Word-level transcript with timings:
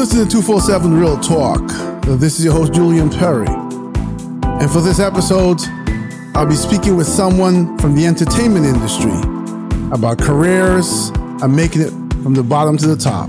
You 0.00 0.06
listen 0.06 0.24
to 0.24 0.30
247 0.30 0.98
Real 0.98 1.20
Talk. 1.20 1.60
This 2.18 2.38
is 2.38 2.46
your 2.46 2.54
host, 2.54 2.72
Julian 2.72 3.10
Perry. 3.10 3.46
And 3.46 4.70
for 4.70 4.80
this 4.80 4.98
episode, 4.98 5.60
I'll 6.34 6.46
be 6.46 6.54
speaking 6.54 6.96
with 6.96 7.06
someone 7.06 7.76
from 7.76 7.94
the 7.94 8.06
entertainment 8.06 8.64
industry 8.64 9.12
about 9.92 10.18
careers 10.18 11.10
and 11.42 11.54
making 11.54 11.82
it 11.82 11.90
from 12.22 12.32
the 12.32 12.42
bottom 12.42 12.78
to 12.78 12.86
the 12.86 12.96
top. 12.96 13.28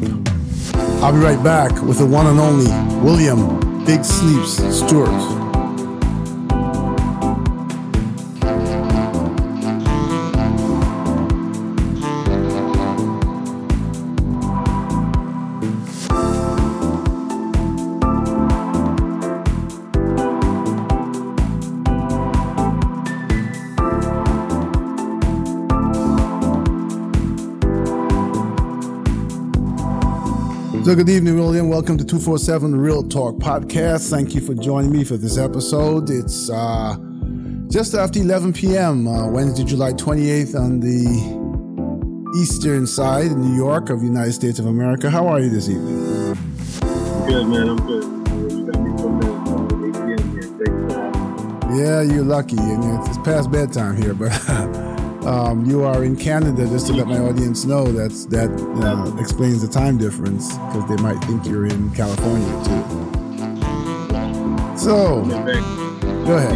I'll 1.03 1.11
be 1.11 1.19
right 1.19 1.43
back 1.43 1.73
with 1.81 1.97
the 1.97 2.05
one 2.05 2.27
and 2.27 2.39
only 2.39 2.71
William 3.03 3.83
Big 3.83 4.05
Sleeps 4.05 4.53
Stewart. 4.73 5.40
So, 30.91 30.95
good 30.97 31.07
evening, 31.07 31.37
William. 31.37 31.69
Welcome 31.69 31.97
to 31.99 32.03
247 32.03 32.75
Real 32.75 33.01
Talk 33.01 33.35
Podcast. 33.35 34.09
Thank 34.09 34.35
you 34.35 34.41
for 34.41 34.53
joining 34.53 34.91
me 34.91 35.05
for 35.05 35.15
this 35.15 35.37
episode. 35.37 36.09
It's 36.09 36.49
uh, 36.49 36.97
just 37.69 37.93
after 37.93 38.19
11 38.19 38.51
p.m., 38.51 39.07
uh, 39.07 39.25
Wednesday, 39.29 39.63
July 39.63 39.93
28th, 39.93 40.53
on 40.53 40.81
the 40.81 42.37
eastern 42.37 42.85
side 42.85 43.27
in 43.27 43.39
New 43.39 43.55
York 43.55 43.89
of 43.89 44.01
the 44.01 44.05
United 44.05 44.33
States 44.33 44.59
of 44.59 44.65
America. 44.65 45.09
How 45.09 45.27
are 45.29 45.39
you 45.39 45.49
this 45.49 45.69
evening? 45.69 46.35
Good, 47.25 47.47
man. 47.47 47.69
I'm 47.69 47.77
good. 47.87 48.03
You 48.51 48.65
got 48.69 48.81
me 48.81 48.91
for 48.97 49.15
8 49.87 49.93
p.m. 50.59 51.79
Yeah, 51.79 52.01
you're 52.01 52.25
lucky. 52.25 52.57
I 52.57 52.75
mean, 52.75 52.99
it's 53.07 53.17
past 53.19 53.49
bedtime 53.49 53.95
here, 53.95 54.13
but. 54.13 54.29
um, 55.25 55.65
you 55.65 55.83
are 55.83 56.03
in 56.03 56.15
Canada, 56.15 56.67
just 56.67 56.87
to 56.87 56.93
let 56.93 57.07
my 57.07 57.19
audience 57.19 57.65
know 57.65 57.85
that's 57.85 58.25
that 58.25 58.49
uh, 58.83 59.15
explains 59.21 59.61
the 59.61 59.67
time 59.67 59.97
difference 59.97 60.49
because 60.53 60.89
they 60.89 61.01
might 61.03 61.23
think 61.25 61.45
you're 61.45 61.67
in 61.67 61.91
California 61.91 62.47
too. 62.63 62.83
So, 64.77 65.23
go 66.25 66.37
ahead. 66.37 66.55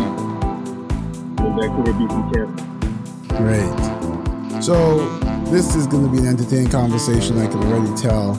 Great. 3.38 4.63
So, 4.63 5.07
this 5.52 5.75
is 5.75 5.85
going 5.85 6.05
to 6.05 6.11
be 6.11 6.17
an 6.17 6.27
entertaining 6.27 6.69
conversation. 6.69 7.38
I 7.38 7.47
can 7.47 7.63
already 7.63 7.95
tell. 8.02 8.31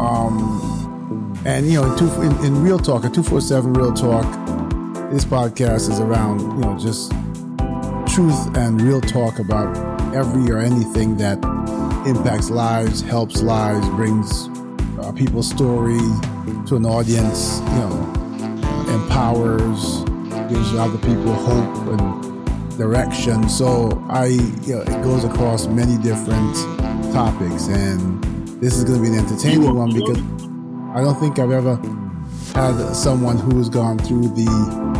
Um, 0.00 1.42
and 1.44 1.66
you 1.66 1.80
know, 1.80 1.90
in, 1.90 1.98
two, 1.98 2.22
in, 2.22 2.44
in 2.44 2.62
real 2.62 2.78
talk, 2.78 3.04
at 3.04 3.12
two 3.12 3.24
four 3.24 3.40
seven 3.40 3.72
real 3.72 3.92
talk, 3.92 4.24
this 5.10 5.24
podcast 5.24 5.90
is 5.90 5.98
around 5.98 6.40
you 6.40 6.58
know 6.58 6.78
just 6.78 7.12
truth 8.14 8.56
and 8.56 8.80
real 8.80 9.00
talk 9.00 9.38
about 9.38 9.76
every 10.14 10.50
or 10.50 10.58
anything 10.58 11.16
that 11.16 11.38
impacts 12.06 12.50
lives, 12.50 13.02
helps 13.02 13.40
lives, 13.40 13.88
brings 13.90 14.48
uh, 14.98 15.12
people's 15.12 15.48
story 15.48 16.00
to 16.66 16.76
an 16.76 16.84
audience, 16.84 17.60
you 17.60 17.78
know, 17.78 18.12
empowers, 18.88 20.02
gives 20.48 20.74
other 20.74 20.98
people 20.98 21.32
hope 21.34 22.00
and 22.00 22.76
direction. 22.76 23.48
So 23.48 23.90
I, 24.08 24.26
you 24.26 24.74
know, 24.74 24.80
it 24.80 25.02
goes 25.04 25.22
across 25.24 25.68
many 25.68 25.96
different 26.02 26.54
topics, 27.12 27.68
and 27.68 28.24
this 28.60 28.76
is 28.76 28.82
going 28.82 29.02
to 29.02 29.08
be 29.08 29.16
an 29.16 29.24
entertaining 29.24 29.74
one 29.74 29.94
because 29.94 30.18
I 30.96 31.02
don't 31.04 31.18
think 31.20 31.38
I've 31.38 31.52
ever 31.52 31.76
had 32.54 32.92
someone 32.94 33.38
who 33.38 33.58
has 33.58 33.68
gone 33.68 33.98
through 33.98 34.28
the 34.30 34.99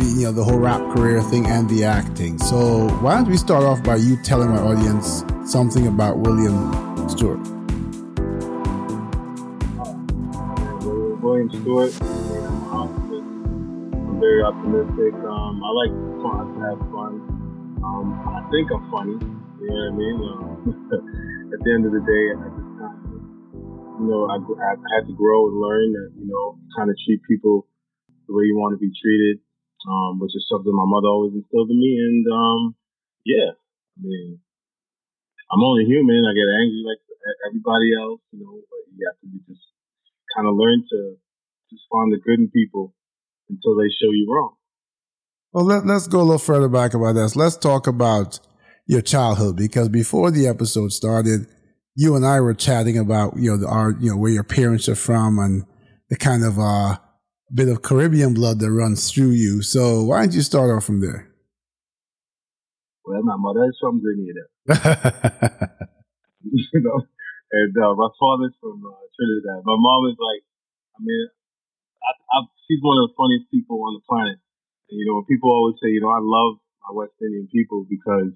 you 0.00 0.24
know 0.24 0.32
the 0.32 0.44
whole 0.44 0.58
rap 0.58 0.80
career 0.94 1.22
thing 1.22 1.46
and 1.46 1.68
the 1.68 1.84
acting. 1.84 2.38
So 2.38 2.88
why 3.00 3.14
don't 3.16 3.28
we 3.28 3.36
start 3.36 3.64
off 3.64 3.82
by 3.82 3.96
you 3.96 4.16
telling 4.22 4.50
my 4.50 4.58
audience 4.58 5.24
something 5.44 5.86
about 5.86 6.18
William 6.18 6.72
Stewart? 7.08 7.40
William 11.22 11.50
Stewart. 11.50 11.92
I'm 12.72 14.20
very 14.20 14.42
optimistic. 14.42 15.14
Um, 15.24 15.62
I 15.64 15.70
like 15.70 15.92
fun. 16.22 16.54
to 16.54 16.60
have 16.60 16.78
fun. 16.90 17.12
Um, 17.84 18.06
I 18.28 18.48
think 18.50 18.70
I'm 18.72 18.90
funny. 18.90 19.16
You 19.60 19.68
know 19.68 19.74
what 19.74 19.92
I 19.92 19.96
mean? 19.96 20.16
Um, 20.16 21.52
at 21.52 21.60
the 21.64 21.70
end 21.72 21.86
of 21.86 21.92
the 21.92 22.00
day, 22.00 22.24
I 22.32 22.48
just 22.48 22.70
you 24.00 24.08
know, 24.08 24.24
I, 24.32 24.40
I 24.40 24.72
had 24.96 25.06
to 25.06 25.12
grow 25.12 25.48
and 25.48 25.60
learn 25.60 25.92
that, 25.92 26.10
you 26.16 26.26
know, 26.26 26.56
kind 26.76 26.88
of 26.88 26.96
treat 27.04 27.20
people 27.28 27.68
the 28.26 28.32
way 28.32 28.44
you 28.48 28.56
want 28.56 28.72
to 28.72 28.80
be 28.80 28.88
treated 28.96 29.44
um, 29.88 30.20
which 30.20 30.34
is 30.36 30.46
something 30.50 30.72
my 30.72 30.88
mother 30.88 31.08
always 31.08 31.34
instilled 31.34 31.70
in 31.70 31.78
me. 31.78 31.92
And 31.96 32.24
um, 32.28 32.60
yeah, 33.24 33.56
I 33.56 34.00
mean, 34.02 34.40
I'm 35.52 35.62
only 35.62 35.84
human. 35.84 36.24
I 36.24 36.32
get 36.32 36.48
angry 36.48 36.82
like 36.84 37.02
everybody 37.48 37.94
else, 37.96 38.20
you 38.32 38.40
know. 38.40 38.60
But 38.60 38.82
you 38.92 39.02
have 39.08 39.18
to 39.20 39.26
just 39.48 39.64
kind 40.36 40.48
of 40.48 40.56
learn 40.56 40.84
to 40.84 41.16
just 41.70 41.84
find 41.90 42.12
the 42.12 42.20
good 42.20 42.40
in 42.40 42.50
people 42.50 42.94
until 43.48 43.76
they 43.76 43.88
show 43.88 44.10
you 44.12 44.26
wrong. 44.30 44.54
Well, 45.52 45.64
let, 45.64 45.86
let's 45.86 46.06
go 46.06 46.20
a 46.20 46.22
little 46.22 46.38
further 46.38 46.68
back 46.68 46.94
about 46.94 47.14
this. 47.14 47.34
Let's 47.34 47.56
talk 47.56 47.86
about 47.86 48.38
your 48.86 49.00
childhood 49.00 49.56
because 49.56 49.88
before 49.88 50.30
the 50.30 50.46
episode 50.46 50.92
started, 50.92 51.46
you 51.96 52.14
and 52.14 52.24
I 52.24 52.40
were 52.40 52.54
chatting 52.54 52.98
about 52.98 53.36
you 53.36 53.50
know 53.50 53.56
the, 53.56 53.68
our 53.68 53.92
you 53.98 54.10
know 54.10 54.16
where 54.16 54.30
your 54.30 54.44
parents 54.44 54.88
are 54.88 54.96
from 54.96 55.38
and 55.38 55.64
the 56.08 56.16
kind 56.16 56.44
of 56.44 56.58
uh 56.58 56.96
bit 57.52 57.68
of 57.68 57.82
Caribbean 57.82 58.34
blood 58.34 58.60
that 58.60 58.70
runs 58.70 59.10
through 59.10 59.34
you. 59.34 59.62
So 59.62 60.04
why 60.04 60.22
don't 60.22 60.34
you 60.34 60.42
start 60.42 60.70
off 60.70 60.84
from 60.84 61.00
there? 61.00 61.28
Well, 63.04 63.22
my 63.22 63.36
mother 63.36 63.66
is 63.66 63.76
from 63.80 63.98
Grenada. 63.98 64.46
you 66.46 66.80
know, 66.80 67.02
and 67.50 67.74
uh, 67.74 67.94
my 67.98 68.10
father's 68.14 68.54
from 68.62 68.78
uh, 68.86 69.02
Trinidad. 69.18 69.66
My 69.66 69.74
mom 69.74 70.06
is 70.14 70.18
like, 70.22 70.46
I 70.94 70.98
mean, 71.02 71.26
I, 71.98 72.10
I, 72.14 72.38
she's 72.70 72.78
one 72.78 73.02
of 73.02 73.10
the 73.10 73.18
funniest 73.18 73.50
people 73.50 73.82
on 73.82 73.98
the 73.98 74.04
planet. 74.06 74.38
And, 74.88 74.96
you 74.98 75.06
know, 75.10 75.26
people 75.26 75.50
always 75.50 75.74
say, 75.82 75.90
you 75.90 75.98
know, 75.98 76.14
I 76.14 76.22
love 76.22 76.62
my 76.86 77.02
West 77.02 77.18
Indian 77.18 77.50
people 77.50 77.82
because 77.90 78.30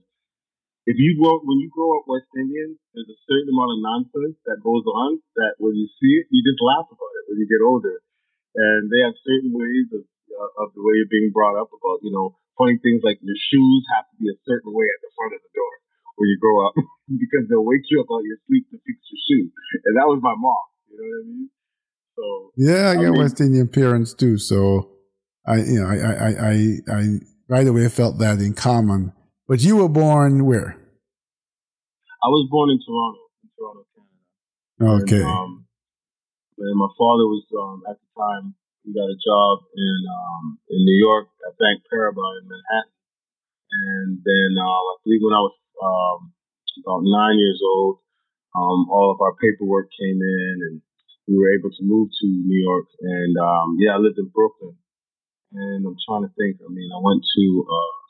if 0.84 0.98
you 0.98 1.16
grow 1.16 1.40
when 1.40 1.62
you 1.62 1.70
grow 1.72 1.96
up 1.96 2.10
West 2.10 2.28
Indian, 2.34 2.76
there's 2.92 3.08
a 3.08 3.20
certain 3.24 3.48
amount 3.54 3.72
of 3.72 3.78
nonsense 3.80 4.36
that 4.50 4.60
goes 4.60 4.84
on 4.84 5.22
that 5.38 5.56
when 5.62 5.72
you 5.78 5.88
see 6.02 6.20
it, 6.20 6.28
you 6.28 6.44
just 6.44 6.60
laugh 6.60 6.90
about 6.90 7.14
it 7.22 7.24
when 7.30 7.38
you 7.40 7.48
get 7.48 7.64
older 7.64 8.03
and 8.54 8.90
they 8.90 9.02
have 9.02 9.14
certain 9.26 9.52
ways 9.52 9.86
of 9.90 10.02
uh, 10.04 10.62
of 10.64 10.74
the 10.74 10.82
way 10.82 10.94
you're 10.98 11.10
being 11.10 11.30
brought 11.34 11.58
up 11.58 11.70
about 11.70 12.02
you 12.02 12.10
know 12.14 12.38
funny 12.58 12.78
things 12.80 13.02
like 13.02 13.18
your 13.22 13.38
shoes 13.50 13.82
have 13.94 14.06
to 14.10 14.16
be 14.18 14.30
a 14.30 14.38
certain 14.46 14.70
way 14.70 14.86
at 14.86 15.00
the 15.02 15.10
front 15.18 15.34
of 15.34 15.42
the 15.42 15.52
door 15.54 15.74
when 16.16 16.30
you 16.30 16.38
grow 16.38 16.56
up 16.66 16.74
because 17.22 17.44
they'll 17.50 17.66
wake 17.66 17.86
you 17.90 17.98
up 17.98 18.10
out 18.10 18.22
of 18.22 18.28
your 18.30 18.40
sleep 18.46 18.66
to 18.70 18.78
fix 18.82 18.96
your 19.10 19.20
shoe, 19.26 19.46
and 19.86 19.94
that 19.98 20.06
was 20.06 20.22
my 20.22 20.34
mom. 20.38 20.64
You 20.90 20.96
know 20.98 21.06
what 21.06 21.18
I 21.18 21.24
mean? 21.26 21.48
So 22.14 22.24
yeah, 22.56 22.84
I, 22.88 22.92
I 22.92 22.94
got 22.94 23.12
mean, 23.14 23.20
West 23.20 23.40
Indian 23.40 23.68
parents 23.68 24.14
too. 24.14 24.38
So 24.38 24.90
I 25.46 25.56
you 25.58 25.80
know 25.82 25.88
I 25.90 25.96
I 25.98 26.30
I, 26.30 26.54
I 26.88 27.02
right 27.48 27.66
away 27.66 27.88
felt 27.88 28.18
that 28.18 28.38
in 28.38 28.54
common. 28.54 29.12
But 29.46 29.60
you 29.60 29.76
were 29.76 29.90
born 29.90 30.46
where? 30.46 30.80
I 32.24 32.28
was 32.28 32.48
born 32.50 32.70
in 32.70 32.80
Toronto, 32.80 33.20
in 33.44 33.50
Toronto, 33.52 33.84
Canada. 34.80 35.04
Okay. 35.04 35.20
And, 35.20 35.28
um, 35.28 35.66
and 36.58 36.76
my 36.78 36.90
father 36.94 37.26
was 37.26 37.44
um, 37.54 37.82
at 37.90 37.98
the 37.98 38.08
time 38.14 38.54
he 38.84 38.92
got 38.92 39.08
a 39.08 39.18
job 39.18 39.64
in 39.74 39.98
um, 40.06 40.44
in 40.70 40.80
New 40.84 40.98
York 41.00 41.28
at 41.48 41.58
Bank 41.58 41.82
Paribas 41.88 42.42
in 42.42 42.46
Manhattan, 42.46 42.94
and 43.72 44.10
then 44.22 44.50
uh, 44.60 44.80
I 44.92 44.94
believe 45.02 45.24
when 45.24 45.34
I 45.34 45.42
was 45.42 45.56
um, 45.82 46.18
about 46.84 47.02
nine 47.02 47.40
years 47.40 47.60
old, 47.64 47.98
um, 48.54 48.86
all 48.92 49.10
of 49.10 49.20
our 49.24 49.34
paperwork 49.40 49.88
came 49.90 50.20
in, 50.20 50.54
and 50.70 50.76
we 51.26 51.40
were 51.40 51.54
able 51.56 51.72
to 51.72 51.82
move 51.82 52.12
to 52.12 52.26
New 52.28 52.60
York. 52.60 52.86
And 53.00 53.34
um, 53.40 53.80
yeah, 53.80 53.96
I 53.96 53.98
lived 53.98 54.20
in 54.20 54.28
Brooklyn, 54.30 54.76
and 55.52 55.86
I'm 55.86 55.98
trying 56.06 56.28
to 56.28 56.32
think. 56.36 56.60
I 56.60 56.70
mean, 56.70 56.90
I 56.92 57.00
went 57.00 57.24
to 57.24 57.44
uh, 57.64 58.04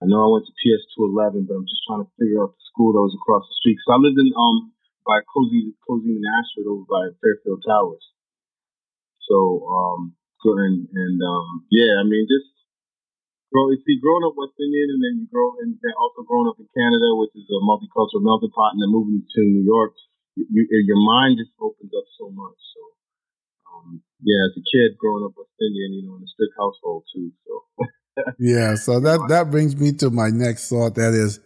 I 0.00 0.06
know 0.06 0.22
I 0.22 0.30
went 0.30 0.46
to 0.46 0.54
PS 0.54 0.86
211, 0.94 1.50
but 1.50 1.58
I'm 1.58 1.66
just 1.66 1.82
trying 1.82 2.06
to 2.06 2.10
figure 2.22 2.38
out 2.38 2.54
the 2.54 2.64
school 2.70 2.94
that 2.94 3.02
was 3.02 3.18
across 3.18 3.42
the 3.44 3.56
street 3.58 3.82
because 3.82 3.94
I 3.94 3.98
lived 3.98 4.18
in 4.18 4.30
um 4.32 4.70
by 5.08 5.24
Cozy 5.24 5.72
Cozy 5.88 6.20
Ashford 6.20 6.68
over 6.68 6.84
by 6.84 7.08
Fairfield 7.24 7.64
Towers. 7.64 8.04
So 9.24 9.64
um 9.64 10.12
and, 10.44 10.84
and 10.84 11.16
um 11.24 11.64
yeah, 11.72 11.96
I 11.96 12.04
mean 12.04 12.28
just 12.28 12.52
grow 13.48 13.72
see 13.72 13.96
growing 14.04 14.28
up 14.28 14.36
West 14.36 14.60
Indian 14.60 14.92
and 14.92 15.00
then 15.00 15.14
you 15.24 15.26
grow 15.32 15.56
and 15.64 15.80
then 15.80 15.96
also 15.96 16.28
growing 16.28 16.52
up 16.52 16.60
in 16.60 16.68
Canada, 16.76 17.16
which 17.16 17.32
is 17.32 17.48
a 17.48 17.64
multicultural 17.64 18.20
melting 18.20 18.52
pot, 18.52 18.76
and 18.76 18.84
then 18.84 18.92
moving 18.92 19.24
to 19.24 19.40
New 19.40 19.64
York, 19.64 19.96
you, 20.36 20.68
your 20.68 21.00
mind 21.00 21.40
just 21.40 21.56
opens 21.56 21.90
up 21.96 22.04
so 22.20 22.28
much. 22.28 22.60
So 22.76 22.80
um 23.72 24.04
yeah, 24.20 24.44
as 24.44 24.60
a 24.60 24.64
kid 24.68 25.00
growing 25.00 25.24
up 25.24 25.32
West 25.40 25.56
Indian, 25.56 25.96
you 25.96 26.04
know, 26.04 26.20
in 26.20 26.28
a 26.28 26.30
strict 26.36 26.52
household 26.52 27.08
too. 27.08 27.32
So 27.48 27.52
yeah, 28.38 28.76
so 28.76 29.00
that 29.00 29.24
that 29.32 29.48
brings 29.48 29.72
me 29.72 29.96
to 30.04 30.12
my 30.12 30.28
next 30.28 30.68
thought. 30.68 31.00
That 31.00 31.16
is, 31.16 31.40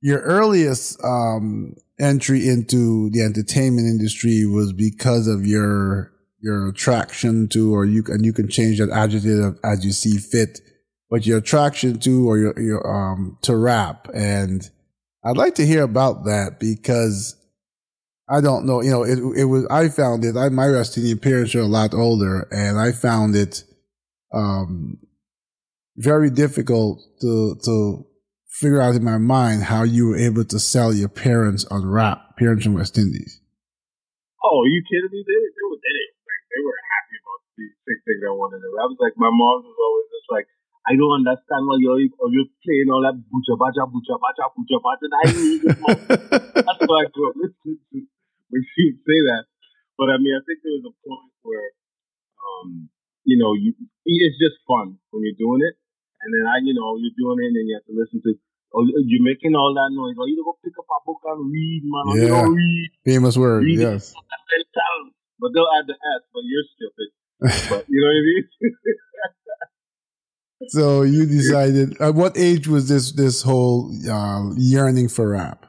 your 0.00 0.20
earliest 0.20 1.02
um, 1.02 1.74
entry 1.98 2.48
into 2.48 3.10
the 3.10 3.22
entertainment 3.22 3.86
industry 3.86 4.44
was 4.46 4.72
because 4.72 5.26
of 5.26 5.46
your 5.46 6.12
your 6.40 6.68
attraction 6.68 7.48
to, 7.48 7.74
or 7.74 7.84
you 7.84 8.04
and 8.08 8.24
you 8.24 8.32
can 8.32 8.48
change 8.48 8.78
that 8.78 8.90
adjective 8.90 9.58
as 9.64 9.84
you 9.84 9.92
see 9.92 10.18
fit, 10.18 10.60
but 11.10 11.26
your 11.26 11.38
attraction 11.38 11.98
to, 12.00 12.28
or 12.28 12.38
your 12.38 12.60
your 12.60 12.86
um 12.86 13.38
to 13.42 13.56
rap, 13.56 14.08
and 14.14 14.70
I'd 15.24 15.36
like 15.36 15.54
to 15.56 15.66
hear 15.66 15.82
about 15.82 16.24
that 16.24 16.60
because 16.60 17.34
I 18.28 18.40
don't 18.40 18.66
know, 18.66 18.82
you 18.82 18.90
know, 18.90 19.02
it 19.02 19.18
it 19.36 19.44
was 19.44 19.66
I 19.70 19.88
found 19.88 20.24
it. 20.24 20.36
I 20.36 20.50
my 20.50 20.70
West 20.70 20.98
parents 21.22 21.54
are 21.54 21.60
a 21.60 21.66
lot 21.66 21.94
older, 21.94 22.46
and 22.50 22.78
I 22.78 22.92
found 22.92 23.34
it 23.34 23.64
um 24.32 24.98
very 25.96 26.28
difficult 26.30 27.02
to 27.22 27.56
to 27.64 28.06
figure 28.56 28.80
out 28.80 28.96
in 28.96 29.04
my 29.04 29.20
mind 29.20 29.68
how 29.68 29.84
you 29.84 30.08
were 30.08 30.16
able 30.16 30.40
to 30.40 30.56
sell 30.56 30.88
your 30.88 31.12
parents 31.12 31.68
on 31.68 31.84
rap, 31.84 32.40
parents 32.40 32.64
from 32.64 32.72
West 32.72 32.96
Indies. 32.96 33.44
Oh, 34.40 34.64
are 34.64 34.70
you 34.72 34.80
kidding 34.88 35.12
me? 35.12 35.20
They, 35.28 35.36
they 35.36 35.64
were 35.68 35.76
they, 35.76 35.98
they 36.24 36.60
were 36.64 36.80
happy 36.88 37.16
about 37.20 37.40
these 37.60 37.76
six 37.84 38.00
things 38.08 38.24
I 38.24 38.32
wanted 38.32 38.64
to. 38.64 38.68
I 38.80 38.88
was 38.88 38.96
like, 38.96 39.12
my 39.20 39.28
mom 39.28 39.60
was 39.60 39.76
always 39.76 40.08
just 40.08 40.28
like, 40.32 40.48
I 40.88 40.96
don't 40.96 41.20
understand 41.20 41.68
why 41.68 41.76
you're 41.84 42.00
you're 42.00 42.48
playing 42.64 42.88
all 42.88 43.04
that 43.04 43.20
buja 43.28 43.60
baja 43.60 43.84
buja 43.92 44.16
baja 44.16 44.44
buja 44.56 44.78
baja. 44.80 45.04
I 45.04 45.24
That's 46.64 46.80
what 46.88 46.96
I 46.96 47.12
grew 47.12 47.28
up 47.28 47.36
listening 47.36 47.76
to 47.92 47.96
when 48.48 48.62
she 48.72 48.82
would 48.88 49.04
say 49.04 49.18
that. 49.36 49.44
But 50.00 50.08
I 50.08 50.16
mean, 50.16 50.32
I 50.32 50.40
think 50.48 50.64
there 50.64 50.80
was 50.80 50.88
a 50.88 50.94
point 51.04 51.32
where, 51.44 51.68
um, 52.40 52.88
you 53.28 53.36
know, 53.36 53.52
you 53.52 53.76
it's 54.08 54.40
just 54.40 54.64
fun 54.64 54.96
when 55.12 55.28
you're 55.28 55.36
doing 55.36 55.60
it 55.60 55.76
and 56.26 56.34
then 56.34 56.44
I, 56.50 56.58
you 56.58 56.74
know, 56.74 56.98
you're 56.98 57.14
doing 57.14 57.38
it, 57.38 57.48
and 57.52 57.56
then 57.56 57.66
you 57.70 57.78
have 57.78 57.86
to 57.86 57.94
listen 57.94 58.18
to. 58.26 58.34
Oh, 58.74 58.84
you're 59.06 59.22
making 59.22 59.54
all 59.54 59.72
that 59.74 59.90
noise. 59.94 60.16
Oh, 60.18 60.26
you 60.26 60.42
go 60.44 60.58
pick 60.62 60.74
up 60.78 60.84
a 60.84 60.98
book 61.06 61.20
and 61.24 61.50
read, 61.50 61.82
man. 61.84 62.04
Oh, 62.08 62.16
yeah. 62.16 62.46
read. 62.48 62.90
Famous 63.04 63.36
word. 63.36 63.64
Read 63.64 63.78
yes. 63.78 64.12
But 65.38 65.50
they'll 65.54 65.68
add 65.78 65.86
the 65.86 65.94
S, 65.94 66.22
but 66.32 66.42
you're 66.44 66.64
stupid. 66.74 67.08
but 67.70 67.84
you 67.88 68.00
know 68.00 68.08
what 68.08 68.16
I 68.16 68.24
mean? 68.24 68.44
so 70.68 71.02
you 71.02 71.26
decided. 71.26 72.00
At 72.00 72.14
what 72.14 72.36
age 72.36 72.66
was 72.66 72.88
this 72.88 73.12
this 73.12 73.42
whole 73.42 73.92
uh, 74.08 74.52
yearning 74.56 75.08
for 75.08 75.30
rap? 75.30 75.66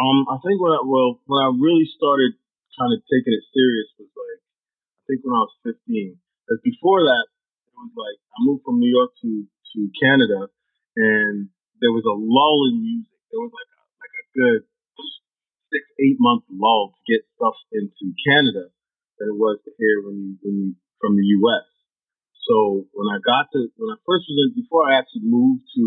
Um, 0.00 0.26
I 0.32 0.40
think 0.42 0.58
when 0.58 0.72
I 0.72 0.80
well 0.82 1.20
when 1.26 1.40
I 1.44 1.52
really 1.52 1.86
started 1.96 2.32
kind 2.80 2.90
of 2.90 2.98
taking 3.06 3.36
it 3.36 3.44
serious 3.54 3.88
was 4.00 4.10
like 4.10 4.40
I 4.42 5.02
think 5.06 5.20
when 5.22 5.36
I 5.36 5.44
was 5.44 5.54
15. 5.62 6.18
Because 6.44 6.60
before 6.64 7.04
that, 7.04 7.24
it 7.68 7.76
was 7.76 7.92
like 7.94 8.18
I 8.34 8.36
moved 8.42 8.64
from 8.64 8.80
New 8.80 8.90
York 8.90 9.12
to 9.22 9.44
to 9.44 9.78
Canada, 10.00 10.48
and 10.96 11.50
there 11.82 11.92
was 11.94 12.06
a 12.06 12.16
lull 12.16 12.58
in 12.70 12.82
music. 12.82 13.18
There 13.30 13.42
was 13.42 13.52
like 13.54 13.70
a, 13.70 13.80
like 14.00 14.14
a 14.14 14.24
good 14.34 14.60
six 15.70 15.82
eight 16.00 16.18
month 16.18 16.46
lull 16.50 16.94
to 16.94 17.00
get 17.10 17.26
stuff 17.34 17.58
into 17.74 18.14
Canada 18.26 18.70
than 19.18 19.34
it 19.34 19.38
was 19.38 19.58
to 19.66 19.70
hear 19.78 20.06
when 20.06 20.16
you 20.18 20.30
when 20.42 20.54
you 20.54 20.68
from 20.98 21.18
the 21.18 21.26
U.S. 21.42 21.66
So 22.46 22.86
when 22.94 23.08
I 23.10 23.18
got 23.20 23.50
to 23.52 23.60
when 23.76 23.90
I 23.90 23.98
first 24.06 24.26
was 24.28 24.36
in 24.38 24.58
before 24.58 24.86
I 24.86 24.98
actually 25.00 25.26
moved 25.26 25.66
to 25.76 25.86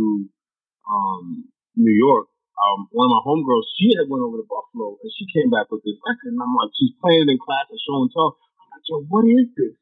um, 0.88 1.48
New 1.76 1.94
York, 1.94 2.28
um, 2.58 2.88
one 2.92 3.08
of 3.08 3.14
my 3.16 3.24
homegirls 3.24 3.68
she 3.78 3.96
had 3.96 4.10
went 4.12 4.26
over 4.26 4.42
to 4.42 4.48
Buffalo 4.48 4.98
and 5.00 5.12
she 5.16 5.28
came 5.32 5.52
back 5.54 5.70
with 5.72 5.84
this 5.84 5.98
record 6.04 6.34
and 6.34 6.42
I'm 6.42 6.56
like 6.56 6.74
she's 6.76 6.96
playing 7.00 7.28
it 7.28 7.34
in 7.34 7.40
class 7.40 7.68
and 7.70 7.80
showing 7.82 8.12
tell. 8.12 8.36
I'm 8.60 8.70
like, 8.76 8.86
yo, 8.88 8.96
what 9.08 9.26
is 9.26 9.50
this? 9.56 9.78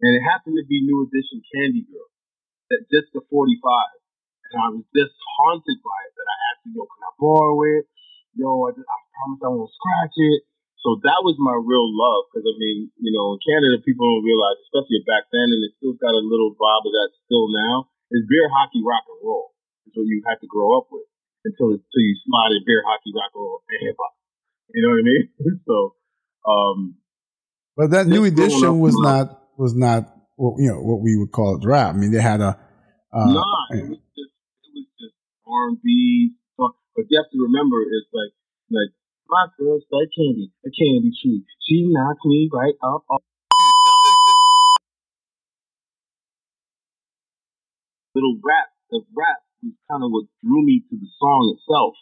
and 0.00 0.16
it 0.16 0.24
happened 0.24 0.56
to 0.56 0.64
be 0.64 0.80
New 0.80 1.04
Edition 1.04 1.44
Candy 1.52 1.84
Girl, 1.84 2.08
that 2.72 2.88
just 2.88 3.12
the 3.12 3.20
45. 3.28 3.99
And 4.50 4.58
I 4.60 4.68
was 4.74 4.86
just 4.90 5.14
haunted 5.14 5.78
by 5.82 5.98
it 6.10 6.12
that 6.18 6.28
I 6.28 6.36
asked 6.50 6.62
him, 6.66 6.72
yo, 6.74 6.84
can 6.86 7.02
I 7.06 7.12
borrow 7.18 7.56
it? 7.78 7.84
Yo, 8.34 8.50
I, 8.66 8.70
just, 8.74 8.86
I 8.86 8.98
promise 9.14 9.40
I 9.46 9.50
won't 9.50 9.70
scratch 9.70 10.16
it. 10.18 10.40
So 10.80 10.96
that 11.04 11.20
was 11.20 11.36
my 11.36 11.52
real 11.52 11.84
love 11.92 12.32
because 12.32 12.48
I 12.48 12.56
mean, 12.56 12.88
you 12.96 13.12
know, 13.12 13.36
in 13.36 13.40
Canada, 13.44 13.84
people 13.84 14.08
don't 14.08 14.24
realize, 14.24 14.56
especially 14.64 15.04
back 15.04 15.28
then, 15.28 15.52
and 15.52 15.60
it 15.60 15.76
still 15.76 15.92
got 16.00 16.16
a 16.16 16.24
little 16.24 16.56
vibe 16.56 16.88
of 16.88 16.92
that 16.96 17.12
still 17.28 17.52
now, 17.52 17.92
is 18.08 18.24
beer 18.24 18.48
hockey 18.48 18.80
rock 18.80 19.04
and 19.12 19.20
roll. 19.20 19.52
Is 19.84 19.92
what 19.92 20.08
you 20.08 20.24
have 20.24 20.40
to 20.40 20.48
grow 20.48 20.80
up 20.80 20.88
with 20.88 21.04
until 21.44 21.76
until 21.76 22.00
you 22.00 22.16
in 22.16 22.64
beer 22.64 22.80
hockey 22.88 23.12
rock 23.12 23.28
and 23.36 23.44
roll 23.44 23.60
and 23.68 23.92
hip 23.92 23.96
hop. 24.00 24.14
You 24.72 24.80
know 24.80 24.90
what 24.96 25.04
I 25.04 25.08
mean? 25.08 25.24
so, 25.68 25.76
um, 26.48 26.78
but 27.76 27.90
that 27.92 28.06
new 28.06 28.24
edition 28.24 28.80
was 28.80 28.96
not 28.96 29.36
was 29.60 29.74
not 29.74 30.08
what 30.36 30.56
you 30.58 30.68
know 30.72 30.80
what 30.80 31.04
we 31.04 31.16
would 31.16 31.32
call 31.32 31.60
it 31.60 31.66
rap. 31.66 31.94
I 31.94 31.98
mean, 31.98 32.12
they 32.12 32.22
had 32.22 32.40
a 32.40 32.56
uh, 33.12 33.26
nah, 33.26 33.76
it 33.76 33.88
was 33.88 33.98
just 33.98 34.00
it 34.00 34.00
was 34.00 34.00
just 34.16 34.29
R 35.50 35.74
and 35.74 35.82
B. 35.82 36.32
But 36.56 37.06
you 37.08 37.18
have 37.18 37.30
to 37.30 37.38
remember, 37.42 37.82
it's 37.82 38.10
like 38.14 38.34
like 38.70 38.90
my 39.30 39.46
girl's 39.58 39.86
like 39.90 40.10
candy, 40.14 40.50
a 40.66 40.70
candy 40.70 41.10
tree. 41.18 41.42
She 41.66 41.86
knocked 41.86 42.26
me 42.26 42.50
right 42.52 42.74
up. 42.82 43.06
up. 43.10 43.22
Little 48.14 48.42
rap, 48.42 48.74
the 48.90 49.06
rap 49.14 49.38
was 49.62 49.74
kind 49.86 50.02
of 50.02 50.10
what 50.10 50.26
drew 50.42 50.66
me 50.66 50.82
to 50.82 50.94
the 50.98 51.10
song 51.22 51.54
itself, 51.54 51.94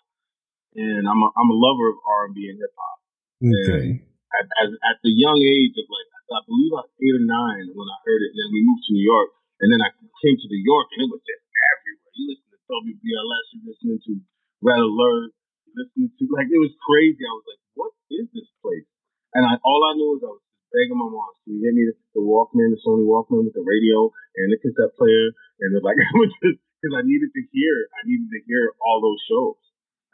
and 0.74 1.04
I'm 1.04 1.20
a 1.20 1.28
I'm 1.36 1.52
a 1.52 1.58
lover 1.58 1.92
of 1.92 2.00
R 2.00 2.32
and 2.32 2.34
B 2.34 2.48
and 2.48 2.56
hip 2.56 2.72
hop. 2.72 2.98
Okay. 3.44 4.08
at, 4.34 4.44
at, 4.60 4.68
at 4.72 4.96
the 5.04 5.12
young 5.12 5.38
age 5.40 5.76
of 5.76 5.86
like 5.88 6.08
I 6.28 6.40
believe 6.44 6.72
I 6.76 6.84
was 6.84 6.92
eight 7.00 7.16
or 7.16 7.24
nine 7.24 7.72
when 7.72 7.88
I 7.88 7.98
heard 8.04 8.20
it, 8.24 8.32
and 8.32 8.38
then 8.40 8.50
we 8.52 8.60
moved 8.64 8.84
to 8.88 8.92
New 8.92 9.04
York, 9.04 9.32
and 9.64 9.68
then 9.72 9.80
I 9.80 9.88
came 10.20 10.36
to 10.36 10.48
New 10.48 10.64
York, 10.64 10.88
and 10.96 11.04
it 11.04 11.10
was 11.12 11.24
just 11.24 11.44
everywhere. 11.44 12.12
You 12.16 12.24
listen 12.32 12.47
WBLS, 12.68 13.44
you're 13.56 13.68
listening 13.72 14.00
to 14.04 14.12
Red 14.60 14.80
Alert, 14.84 15.32
listening 15.72 16.12
to 16.20 16.22
like 16.36 16.52
it 16.52 16.60
was 16.60 16.74
crazy. 16.84 17.24
I 17.24 17.32
was 17.32 17.46
like, 17.48 17.62
what 17.74 17.92
is 18.12 18.28
this 18.36 18.48
place? 18.60 18.88
And 19.32 19.48
I 19.48 19.56
all 19.64 19.82
I 19.88 19.96
knew 19.96 20.16
was 20.16 20.22
I 20.24 20.32
was 20.36 20.44
begging 20.72 21.00
my 21.00 21.08
mom, 21.08 21.32
to 21.48 21.52
get 21.56 21.72
me 21.72 21.88
the, 21.88 21.96
the 22.16 22.22
Walkman, 22.24 22.76
the 22.76 22.80
Sony 22.84 23.08
Walkman 23.08 23.48
with 23.48 23.56
the 23.56 23.64
radio 23.64 24.12
and 24.36 24.52
the 24.52 24.60
cassette 24.60 24.92
player, 25.00 25.32
and 25.64 25.72
it 25.72 25.80
was 25.80 25.86
like 25.88 25.96
I 25.96 26.12
was 26.16 26.32
just 26.44 26.60
because 26.78 26.94
I 26.94 27.02
needed 27.02 27.32
to 27.32 27.42
hear, 27.50 27.74
I 27.96 28.06
needed 28.06 28.28
to 28.30 28.40
hear 28.46 28.70
all 28.84 29.00
those 29.00 29.20
shows. 29.26 29.58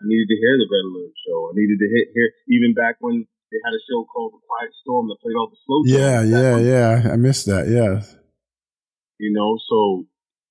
I 0.00 0.10
needed 0.10 0.26
to 0.30 0.38
hear 0.38 0.54
the 0.58 0.68
Red 0.70 0.84
Alert 0.90 1.14
show. 1.22 1.38
I 1.50 1.52
needed 1.54 1.78
to 1.78 1.88
hit, 1.90 2.06
hear 2.14 2.28
even 2.50 2.74
back 2.74 2.98
when 2.98 3.26
they 3.50 3.58
had 3.62 3.74
a 3.76 3.82
show 3.86 4.02
called 4.10 4.34
The 4.34 4.42
Quiet 4.42 4.72
Storm 4.82 5.06
that 5.08 5.22
played 5.22 5.38
all 5.38 5.50
the 5.50 5.60
slow. 5.62 5.86
Yeah, 5.86 6.22
yeah, 6.26 6.58
yeah. 6.58 7.12
I 7.12 7.16
missed 7.16 7.46
that. 7.46 7.70
Yes. 7.70 8.16
You 9.18 9.30
know, 9.30 9.58
so 9.70 10.08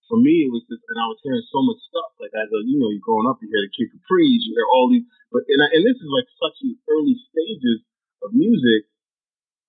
for 0.08 0.20
me, 0.20 0.48
it 0.48 0.52
was 0.52 0.64
just, 0.68 0.84
and 0.88 1.00
I 1.00 1.08
was 1.08 1.20
hearing 1.24 1.44
so 1.48 1.60
much 1.64 1.80
stuff. 1.88 2.14
Like 2.20 2.36
as 2.36 2.50
a, 2.52 2.60
you 2.68 2.78
know, 2.78 2.92
you're 2.92 3.04
growing 3.04 3.28
up, 3.28 3.40
you 3.40 3.48
hear 3.48 3.64
the 3.64 3.72
Kid 3.72 3.92
Capri's, 3.92 4.44
you 4.44 4.54
hear 4.56 4.70
all 4.70 4.92
these, 4.92 5.08
but 5.32 5.48
and, 5.48 5.62
I, 5.64 5.68
and 5.80 5.84
this 5.84 5.98
is 5.98 6.10
like 6.12 6.28
such 6.40 6.58
an 6.68 6.76
early 6.92 7.16
stages 7.32 7.84
of 8.24 8.36
music 8.36 8.88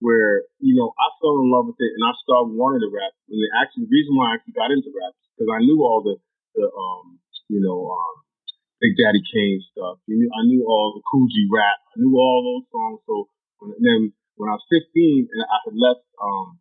where 0.02 0.44
you 0.60 0.76
know 0.76 0.92
I 0.94 1.06
fell 1.22 1.40
in 1.40 1.48
love 1.48 1.70
with 1.70 1.80
it 1.80 1.92
and 1.96 2.04
I 2.04 2.12
started 2.20 2.52
wanting 2.52 2.84
to 2.84 2.90
rap. 2.92 3.14
And 3.30 3.40
the 3.40 3.48
actually 3.56 3.88
the 3.88 3.94
reason 3.94 4.12
why 4.18 4.30
I 4.30 4.36
actually 4.36 4.58
got 4.58 4.74
into 4.74 4.92
rap 4.92 5.16
because 5.34 5.48
I 5.48 5.64
knew 5.64 5.80
all 5.80 6.04
the 6.04 6.20
the 6.54 6.66
um 6.68 7.18
you 7.48 7.64
know 7.64 7.88
um 7.88 8.14
Big 8.84 9.00
Daddy 9.00 9.24
Kane 9.24 9.64
stuff. 9.72 10.02
You 10.04 10.20
knew, 10.20 10.28
I 10.28 10.44
knew 10.44 10.68
all 10.68 10.92
the 10.92 11.00
G 11.32 11.48
rap. 11.48 11.80
I 11.94 12.04
knew 12.04 12.20
all 12.20 12.44
those 12.44 12.68
songs. 12.68 13.00
So 13.08 13.32
when, 13.64 13.72
then 13.80 14.12
when 14.36 14.52
I 14.52 14.60
was 14.60 14.66
15 14.68 14.84
and 15.32 15.40
I 15.40 15.58
had 15.64 15.72
left 15.72 16.04
um, 16.20 16.60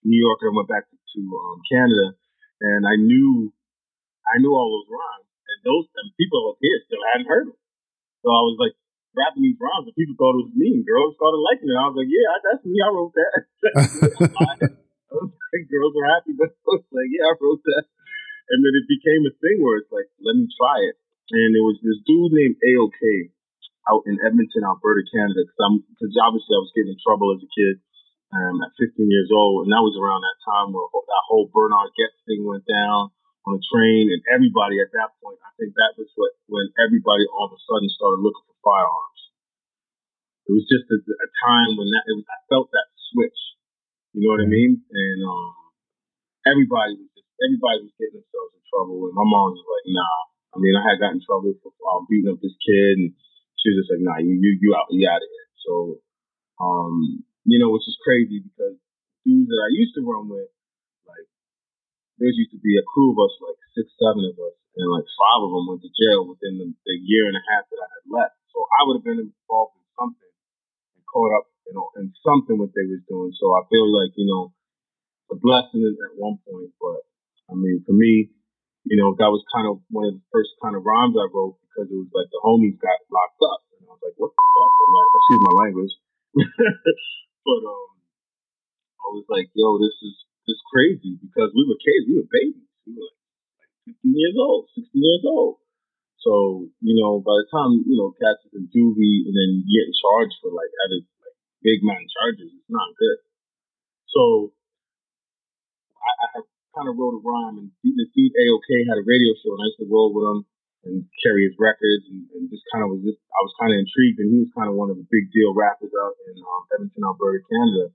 New 0.00 0.16
York 0.16 0.40
and 0.40 0.54
I 0.54 0.56
went 0.56 0.72
back 0.72 0.88
to, 0.88 0.96
to 0.96 1.20
um, 1.20 1.58
Canada, 1.68 2.16
and 2.62 2.86
I 2.86 2.94
knew 2.96 3.50
I 4.30 4.38
knew 4.38 4.54
all 4.54 4.70
those 4.70 4.88
rhymes, 4.88 5.26
and 5.26 5.58
those 5.66 5.90
and 5.98 6.14
people 6.14 6.54
up 6.54 6.62
here 6.62 6.78
still 6.86 7.02
hadn't 7.10 7.30
heard 7.30 7.46
them. 7.50 7.58
So 8.22 8.30
I 8.30 8.42
was 8.46 8.56
like 8.62 8.78
rapping 9.18 9.42
these 9.42 9.58
rhymes, 9.58 9.90
and 9.90 9.98
people 9.98 10.14
thought 10.14 10.38
it 10.38 10.46
was 10.46 10.56
me. 10.56 10.78
And 10.78 10.86
girls 10.86 11.18
started 11.18 11.42
liking 11.42 11.68
it. 11.68 11.76
I 11.76 11.90
was 11.90 11.98
like, 11.98 12.10
yeah, 12.10 12.32
that's 12.46 12.64
me. 12.64 12.78
I 12.78 12.90
wrote 12.94 13.14
that. 13.18 13.40
I 15.10 15.12
was 15.12 15.34
like, 15.34 15.66
girls 15.68 15.92
were 15.92 16.08
happy, 16.08 16.32
but 16.40 16.54
I 16.54 16.70
was 16.78 16.86
like, 16.94 17.10
yeah, 17.10 17.26
I 17.28 17.34
wrote 17.36 17.60
that. 17.66 17.84
And 18.54 18.58
then 18.64 18.72
it 18.78 18.86
became 18.86 19.22
a 19.26 19.34
thing 19.42 19.60
where 19.60 19.82
it's 19.82 19.92
like, 19.92 20.08
let 20.22 20.38
me 20.38 20.48
try 20.56 20.80
it 20.86 20.96
and 21.32 21.56
there 21.56 21.64
was 21.64 21.80
this 21.80 21.96
dude 22.04 22.36
named 22.36 22.60
AOK 22.60 23.32
out 23.88 24.04
in 24.04 24.20
Edmonton, 24.20 24.68
Alberta, 24.68 25.02
Canada. 25.08 25.48
Because 25.48 26.12
obviously 26.20 26.52
I 26.52 26.62
was 26.62 26.72
getting 26.76 26.92
in 26.92 27.00
trouble 27.00 27.32
as 27.32 27.40
a 27.40 27.50
kid 27.50 27.80
um, 28.32 28.64
at 28.64 28.72
15 28.80 28.96
years 29.08 29.28
old, 29.28 29.68
and 29.68 29.72
that 29.72 29.84
was 29.84 29.96
around 30.00 30.24
that 30.24 30.40
time 30.48 30.72
where 30.72 30.88
that 30.88 31.28
whole 31.28 31.52
Bernhard 31.52 31.92
Goetz 31.92 32.16
thing 32.24 32.48
went 32.48 32.64
down 32.64 33.12
on 33.44 33.58
the 33.58 33.64
train, 33.68 34.08
and 34.08 34.22
everybody 34.32 34.80
at 34.80 34.92
that 34.96 35.12
point, 35.20 35.36
I 35.44 35.52
think 35.60 35.76
that 35.76 35.92
was 36.00 36.08
what 36.16 36.32
when 36.48 36.66
everybody 36.80 37.28
all 37.28 37.52
of 37.52 37.56
a 37.56 37.60
sudden 37.68 37.90
started 37.92 38.24
looking 38.24 38.46
for 38.48 38.56
firearms. 38.64 39.20
It 40.48 40.52
was 40.56 40.66
just 40.66 40.88
a, 40.90 40.98
a 40.98 41.28
time 41.44 41.76
when 41.76 41.92
that 41.92 42.08
it 42.08 42.16
was, 42.18 42.26
I 42.26 42.38
felt 42.48 42.72
that 42.72 42.88
switch. 43.12 43.40
You 44.16 44.26
know 44.28 44.36
what 44.36 44.44
I 44.44 44.50
mean? 44.50 44.80
And 44.80 45.18
um, 45.24 45.52
everybody 46.48 46.98
was 46.98 47.10
just 47.12 47.28
everybody 47.42 47.84
was 47.84 47.94
getting 48.00 48.20
themselves 48.20 48.52
in 48.56 48.62
trouble, 48.68 49.12
and 49.12 49.16
my 49.16 49.26
mom 49.26 49.56
was 49.56 49.64
like, 49.64 49.86
"Nah, 49.92 50.18
I 50.54 50.56
mean, 50.60 50.74
I 50.76 50.82
had 50.84 51.00
gotten 51.00 51.20
in 51.20 51.26
trouble 51.26 51.52
for 51.60 51.72
um, 51.92 52.08
beating 52.08 52.32
up 52.32 52.40
this 52.40 52.56
kid, 52.60 52.96
and 53.00 53.12
she 53.60 53.72
was 53.72 53.84
just 53.84 53.90
like, 53.92 54.04
"Nah, 54.04 54.20
you 54.22 54.36
you 54.36 54.56
you 54.60 54.70
out, 54.76 54.88
you 54.92 55.04
out 55.08 55.20
of 55.20 55.28
here." 55.28 55.48
So, 55.64 55.72
um, 56.60 57.24
you 57.44 57.58
know, 57.58 57.70
which 57.70 57.86
is 57.86 57.98
crazy 58.02 58.42
because 58.42 58.78
dudes 59.26 59.50
that 59.50 59.62
I 59.62 59.70
used 59.74 59.94
to 59.98 60.02
run 60.06 60.30
with, 60.30 60.50
like, 61.06 61.26
there 62.18 62.30
used 62.30 62.54
to 62.54 62.62
be 62.62 62.78
a 62.78 62.86
crew 62.86 63.14
of 63.14 63.18
us, 63.18 63.34
like 63.42 63.58
six, 63.74 63.90
seven 63.98 64.22
of 64.30 64.36
us, 64.38 64.56
and 64.78 64.88
like 64.88 65.06
five 65.06 65.40
of 65.42 65.50
them 65.50 65.66
went 65.68 65.82
to 65.82 65.92
jail 65.92 66.24
within 66.28 66.58
the, 66.58 66.68
the 66.70 66.96
year 67.02 67.26
and 67.28 67.36
a 67.38 67.44
half 67.52 67.66
that 67.68 67.82
I 67.82 67.88
had 67.98 68.06
left. 68.08 68.36
So 68.54 68.62
I 68.62 68.80
would 68.86 69.02
have 69.02 69.06
been 69.06 69.20
involved 69.20 69.76
in 69.80 69.86
something 69.96 70.32
and 70.96 71.02
caught 71.08 71.32
up, 71.34 71.50
you 71.66 71.74
know, 71.74 71.90
in 71.98 72.12
something 72.22 72.56
what 72.56 72.72
they 72.76 72.86
was 72.86 73.02
doing. 73.08 73.32
So 73.36 73.52
I 73.56 73.66
feel 73.68 73.88
like, 73.90 74.12
you 74.16 74.28
know, 74.28 74.52
a 75.32 75.36
blessing 75.36 75.82
at 75.82 76.12
one 76.20 76.36
point, 76.44 76.72
but 76.76 77.04
I 77.48 77.56
mean, 77.56 77.80
for 77.84 77.92
me, 77.96 78.28
you 78.84 78.96
know, 78.98 79.14
that 79.16 79.30
was 79.30 79.44
kind 79.54 79.68
of 79.68 79.80
one 79.88 80.08
of 80.10 80.14
the 80.18 80.26
first 80.34 80.52
kind 80.60 80.74
of 80.74 80.82
rhymes 80.82 81.14
I 81.14 81.30
wrote 81.30 81.56
because 81.64 81.88
it 81.88 81.96
was 81.96 82.10
like 82.12 82.28
the 82.28 82.42
homies 82.42 82.76
got 82.82 82.98
locked 83.08 83.40
up, 83.40 83.60
and 83.78 83.86
I 83.86 83.94
was 83.94 84.02
like, 84.02 84.18
what 84.18 84.32
the 84.34 84.42
fuck? 84.42 84.72
I'm 84.72 84.92
like, 84.92 85.10
excuse 85.16 85.42
my 85.46 85.54
language, 85.56 85.94
but 87.42 87.60
um, 87.66 87.90
I 89.02 89.06
was 89.10 89.26
like, 89.28 89.50
yo, 89.54 89.78
this 89.78 89.94
is 90.02 90.14
this 90.46 90.60
crazy 90.70 91.18
because 91.18 91.50
we 91.54 91.62
were 91.66 91.78
kids, 91.78 92.06
we 92.06 92.18
were 92.18 92.30
babies, 92.30 92.70
we 92.86 92.94
were 92.94 93.06
like, 93.06 93.22
like 93.62 93.98
15 94.02 94.14
years 94.14 94.36
old, 94.38 94.70
16 94.74 94.90
years 94.94 95.24
old. 95.26 95.62
So, 96.22 96.70
you 96.78 96.94
know, 96.94 97.18
by 97.18 97.34
the 97.42 97.48
time, 97.50 97.82
you 97.82 97.98
know, 97.98 98.14
cats 98.14 98.46
is 98.46 98.54
in 98.54 98.70
juvie 98.70 99.26
and 99.26 99.34
then 99.34 99.66
getting 99.66 99.94
charged 99.98 100.38
for 100.38 100.54
like 100.54 100.70
other 100.86 101.02
like 101.02 101.38
big 101.66 101.82
man 101.82 102.06
charges, 102.06 102.54
it's 102.54 102.70
not 102.70 102.94
good. 102.94 103.18
So 104.06 104.54
I, 105.98 106.38
I 106.38 106.46
kind 106.78 106.88
of 106.88 106.94
wrote 106.94 107.18
a 107.18 107.22
rhyme 107.22 107.58
and 107.58 107.68
this 107.82 108.10
dude 108.14 108.34
AOK 108.38 108.70
had 108.86 109.02
a 109.02 109.06
radio 109.06 109.34
show 109.42 109.58
and 109.58 109.62
I 109.62 109.70
used 109.74 109.82
to 109.82 109.90
roll 109.90 110.14
with 110.14 110.26
him 110.30 110.40
and 110.82 111.06
carry 111.22 111.46
his 111.46 111.54
records 111.62 112.04
and, 112.10 112.26
and 112.34 112.50
just 112.50 112.66
kind 112.74 112.82
of 112.82 112.90
was 112.90 113.06
just 113.06 113.22
I 113.30 113.40
was 113.46 113.54
kind 113.58 113.70
of 113.70 113.78
intrigued 113.78 114.18
and 114.18 114.30
he 114.34 114.42
was 114.42 114.52
kind 114.54 114.66
of 114.66 114.74
one 114.74 114.90
of 114.90 114.98
the 114.98 115.06
big 115.06 115.30
deal 115.30 115.54
rappers 115.54 115.94
out 115.94 116.14
in 116.26 116.34
um, 116.42 116.62
Edmonton, 116.74 117.06
Alberta, 117.06 117.40
Canada 117.46 117.94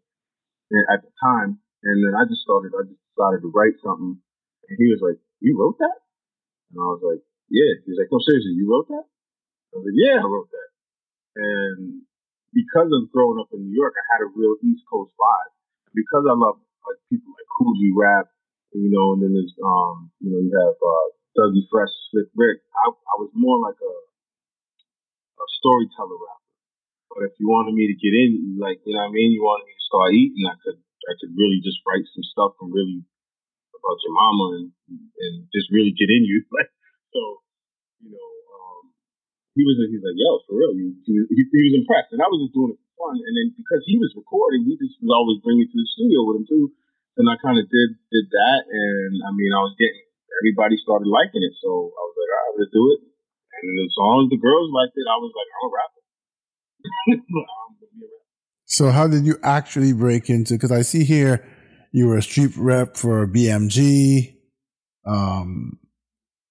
and 0.71 0.83
at 0.91 1.03
the 1.03 1.11
time. 1.19 1.59
And 1.83 2.03
then 2.03 2.13
I 2.17 2.25
just 2.27 2.43
started, 2.43 2.73
I 2.75 2.83
just 2.87 2.99
decided 3.13 3.43
to 3.43 3.51
write 3.53 3.77
something 3.83 4.17
and 4.17 4.75
he 4.75 4.87
was 4.91 4.99
like, 5.03 5.19
you 5.39 5.55
wrote 5.55 5.79
that? 5.79 5.97
And 6.73 6.77
I 6.81 6.87
was 6.91 7.03
like, 7.03 7.23
yeah. 7.47 7.79
He's 7.87 7.95
like, 7.95 8.11
no, 8.11 8.19
seriously, 8.19 8.57
you 8.57 8.67
wrote 8.67 8.91
that? 8.91 9.05
I 9.07 9.73
was 9.79 9.85
like, 9.87 9.99
yeah, 9.99 10.19
I 10.19 10.27
wrote 10.27 10.51
that. 10.51 10.69
And 11.37 12.03
because 12.51 12.89
of 12.91 13.13
growing 13.13 13.39
up 13.39 13.53
in 13.53 13.69
New 13.69 13.75
York, 13.75 13.93
I 13.95 14.03
had 14.17 14.25
a 14.27 14.33
real 14.33 14.59
East 14.65 14.83
Coast 14.89 15.13
vibe. 15.15 15.53
Because 15.95 16.27
I 16.27 16.35
love 16.35 16.59
like 16.85 16.99
people 17.09 17.31
like 17.31 17.47
G 17.79 17.91
Rap, 17.95 18.27
you 18.75 18.91
know, 18.91 19.15
and 19.15 19.23
then 19.23 19.33
there's 19.33 19.55
um, 19.63 20.11
you 20.19 20.29
know, 20.29 20.41
you 20.43 20.51
have 20.53 20.77
uh, 20.77 21.07
Dougie 21.37 21.69
Fresh, 21.69 21.93
Slick 22.09 22.33
Rick. 22.33 22.65
I, 22.73 22.89
I 22.89 23.15
was 23.21 23.29
more 23.37 23.61
like 23.61 23.77
a 23.77 23.93
a 25.37 25.47
storyteller 25.61 26.17
rapper. 26.17 26.53
But 27.13 27.21
if 27.29 27.33
you 27.37 27.45
wanted 27.45 27.77
me 27.77 27.85
to 27.89 27.97
get 27.97 28.13
in, 28.13 28.57
like 28.57 28.81
you 28.83 28.97
know 28.97 29.05
what 29.05 29.13
I 29.13 29.17
mean, 29.17 29.29
you 29.31 29.45
wanted 29.45 29.69
me 29.69 29.73
to 29.77 29.85
start 29.85 30.17
eating, 30.17 30.43
I 30.49 30.57
could 30.57 30.77
I 31.07 31.13
could 31.21 31.33
really 31.37 31.61
just 31.61 31.81
write 31.85 32.05
some 32.09 32.25
stuff 32.25 32.57
and 32.61 32.73
really 32.73 33.05
about 33.77 34.01
your 34.01 34.13
mama 34.17 34.45
and 34.57 34.67
and 34.89 35.33
just 35.53 35.69
really 35.69 35.93
get 35.93 36.09
in 36.09 36.25
you. 36.25 36.41
Like 36.57 36.73
so, 37.13 37.21
you 38.03 38.11
know, 38.11 38.29
um, 38.53 38.91
he 39.53 39.61
was 39.61 39.77
he's 39.93 40.03
like, 40.03 40.17
yo, 40.17 40.41
for 40.45 40.57
real, 40.57 40.73
he, 40.75 40.91
he, 41.05 41.13
he, 41.23 41.61
was 41.69 41.77
impressed, 41.79 42.11
and 42.11 42.21
I 42.21 42.27
was 42.27 42.43
just 42.45 42.53
doing 42.57 42.75
it 42.75 42.81
for 42.81 43.09
fun. 43.09 43.17
And 43.21 43.33
then 43.37 43.47
because 43.55 43.85
he 43.87 43.95
was 44.01 44.11
recording, 44.17 44.67
he 44.67 44.75
just 44.75 44.99
would 44.99 45.13
always 45.13 45.39
bring 45.41 45.61
me 45.61 45.69
to 45.69 45.77
the 45.77 45.87
studio 45.93 46.25
with 46.27 46.43
him 46.43 46.47
too. 46.49 46.65
And 47.17 47.25
I 47.25 47.39
kind 47.41 47.57
of 47.57 47.65
did 47.69 47.89
did 48.11 48.27
that, 48.29 48.61
and 48.69 49.23
I 49.23 49.31
mean, 49.33 49.49
I 49.55 49.61
was 49.63 49.73
getting 49.79 50.06
everybody 50.41 50.77
started 50.81 51.07
liking 51.07 51.43
it, 51.43 51.53
so 51.61 51.69
I 51.69 52.01
was 52.05 52.15
like, 52.17 52.31
all 52.31 52.41
right, 52.43 52.55
let's 52.59 52.73
do 52.73 52.83
it. 52.95 52.99
And 53.57 53.73
as 53.83 53.95
long 53.97 54.25
as 54.25 54.29
the 54.29 54.41
girls 54.41 54.69
liked 54.69 54.95
it, 54.95 55.07
I 55.09 55.17
was 55.17 55.33
like, 55.33 55.49
I'm 55.55 55.65
a 55.65 55.71
rapper. 55.77 56.03
so 58.65 58.91
how 58.91 59.07
did 59.07 59.25
you 59.25 59.37
actually 59.41 59.93
break 59.93 60.29
into? 60.29 60.53
Because 60.53 60.71
I 60.71 60.83
see 60.83 61.03
here 61.03 61.43
you 61.91 62.07
were 62.07 62.17
a 62.17 62.21
street 62.21 62.55
rep 62.55 62.97
for 62.97 63.25
BMG. 63.25 64.35
Um, 65.05 65.79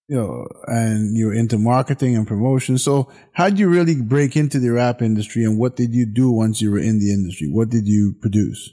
you 0.09 0.17
know, 0.17 0.47
and 0.67 1.17
you're 1.17 1.35
into 1.35 1.59
marketing 1.59 2.17
and 2.17 2.27
promotion. 2.27 2.79
So 2.79 3.11
how 3.33 3.49
did 3.49 3.59
you 3.59 3.69
really 3.69 4.01
break 4.01 4.37
into 4.37 4.61
the 4.61 4.71
rap 4.71 5.03
industry 5.03 5.45
and 5.45 5.59
what 5.59 5.75
did 5.75 5.95
you 5.95 6.07
do 6.07 6.31
once 6.31 6.61
you 6.61 6.71
were 6.71 6.79
in 6.79 7.01
the 7.01 7.13
industry? 7.13 7.49
What 7.51 7.71
did 7.71 7.87
you 7.87 8.15
produce? 8.21 8.71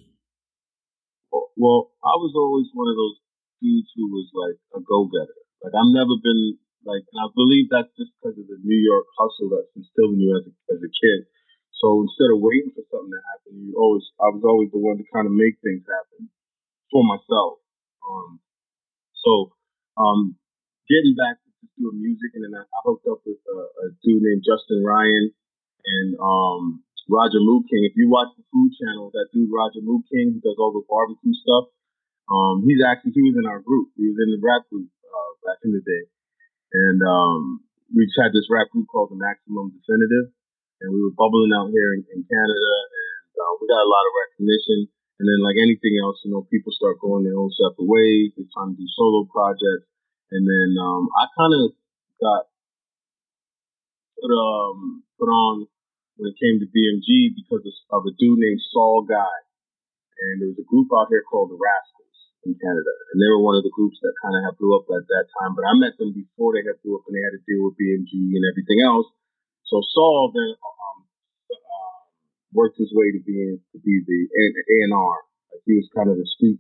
Well, 1.31 1.91
I 2.03 2.15
was 2.17 2.33
always 2.35 2.67
one 2.73 2.87
of 2.87 2.95
those 2.95 3.22
dudes 3.63 3.87
who 3.95 4.11
was 4.11 4.27
like 4.35 4.59
a 4.75 4.83
go-getter. 4.83 5.39
Like 5.63 5.71
I've 5.71 5.95
never 5.95 6.19
been 6.19 6.59
like, 6.83 7.07
and 7.07 7.19
I 7.23 7.31
believe 7.31 7.71
that's 7.71 7.91
just 7.95 8.11
because 8.19 8.35
of 8.35 8.43
the 8.51 8.59
New 8.59 8.81
York 8.83 9.07
hustle 9.15 9.55
that's 9.55 9.71
instilled 9.79 10.19
in 10.19 10.27
you 10.27 10.35
as 10.35 10.45
a, 10.51 10.53
as 10.75 10.81
a 10.83 10.91
kid. 10.91 11.23
So 11.79 12.03
instead 12.03 12.31
of 12.35 12.43
waiting 12.43 12.75
for 12.75 12.83
something 12.91 13.11
to 13.11 13.23
happen, 13.23 13.59
you 13.63 13.71
always, 13.79 14.03
I 14.19 14.31
was 14.35 14.43
always 14.43 14.71
the 14.75 14.83
one 14.83 14.99
to 14.99 15.07
kind 15.11 15.27
of 15.27 15.35
make 15.35 15.59
things 15.63 15.83
happen 15.87 16.27
for 16.91 17.03
myself. 17.07 17.63
Um, 18.03 18.43
so, 19.23 19.55
um, 19.95 20.35
getting 20.91 21.15
back 21.15 21.39
to 21.39 21.67
doing 21.79 22.03
music, 22.03 22.35
and 22.35 22.43
then 22.43 22.55
I, 22.55 22.63
I 22.67 22.79
hooked 22.83 23.07
up 23.07 23.23
with 23.23 23.39
a, 23.39 23.59
a, 23.83 23.85
dude 24.03 24.23
named 24.23 24.43
Justin 24.43 24.83
Ryan 24.83 25.31
and 25.31 26.09
um, 26.19 26.83
Roger 27.07 27.39
Mooking. 27.39 27.87
If 27.87 27.95
you 27.95 28.11
watch 28.11 28.31
the 28.35 28.43
Food 28.51 28.71
Channel, 28.79 29.11
that 29.15 29.31
dude 29.31 29.51
Roger 29.51 29.79
Mooking, 29.83 30.35
who 30.35 30.39
does 30.43 30.59
all 30.59 30.75
the 30.75 30.83
barbecue 30.87 31.35
stuff, 31.35 31.71
um, 32.31 32.63
he's 32.63 32.79
actually 32.79 33.15
he 33.15 33.23
was 33.27 33.35
in 33.35 33.49
our 33.49 33.59
group. 33.59 33.91
He 33.99 34.07
was 34.07 34.17
in 34.19 34.35
the 34.35 34.41
rap 34.43 34.63
group 34.71 34.87
uh, 34.87 35.31
back 35.43 35.59
in 35.67 35.75
the 35.75 35.83
day, 35.83 36.03
and 36.71 36.99
um, 37.03 37.63
we 37.91 38.07
just 38.07 38.19
had 38.19 38.31
this 38.31 38.47
rap 38.47 38.71
group 38.71 38.87
called 38.87 39.11
the 39.11 39.19
Maximum 39.19 39.75
Definitive, 39.75 40.31
and 40.81 40.95
we 40.95 41.03
were 41.03 41.13
bubbling 41.13 41.51
out 41.51 41.69
here 41.75 41.93
in, 41.93 42.01
in 42.15 42.21
Canada, 42.23 42.73
and 42.87 43.27
uh, 43.35 43.51
we 43.59 43.67
got 43.67 43.83
a 43.83 43.91
lot 43.91 44.07
of 44.07 44.13
recognition. 44.27 44.89
And 45.21 45.29
then, 45.29 45.45
like 45.45 45.55
anything 45.61 45.95
else, 46.01 46.19
you 46.25 46.33
know, 46.33 46.43
people 46.49 46.73
start 46.73 46.99
going 46.99 47.23
their 47.23 47.37
own 47.37 47.53
separate 47.53 47.85
ways. 47.85 48.33
They're 48.33 48.49
trying 48.49 48.75
to 48.75 48.79
do 48.81 48.89
solo 48.97 49.23
projects. 49.29 49.87
And 50.33 50.43
then 50.43 50.73
um, 50.81 51.07
I 51.13 51.29
kind 51.37 51.53
of 51.53 51.77
got 52.17 52.49
put 54.17 54.33
um 54.33 55.03
put 55.19 55.29
on 55.29 55.67
when 56.17 56.33
it 56.33 56.41
came 56.41 56.57
to 56.61 56.69
BMG 56.69 57.37
because 57.37 57.61
of, 57.91 58.05
a 58.05 58.13
dude 58.17 58.41
named 58.41 58.61
Saul 58.73 59.05
Guy, 59.05 59.37
and 60.17 60.41
there 60.41 60.49
was 60.49 60.61
a 60.61 60.69
group 60.69 60.89
out 60.93 61.09
here 61.09 61.25
called 61.25 61.49
the 61.49 61.59
Rascalz 61.59 62.12
in 62.43 62.55
Canada, 62.59 62.93
and 63.11 63.17
they 63.19 63.29
were 63.31 63.43
one 63.43 63.55
of 63.55 63.63
the 63.63 63.73
groups 63.73 63.99
that 64.03 64.13
kind 64.19 64.35
of 64.35 64.43
had 64.43 64.59
blew 64.59 64.75
up 64.75 64.87
at 64.91 65.07
that 65.07 65.25
time. 65.39 65.55
But 65.55 65.67
I 65.67 65.73
met 65.79 65.95
them 65.95 66.11
before 66.11 66.55
they 66.55 66.63
had 66.63 66.79
blew 66.83 66.99
up, 66.99 67.07
and 67.07 67.15
they 67.15 67.23
had 67.23 67.35
to 67.35 67.43
deal 67.47 67.63
with 67.63 67.79
BMG 67.79 68.11
and 68.35 68.45
everything 68.51 68.83
else. 68.83 69.07
So 69.67 69.79
Saul 69.79 70.31
then 70.35 70.51
um, 70.59 70.97
uh, 71.49 71.99
worked 72.51 72.77
his 72.77 72.91
way 72.91 73.15
to 73.15 73.21
being 73.23 73.63
to 73.73 73.77
be 73.79 73.95
the 74.03 74.19
A 74.27 74.75
and 74.87 74.93
R. 74.93 75.17
Like 75.55 75.63
he 75.65 75.79
was 75.79 75.87
kind 75.95 76.11
of 76.11 76.19
the 76.19 76.27
street, 76.27 76.59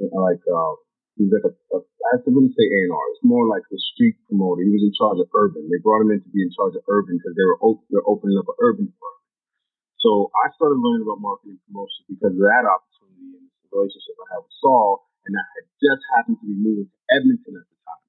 like 0.00 0.42
uh, 0.48 0.72
he 1.16 1.28
was 1.28 1.32
like 1.36 1.48
a, 1.48 1.54
a 1.76 1.78
I 2.12 2.22
wouldn't 2.22 2.54
say 2.54 2.62
A&R. 2.62 3.06
It's 3.16 3.26
more 3.26 3.50
like 3.50 3.66
the 3.66 3.82
street 3.94 4.14
promoter. 4.30 4.62
He 4.62 4.70
was 4.70 4.86
in 4.86 4.94
charge 4.94 5.18
of 5.18 5.26
urban. 5.34 5.66
They 5.66 5.82
brought 5.82 6.06
him 6.06 6.14
in 6.14 6.22
to 6.22 6.30
be 6.30 6.44
in 6.44 6.54
charge 6.54 6.78
of 6.78 6.86
urban 6.86 7.18
because 7.18 7.34
they 7.34 7.42
were 7.42 7.58
op- 7.58 7.82
they're 7.90 8.06
opening 8.06 8.38
up 8.38 8.46
an 8.46 8.54
urban 8.62 8.86
firm. 8.94 9.18
So 9.98 10.30
I 10.38 10.54
started 10.54 10.78
learning 10.78 11.02
about 11.02 11.18
marketing 11.18 11.58
promotion 11.66 12.06
because 12.06 12.30
of 12.30 12.44
that 12.46 12.62
opportunity 12.62 12.96
and 13.05 13.05
relationship 13.72 14.16
I 14.18 14.38
had 14.38 14.42
with 14.44 14.56
Saul. 14.58 15.06
And 15.26 15.34
I 15.34 15.44
had 15.58 15.66
just 15.82 16.02
happened 16.14 16.38
to 16.38 16.46
be 16.46 16.54
moving 16.54 16.86
to 16.86 16.98
Edmonton 17.10 17.58
at 17.58 17.66
the 17.66 17.78
time. 17.82 18.06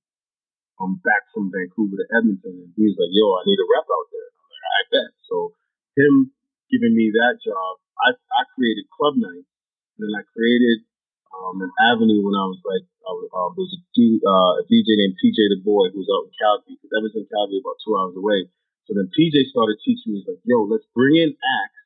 I'm 0.77 1.01
back 1.01 1.25
from 1.33 1.49
Vancouver 1.49 1.97
to 1.97 2.07
Edmonton, 2.13 2.61
and 2.61 2.69
he 2.77 2.85
was 2.85 2.97
like, 3.01 3.09
"Yo, 3.09 3.25
I 3.33 3.41
need 3.49 3.57
a 3.57 3.65
rep 3.65 3.89
out 3.89 4.07
there." 4.13 4.29
I'm 4.37 4.49
like, 4.53 4.67
"I 4.69 4.81
bet." 4.93 5.11
So 5.25 5.57
him 5.97 6.29
giving 6.69 6.93
me 6.93 7.09
that 7.17 7.41
job, 7.41 7.81
I 8.05 8.13
I 8.13 8.41
created 8.53 8.85
Club 8.93 9.17
Night, 9.17 9.49
and 9.49 9.99
then 10.05 10.13
I 10.13 10.21
created 10.29 10.85
um, 11.33 11.61
an 11.61 11.71
avenue 11.81 12.21
when 12.25 12.37
I 12.37 12.45
was 12.49 12.61
like, 12.65 12.85
I 13.05 13.11
was, 13.13 13.27
um, 13.31 13.49
there 13.55 13.65
was 13.65 13.75
a, 13.77 13.81
uh, 14.25 14.53
a 14.61 14.63
DJ 14.67 14.97
named 14.97 15.15
PJ 15.21 15.37
the 15.53 15.61
Boy 15.61 15.93
who 15.93 16.01
was 16.01 16.11
out 16.11 16.27
in 16.27 16.33
Calgary, 16.35 16.75
because 16.75 16.91
Edmonton, 16.91 17.25
Calgary, 17.29 17.61
about 17.61 17.77
two 17.83 17.93
hours 17.95 18.15
away. 18.17 18.49
So 18.89 18.95
then 18.95 19.11
PJ 19.11 19.51
started 19.51 19.77
teaching 19.83 20.15
me, 20.15 20.23
he's 20.23 20.27
like, 20.27 20.43
yo, 20.47 20.63
let's 20.65 20.87
bring 20.95 21.19
in 21.19 21.35
acts. 21.35 21.83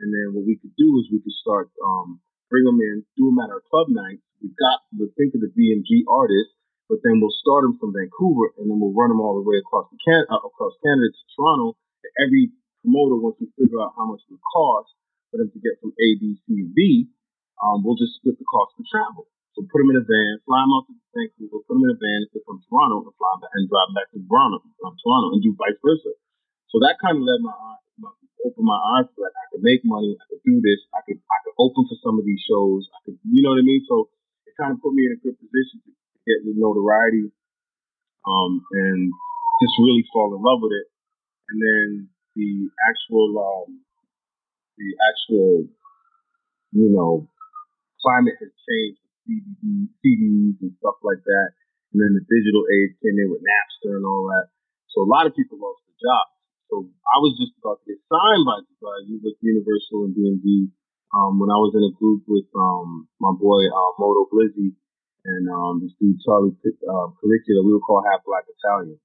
And 0.00 0.12
then 0.12 0.34
what 0.34 0.44
we 0.44 0.58
could 0.58 0.74
do 0.76 0.98
is 1.00 1.08
we 1.12 1.22
could 1.22 1.36
start, 1.40 1.72
um, 1.80 2.20
bring 2.52 2.68
them 2.68 2.76
in, 2.84 3.00
do 3.16 3.32
them 3.32 3.40
at 3.40 3.48
our 3.48 3.64
club 3.72 3.88
nights. 3.88 4.20
We've 4.44 4.52
got, 4.52 4.84
we'll 4.92 5.16
think 5.16 5.32
of 5.32 5.40
the 5.40 5.48
BMG 5.56 6.04
artists, 6.04 6.52
but 6.92 7.00
then 7.00 7.24
we'll 7.24 7.32
start 7.40 7.64
them 7.64 7.80
from 7.80 7.96
Vancouver 7.96 8.52
and 8.60 8.68
then 8.68 8.76
we'll 8.76 8.92
run 8.92 9.08
them 9.08 9.24
all 9.24 9.40
the 9.40 9.46
way 9.48 9.56
across 9.56 9.88
the 9.88 9.96
can, 10.04 10.28
uh, 10.28 10.44
across 10.44 10.76
Canada 10.84 11.08
to 11.08 11.24
Toronto. 11.32 11.80
And 12.04 12.12
every 12.20 12.52
promoter, 12.84 13.16
once 13.16 13.40
we 13.40 13.48
figure 13.56 13.80
out 13.80 13.96
how 13.96 14.04
much 14.12 14.20
it 14.28 14.36
would 14.36 14.44
cost 14.44 14.92
for 15.32 15.40
them 15.40 15.48
to 15.48 15.58
get 15.64 15.80
from 15.80 15.96
A, 15.96 16.06
B, 16.20 16.36
C, 16.44 16.60
and 16.60 16.76
B, 16.76 17.08
um, 17.64 17.80
we'll 17.80 17.96
just 17.96 18.20
split 18.20 18.36
the 18.36 18.44
cost 18.44 18.76
of 18.76 18.84
travel. 18.84 19.24
So 19.56 19.64
put 19.68 19.80
them 19.80 19.92
in 19.96 20.00
a 20.00 20.04
van, 20.04 20.40
fly 20.44 20.60
them 20.60 20.76
out 20.76 20.84
to 20.88 20.96
Vancouver, 21.16 21.64
put 21.64 21.72
them 21.76 21.84
in 21.88 21.96
a 21.96 22.00
van 22.00 22.20
if 22.24 22.36
they're 22.36 22.44
from 22.44 22.60
Toronto, 22.68 23.08
and 23.08 23.16
fly 23.16 23.32
back 23.40 23.52
and 23.56 23.68
drive 23.68 23.92
back 23.96 24.08
to 24.12 24.20
Toronto, 24.20 24.64
from 24.80 24.96
Toronto, 25.00 25.36
and 25.36 25.40
do 25.44 25.52
vice 25.56 25.76
versa. 25.80 26.12
So 26.72 26.80
that 26.84 26.96
kind 27.00 27.20
of 27.20 27.24
led 27.24 27.44
my 27.44 27.52
eyes, 27.52 27.81
my, 27.98 28.10
opened 28.44 28.68
my 28.68 28.80
eyes 28.96 29.08
to 29.12 29.16
like 29.22 29.36
I 29.36 29.46
could 29.52 29.64
make 29.64 29.82
money, 29.84 30.16
I 30.16 30.24
could 30.30 30.44
do 30.44 30.60
this, 30.60 30.80
I 30.92 31.00
could 31.04 31.18
I 31.18 31.38
could 31.44 31.56
open 31.58 31.84
for 31.88 31.98
some 32.00 32.18
of 32.18 32.24
these 32.24 32.40
shows, 32.44 32.88
I 32.92 32.98
could, 33.06 33.18
you 33.26 33.40
know 33.42 33.54
what 33.54 33.62
I 33.62 33.66
mean? 33.66 33.82
So 33.88 34.08
it 34.46 34.54
kind 34.56 34.72
of 34.72 34.82
put 34.82 34.94
me 34.94 35.06
in 35.08 35.16
a 35.16 35.20
good 35.20 35.36
position 35.36 35.82
to 35.84 35.90
get 36.26 36.44
the 36.44 36.54
notoriety, 36.56 37.30
um, 38.26 38.62
and 38.62 39.12
just 39.62 39.74
really 39.78 40.04
fall 40.12 40.34
in 40.34 40.42
love 40.42 40.60
with 40.62 40.74
it. 40.74 40.88
And 41.50 41.58
then 41.60 41.88
the 42.34 42.70
actual, 42.88 43.28
um, 43.36 43.84
the 44.78 44.88
actual, 45.12 45.68
you 46.72 46.90
know, 46.90 47.28
climate 48.00 48.40
has 48.40 48.50
changed 48.66 49.02
DVD, 49.28 49.86
CDs 50.02 50.56
and 50.58 50.72
stuff 50.82 50.98
like 51.06 51.22
that. 51.22 51.48
And 51.92 52.00
then 52.00 52.16
the 52.16 52.24
digital 52.24 52.64
age 52.72 52.96
came 53.04 53.20
in 53.20 53.28
with 53.30 53.44
Napster 53.44 53.94
and 54.00 54.06
all 54.06 54.26
that. 54.32 54.48
So 54.90 55.04
a 55.04 55.08
lot 55.08 55.28
of 55.28 55.36
people 55.36 55.60
lost 55.60 55.84
their 55.86 56.00
jobs. 56.00 56.32
So 56.72 56.88
I 56.88 57.20
was 57.20 57.36
just 57.36 57.52
about 57.60 57.84
to 57.84 57.92
get 57.92 58.00
signed 58.08 58.48
by, 58.48 58.64
by 58.80 58.96
with 59.04 59.36
Universal 59.44 60.08
and 60.08 60.16
DMV 60.16 60.72
um, 61.12 61.36
when 61.36 61.52
I 61.52 61.60
was 61.60 61.76
in 61.76 61.84
a 61.84 61.92
group 61.92 62.24
with 62.24 62.48
um, 62.56 63.12
my 63.20 63.28
boy 63.36 63.68
uh, 63.68 63.92
Moto 64.00 64.24
Blizzy 64.32 64.72
and 64.72 65.44
um, 65.52 65.84
this 65.84 65.92
dude 66.00 66.16
Charlie 66.24 66.56
uh, 66.56 67.12
Calicula. 67.20 67.60
We 67.60 67.76
were 67.76 67.84
called 67.84 68.08
Half 68.08 68.24
Black 68.24 68.48
Italian. 68.48 68.96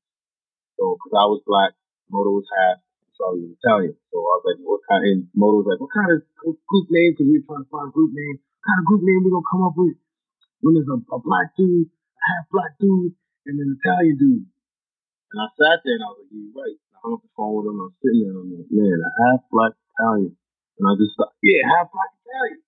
So 0.79 0.95
because 0.95 1.11
I 1.11 1.27
was 1.27 1.43
black, 1.43 1.75
Moto 2.07 2.39
was 2.39 2.47
half, 2.47 2.79
Charlie 3.19 3.51
was 3.51 3.59
Italian. 3.59 3.99
So 4.15 4.23
I 4.23 4.33
was 4.39 4.45
like, 4.47 4.59
what 4.63 4.79
kind? 4.87 5.03
And 5.03 5.19
Moto 5.35 5.59
was 5.59 5.67
like, 5.67 5.83
what 5.83 5.91
kind 5.91 6.07
of 6.15 6.23
group 6.39 6.87
name? 6.87 7.19
Because 7.19 7.27
we 7.27 7.43
were 7.43 7.47
trying 7.51 7.67
to 7.67 7.71
find 7.73 7.91
a 7.91 7.95
group 7.95 8.15
name. 8.15 8.39
What 8.39 8.63
kind 8.63 8.79
of 8.79 8.87
group 8.87 9.03
name 9.03 9.27
we 9.27 9.35
gonna 9.35 9.51
come 9.51 9.67
up 9.67 9.75
with 9.75 9.99
when 10.63 10.71
there's 10.79 10.87
a, 10.87 11.03
a 11.03 11.19
black 11.19 11.51
dude, 11.59 11.91
a 11.91 12.23
half 12.31 12.47
black 12.47 12.79
dude, 12.79 13.11
and 13.43 13.59
an 13.59 13.75
Italian 13.75 14.15
dude? 14.15 14.47
And 14.47 15.39
I 15.43 15.51
sat 15.59 15.83
there 15.83 15.99
and 15.99 16.07
I 16.07 16.15
was 16.15 16.23
like, 16.23 16.31
you're 16.31 16.55
right. 16.55 16.79
I 16.97 17.05
hung 17.05 17.13
up 17.13 17.21
the 17.21 17.29
phone 17.37 17.53
with 17.61 17.69
him. 17.69 17.77
I 17.77 17.93
was 17.93 17.97
sitting 18.01 18.25
there 18.25 18.33
I'm 18.33 18.49
like, 18.49 18.73
man, 18.73 18.97
a 18.97 19.11
half 19.29 19.45
black 19.53 19.73
Italian. 19.77 20.33
And 20.33 20.85
I 20.89 20.93
just 20.97 21.13
thought, 21.13 21.37
yeah, 21.45 21.61
half 21.77 21.93
black 21.93 22.09
Italian. 22.25 22.61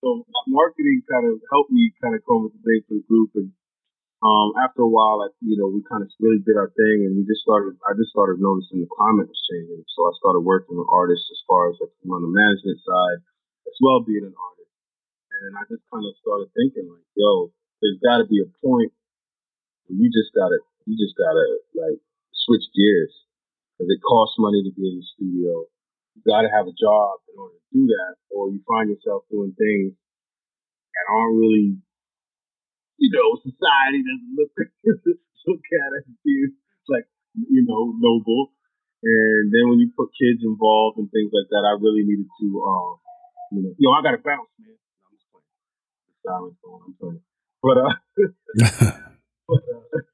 So 0.00 0.24
marketing 0.48 1.04
kind 1.04 1.28
of 1.28 1.40
helped 1.52 1.68
me 1.68 1.92
kind 2.00 2.16
of 2.16 2.24
come 2.24 2.48
up 2.48 2.52
with 2.52 2.56
the 2.56 2.64
name 2.64 2.84
for 2.88 2.96
the 2.96 3.04
group. 3.04 3.36
And 3.36 3.52
um, 4.24 4.56
after 4.56 4.84
a 4.84 4.88
while, 4.88 5.20
I, 5.20 5.32
you 5.44 5.60
know, 5.60 5.68
we 5.68 5.84
kind 5.84 6.00
of 6.00 6.08
really 6.16 6.40
did 6.40 6.56
our 6.56 6.72
thing, 6.72 7.04
and 7.04 7.12
we 7.16 7.28
just 7.28 7.44
started. 7.44 7.76
I 7.84 7.92
just 7.92 8.12
started 8.12 8.40
noticing 8.40 8.80
the 8.80 8.88
climate 8.88 9.28
was 9.28 9.42
changing. 9.52 9.84
So 9.92 10.08
I 10.08 10.12
started 10.16 10.44
working 10.44 10.80
with 10.80 10.88
artists 10.88 11.28
as 11.28 11.40
far 11.44 11.68
as 11.68 11.76
like 11.80 11.92
on 12.08 12.24
the 12.24 12.32
management 12.32 12.80
side, 12.84 13.20
as 13.68 13.76
well 13.84 14.00
being 14.00 14.24
an 14.24 14.32
artist. 14.32 14.72
And 15.44 15.56
I 15.60 15.64
just 15.68 15.84
kind 15.92 16.04
of 16.04 16.12
started 16.24 16.48
thinking 16.56 16.88
like, 16.88 17.04
yo, 17.16 17.52
there's 17.84 18.00
got 18.00 18.24
to 18.24 18.28
be 18.28 18.40
a 18.40 18.48
point 18.64 18.92
where 19.88 19.96
you 20.00 20.08
just 20.08 20.32
gotta, 20.32 20.60
you 20.88 20.96
just 20.96 21.16
gotta 21.16 21.44
like 21.76 22.00
switch 22.32 22.64
gears 22.72 23.23
because 23.74 23.90
it 23.90 24.00
costs 24.00 24.38
money 24.38 24.62
to 24.62 24.72
be 24.72 24.86
in 24.86 25.02
the 25.02 25.06
studio 25.18 25.66
you 26.14 26.22
got 26.22 26.46
to 26.46 26.50
have 26.54 26.66
a 26.66 26.76
job 26.78 27.18
in 27.26 27.34
order 27.34 27.58
to 27.58 27.68
do 27.74 27.82
that, 27.90 28.14
or 28.30 28.50
you 28.50 28.62
find 28.66 28.86
yourself 28.86 29.26
doing 29.30 29.50
things 29.58 29.92
that 30.94 31.04
aren't 31.10 31.34
really, 31.34 31.74
you 33.02 33.10
know, 33.10 33.34
society 33.42 34.00
doesn't 34.06 34.34
look 34.38 34.54
look 35.46 35.64
at 35.74 35.90
as 35.98 36.06
like, 36.88 37.06
you 37.34 37.66
know, 37.66 37.92
noble. 37.98 38.54
And 39.02 39.52
then 39.52 39.68
when 39.68 39.82
you 39.82 39.92
put 39.92 40.14
kids 40.16 40.40
involved 40.40 40.96
and 40.96 41.10
things 41.10 41.28
like 41.34 41.50
that, 41.50 41.66
I 41.66 41.76
really 41.76 42.06
needed 42.06 42.24
to, 42.24 42.46
um, 42.64 42.96
you 43.52 43.60
know, 43.60 43.74
yo, 43.76 43.92
I 43.92 44.00
got 44.00 44.16
to 44.16 44.22
bounce, 44.22 44.48
man. 44.56 44.72
I'm 44.72 45.12
just 45.12 45.28
playing. 45.28 45.44
Silence 46.24 46.56
going, 46.64 46.80
I'm 46.88 46.94
playing. 46.96 47.22
But 47.60 47.76
uh, 47.82 47.94
but 49.48 49.60
uh, 49.60 50.13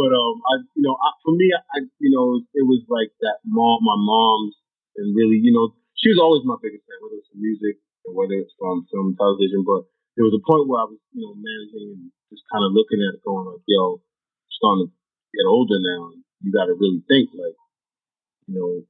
but 0.00 0.16
um, 0.16 0.40
I 0.48 0.54
you 0.72 0.80
know, 0.80 0.96
I, 0.96 1.12
for 1.20 1.36
me, 1.36 1.52
I 1.52 1.84
you 2.00 2.08
know, 2.08 2.40
it 2.56 2.64
was 2.64 2.80
like 2.88 3.12
that 3.20 3.44
mom, 3.44 3.84
my 3.84 4.00
mom's, 4.00 4.56
and 4.96 5.12
really, 5.12 5.36
you 5.36 5.52
know, 5.52 5.76
she 5.92 6.08
was 6.08 6.16
always 6.16 6.40
my 6.48 6.56
biggest 6.56 6.88
fan, 6.88 7.04
whether 7.04 7.20
it's 7.20 7.28
from 7.28 7.44
music 7.44 7.76
or 8.08 8.16
whether 8.16 8.32
it's 8.40 8.56
from 8.56 8.88
film, 8.88 9.12
television. 9.20 9.60
But 9.60 9.84
there 10.16 10.24
was 10.24 10.32
a 10.32 10.40
point 10.40 10.72
where 10.72 10.80
I 10.80 10.88
was, 10.88 10.96
you 11.12 11.20
know, 11.20 11.36
managing 11.36 12.00
and 12.00 12.08
just 12.32 12.48
kind 12.48 12.64
of 12.64 12.72
looking 12.72 13.04
at 13.04 13.12
it, 13.12 13.20
going 13.28 13.44
like, 13.44 13.60
yo, 13.68 14.00
starting 14.48 14.88
to 14.88 14.90
get 15.36 15.44
older 15.44 15.76
now. 15.76 16.16
You 16.40 16.48
got 16.48 16.72
to 16.72 16.76
really 16.80 17.04
think, 17.04 17.28
like, 17.36 17.60
you 18.48 18.56
know, 18.56 18.80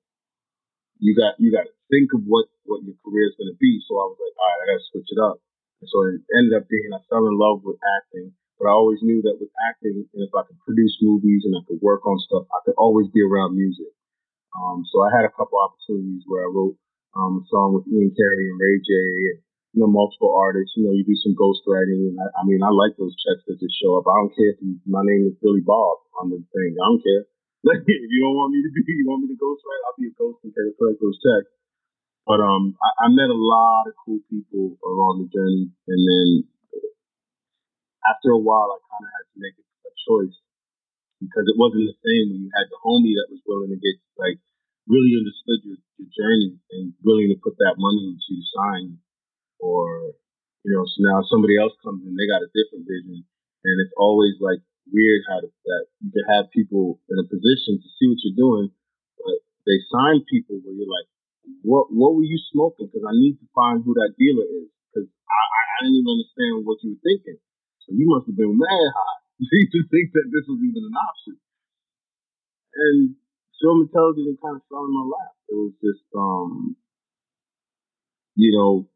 you 1.02 1.18
got 1.18 1.42
you 1.42 1.50
got 1.50 1.66
to 1.66 1.74
think 1.90 2.14
of 2.14 2.22
what 2.22 2.46
what 2.70 2.86
your 2.86 2.94
career 3.02 3.26
is 3.26 3.34
going 3.34 3.50
to 3.50 3.58
be. 3.58 3.82
So 3.82 3.98
I 3.98 4.06
was 4.06 4.18
like, 4.22 4.36
all 4.38 4.46
right, 4.46 4.62
I 4.62 4.66
got 4.70 4.78
to 4.78 4.88
switch 4.94 5.10
it 5.10 5.18
up. 5.18 5.42
And 5.82 5.90
so 5.90 6.06
it 6.06 6.23
ended 6.38 6.54
up 6.54 6.70
being 6.70 6.94
I 6.94 7.02
fell 7.10 7.26
in 7.26 7.34
love 7.34 7.66
with 7.66 7.82
acting 7.99 8.30
but 8.60 8.68
I 8.68 8.76
always 8.76 9.00
knew 9.00 9.25
that 9.25 9.40
with 9.40 9.49
acting, 9.73 10.04
and 10.04 10.20
if 10.20 10.28
I 10.36 10.44
could 10.44 10.60
produce 10.68 10.92
movies 11.00 11.49
and 11.49 11.56
I 11.56 11.64
could 11.64 11.80
work 11.80 12.04
on 12.04 12.20
stuff, 12.20 12.44
I 12.52 12.60
could 12.68 12.76
always 12.76 13.08
be 13.08 13.25
around 13.25 13.56
music. 13.56 13.88
Um, 14.52 14.84
so 14.92 15.00
I 15.00 15.08
had 15.16 15.25
a 15.25 15.32
couple 15.32 15.56
opportunities 15.56 16.28
where 16.28 16.44
I 16.44 16.52
wrote 16.52 16.76
um, 17.16 17.40
a 17.40 17.44
song 17.49 17.73
with 17.73 17.88
Ian 17.88 18.12
Carey 18.12 18.52
and 18.52 18.60
Ray 18.60 18.76
J, 18.84 18.92
and, 19.32 19.38
you 19.73 19.78
know, 19.80 19.88
multiple 19.88 20.36
artists. 20.36 20.76
You 20.76 20.84
know, 20.84 20.92
you 20.92 21.08
do 21.08 21.16
some 21.25 21.32
ghostwriting, 21.32 22.12
and 22.12 22.20
I, 22.20 22.28
I 22.36 22.42
mean, 22.44 22.60
I 22.60 22.68
like 22.68 23.00
those 23.00 23.16
checks 23.16 23.49
that 23.49 23.56
just 23.56 23.80
show 23.80 23.96
up. 23.96 24.04
I 24.04 24.14
don't 24.20 24.36
care 24.36 24.52
if 24.52 24.60
you, 24.60 24.76
my 24.84 25.00
name 25.08 25.25
is 25.25 25.40
Billy 25.40 25.64
Bob 25.64 26.04
on 26.20 26.28
the 26.28 26.44
thing. 26.52 26.76
I 26.76 26.84
don't 26.84 27.00
care. 27.00 27.25
if 27.64 28.10
you 28.12 28.20
don't 28.20 28.36
want 28.36 28.52
me 28.52 28.60
to 28.60 28.70
be, 28.76 28.84
you 29.00 29.08
want 29.08 29.25
me 29.25 29.32
to 29.32 29.40
ghostwrite, 29.40 29.84
I'll 29.88 29.96
be 29.96 30.12
a 30.12 30.14
ghost 30.20 30.44
and 30.44 30.52
collect 30.52 31.00
those 31.00 31.16
checks. 31.25 31.49
But 32.28 32.44
um, 32.44 32.76
I, 32.76 32.88
I 33.04 33.06
met 33.08 33.32
a 33.32 33.40
lot 33.40 33.88
of 33.88 33.96
cool 34.04 34.20
people 34.28 34.76
along 34.84 35.25
the 35.25 35.28
journey, 35.32 35.73
and 35.88 36.00
then 36.04 36.26
after 38.08 38.32
a 38.32 38.41
while, 38.41 38.73
I 38.73 38.78
kind 38.80 39.04
of 39.04 39.13
had 39.13 39.26
to 39.34 39.39
make 39.41 39.56
a 39.58 39.93
choice 40.08 40.36
because 41.21 41.45
it 41.47 41.60
wasn't 41.60 41.84
the 41.84 41.99
same 42.00 42.32
when 42.32 42.41
you 42.49 42.50
had 42.56 42.69
the 42.73 42.80
homie 42.80 43.13
that 43.21 43.28
was 43.28 43.45
willing 43.45 43.71
to 43.73 43.80
get 43.80 44.00
like 44.17 44.41
really 44.89 45.13
understood 45.21 45.60
your, 45.69 45.78
your 46.00 46.10
journey 46.17 46.56
and 46.73 46.97
willing 47.04 47.28
to 47.28 47.39
put 47.45 47.54
that 47.60 47.76
money 47.76 48.17
into 48.17 48.34
sign 48.56 48.97
or 49.60 50.17
you 50.65 50.73
know 50.73 50.89
so 50.89 51.04
now 51.04 51.21
somebody 51.28 51.60
else 51.60 51.76
comes 51.84 52.00
in 52.08 52.17
they 52.17 52.28
got 52.28 52.45
a 52.45 52.50
different 52.56 52.89
vision. 52.89 53.25
And 53.60 53.76
it's 53.84 53.93
always 54.00 54.41
like 54.41 54.65
weird 54.89 55.21
how 55.28 55.45
to, 55.45 55.49
that 55.52 55.84
you 56.00 56.08
can 56.08 56.25
have 56.32 56.49
people 56.49 56.97
in 57.13 57.21
a 57.21 57.28
position 57.28 57.76
to 57.76 57.89
see 58.00 58.08
what 58.08 58.21
you're 58.25 58.41
doing 58.41 58.73
but 59.21 59.36
they 59.69 59.76
sign 59.93 60.25
people 60.32 60.56
where 60.65 60.73
you're 60.73 60.89
like 60.89 61.08
what 61.63 61.93
what 61.93 62.17
were 62.17 62.25
you 62.25 62.41
smoking? 62.52 62.89
Because 62.89 63.04
I 63.04 63.15
need 63.17 63.36
to 63.41 63.47
find 63.54 63.84
who 63.84 63.95
that 63.95 64.17
dealer 64.17 64.47
is 64.47 64.69
because 64.89 65.08
I, 65.08 65.36
I 65.36 65.76
didn't 65.84 66.00
even 66.00 66.15
understand 66.17 66.65
what 66.65 66.80
you 66.80 66.97
were 66.97 67.04
thinking 67.04 67.39
so 67.84 67.93
you 67.97 68.06
must 68.08 68.26
have 68.28 68.36
been 68.36 68.56
mad 68.56 68.88
hot 68.95 69.19
to 69.40 69.80
think 69.90 70.12
that 70.12 70.28
this 70.32 70.45
was 70.49 70.60
even 70.60 70.82
an 70.84 70.97
option. 70.97 71.34
And 72.75 73.16
film 73.60 73.88
television 73.93 74.38
kind 74.40 74.56
of 74.56 74.64
fell 74.69 74.86
in 74.86 74.95
my 74.95 75.06
lap. 75.10 75.32
It 75.50 75.56
was 75.58 75.75
just, 75.82 76.06
um, 76.14 76.76
you 78.36 78.52
know, 78.56 78.88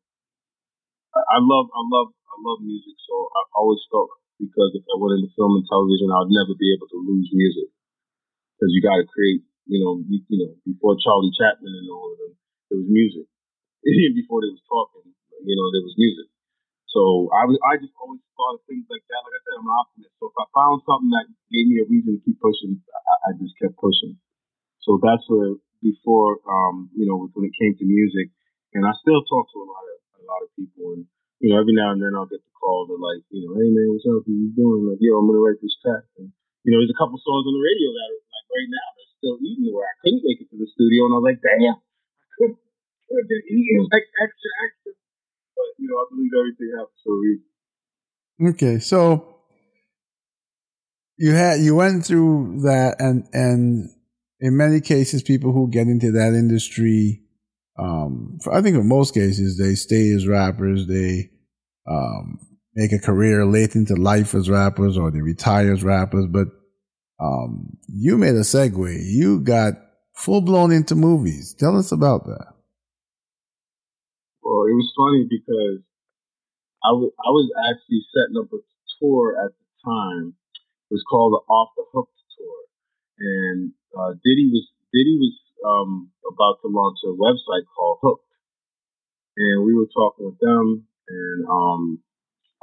I, 1.15 1.21
I 1.21 1.39
love, 1.43 1.67
I 1.75 1.83
love, 1.91 2.09
I 2.29 2.37
love 2.43 2.61
music. 2.63 2.97
So 3.09 3.15
I 3.35 3.41
always 3.59 3.83
felt 3.91 4.11
because 4.39 4.73
if 4.75 4.85
I 4.87 4.97
went 4.99 5.19
into 5.23 5.31
film 5.35 5.59
and 5.59 5.67
television, 5.67 6.11
I'd 6.11 6.33
never 6.35 6.55
be 6.59 6.71
able 6.75 6.89
to 6.91 6.99
lose 7.07 7.31
music 7.33 7.71
because 8.57 8.71
you 8.75 8.83
got 8.83 8.99
to 8.99 9.07
create, 9.07 9.43
you 9.71 9.79
know, 9.83 10.01
you, 10.07 10.19
you 10.29 10.39
know, 10.43 10.53
before 10.67 10.97
Charlie 11.01 11.35
Chaplin 11.35 11.73
and 11.75 11.89
all 11.91 12.13
of 12.13 12.19
them, 12.19 12.33
there 12.71 12.81
was 12.81 12.91
music. 12.91 13.27
Even 13.87 14.17
before 14.17 14.43
they 14.43 14.51
was 14.51 14.65
talking, 14.67 15.13
you 15.45 15.55
know, 15.57 15.69
there 15.71 15.85
was 15.85 15.95
music. 15.99 16.34
So 16.95 17.27
I 17.35 17.43
was, 17.51 17.59
I 17.67 17.75
just 17.83 17.91
always 17.99 18.23
thought 18.39 18.63
of 18.63 18.63
things 18.71 18.87
like 18.87 19.03
that. 19.11 19.19
Like 19.27 19.35
I 19.35 19.43
said, 19.43 19.59
I'm 19.59 19.67
an 19.67 19.79
optimist. 19.83 20.15
So 20.23 20.31
if 20.31 20.37
I 20.39 20.47
found 20.55 20.79
something 20.87 21.11
that 21.11 21.27
gave 21.51 21.67
me 21.67 21.83
a 21.83 21.87
reason 21.91 22.15
to 22.15 22.23
keep 22.23 22.39
pushing, 22.39 22.79
I, 22.87 23.15
I 23.27 23.31
just 23.35 23.59
kept 23.59 23.75
pushing. 23.83 24.15
So 24.87 25.03
that's 25.03 25.27
where 25.27 25.59
before, 25.83 26.39
um, 26.47 26.95
you 26.95 27.11
know, 27.11 27.27
when 27.35 27.51
it 27.51 27.59
came 27.59 27.75
to 27.75 27.85
music, 27.85 28.31
and 28.79 28.87
I 28.87 28.95
still 29.03 29.27
talk 29.27 29.51
to 29.51 29.59
a 29.59 29.67
lot 29.67 29.85
of 29.91 29.97
a 30.19 30.23
lot 30.23 30.47
of 30.47 30.55
people, 30.55 30.95
and 30.95 31.03
you 31.43 31.51
know, 31.51 31.59
every 31.59 31.75
now 31.75 31.91
and 31.91 31.99
then 31.99 32.15
I'll 32.15 32.31
get 32.31 32.41
the 32.41 32.55
call 32.55 32.87
to 32.87 32.95
like, 32.95 33.27
you 33.35 33.43
know, 33.43 33.59
hey 33.59 33.75
man, 33.75 33.91
what's 33.91 34.07
up? 34.07 34.23
What 34.23 34.31
you 34.31 34.55
doing? 34.55 34.87
Like, 34.87 35.03
yo, 35.03 35.19
I'm 35.19 35.27
gonna 35.27 35.43
write 35.43 35.59
this 35.59 35.75
track. 35.83 36.07
And 36.23 36.31
you 36.63 36.71
know, 36.71 36.79
there's 36.79 36.95
a 36.95 37.01
couple 37.01 37.19
songs 37.19 37.43
on 37.43 37.55
the 37.59 37.65
radio 37.65 37.91
that 37.91 38.07
are 38.07 38.23
like 38.23 38.49
right 38.55 38.71
now 38.71 38.87
they're 38.95 39.15
still 39.19 39.37
eating 39.43 39.75
where 39.75 39.91
I 39.91 39.95
couldn't 39.99 40.23
make 40.23 40.39
it 40.47 40.49
to 40.55 40.57
the 40.63 40.71
studio, 40.71 41.11
and 41.11 41.13
I 41.13 41.19
was 41.19 41.27
like, 41.27 41.43
damn, 41.43 41.75
I 41.75 42.55
could 43.03 43.19
have 43.19 43.31
been 43.35 43.47
eating 43.51 43.83
like 43.95 44.07
extra 44.15 44.51
extra 44.63 44.91
but 45.57 45.67
you 45.79 45.89
know, 45.89 45.97
I 45.97 46.07
believe 46.11 46.31
everything 46.39 46.71
happens 46.79 47.01
for 47.05 47.15
a 47.15 47.21
reason. 47.21 47.45
Okay, 48.55 48.79
so 48.79 49.35
you 51.17 51.33
had 51.33 51.61
you 51.61 51.75
went 51.75 52.05
through 52.05 52.63
that, 52.63 52.97
and 52.99 53.27
and 53.33 53.91
in 54.41 54.57
many 54.57 54.81
cases, 54.81 55.23
people 55.23 55.53
who 55.53 55.71
get 55.71 55.87
into 55.87 56.11
that 56.13 56.35
industry, 56.35 57.23
um, 57.79 58.39
I 58.53 58.61
think 58.61 58.77
in 58.77 58.89
most 58.89 59.15
cases, 59.15 59.59
they 59.59 59.75
stay 59.75 60.13
as 60.13 60.27
rappers. 60.27 60.87
They 60.87 61.31
um, 61.89 62.39
make 62.75 62.93
a 62.93 62.99
career 62.99 63.47
late 63.47 63.75
into 63.77 63.95
life 63.95 64.35
as 64.35 64.51
rappers, 64.51 64.99
or 64.99 65.11
they 65.11 65.21
retire 65.21 65.73
as 65.73 65.85
rappers. 65.85 66.27
But 66.29 66.49
um, 67.21 67.77
you 67.89 68.19
made 68.19 68.35
a 68.35 68.41
segue. 68.41 68.99
You 69.05 69.41
got 69.41 69.75
full 70.15 70.41
blown 70.41 70.73
into 70.73 70.95
movies. 70.95 71.55
Tell 71.59 71.77
us 71.79 71.93
about 71.93 72.27
that. 72.27 72.47
It 74.71 74.77
was 74.77 74.93
funny 74.97 75.27
because 75.29 75.83
I, 76.85 76.91
w- 76.93 77.17
I 77.19 77.31
was 77.33 77.49
actually 77.71 78.03
setting 78.15 78.39
up 78.39 78.53
a 78.53 78.61
tour 79.01 79.37
at 79.43 79.53
the 79.53 79.67
time. 79.85 80.37
It 80.91 80.95
was 80.95 81.05
called 81.09 81.33
the 81.35 81.43
Off 81.51 81.71
the 81.77 81.85
Hook 81.93 82.11
tour, 82.39 82.61
and 83.19 83.73
uh, 83.97 84.13
Diddy 84.25 84.49
was 84.53 84.67
Diddy 84.93 85.17
was 85.19 85.37
um, 85.65 86.13
about 86.29 86.61
to 86.63 86.69
launch 86.69 86.99
a 87.05 87.13
website 87.17 87.67
called 87.75 87.99
Hooked, 88.03 88.31
and 89.37 89.65
we 89.65 89.75
were 89.75 89.89
talking 89.93 90.27
with 90.27 90.39
them, 90.41 90.87
and 91.09 91.41
um, 91.49 91.83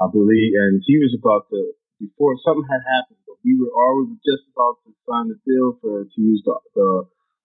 I 0.01 0.07
believe, 0.11 0.53
and 0.55 0.81
he 0.85 0.97
was 0.99 1.15
about 1.17 1.49
to 1.51 1.73
before 1.99 2.35
something 2.43 2.65
had 2.69 2.83
happened, 2.97 3.21
but 3.27 3.37
we 3.45 3.57
were 3.59 3.71
already 3.73 4.17
just 4.25 4.43
about 4.53 4.81
to 4.85 4.91
sign 5.07 5.29
the 5.29 5.39
deal 5.45 5.77
for 5.81 6.05
to 6.05 6.19
use 6.21 6.41
the, 6.45 6.55
the 6.75 6.89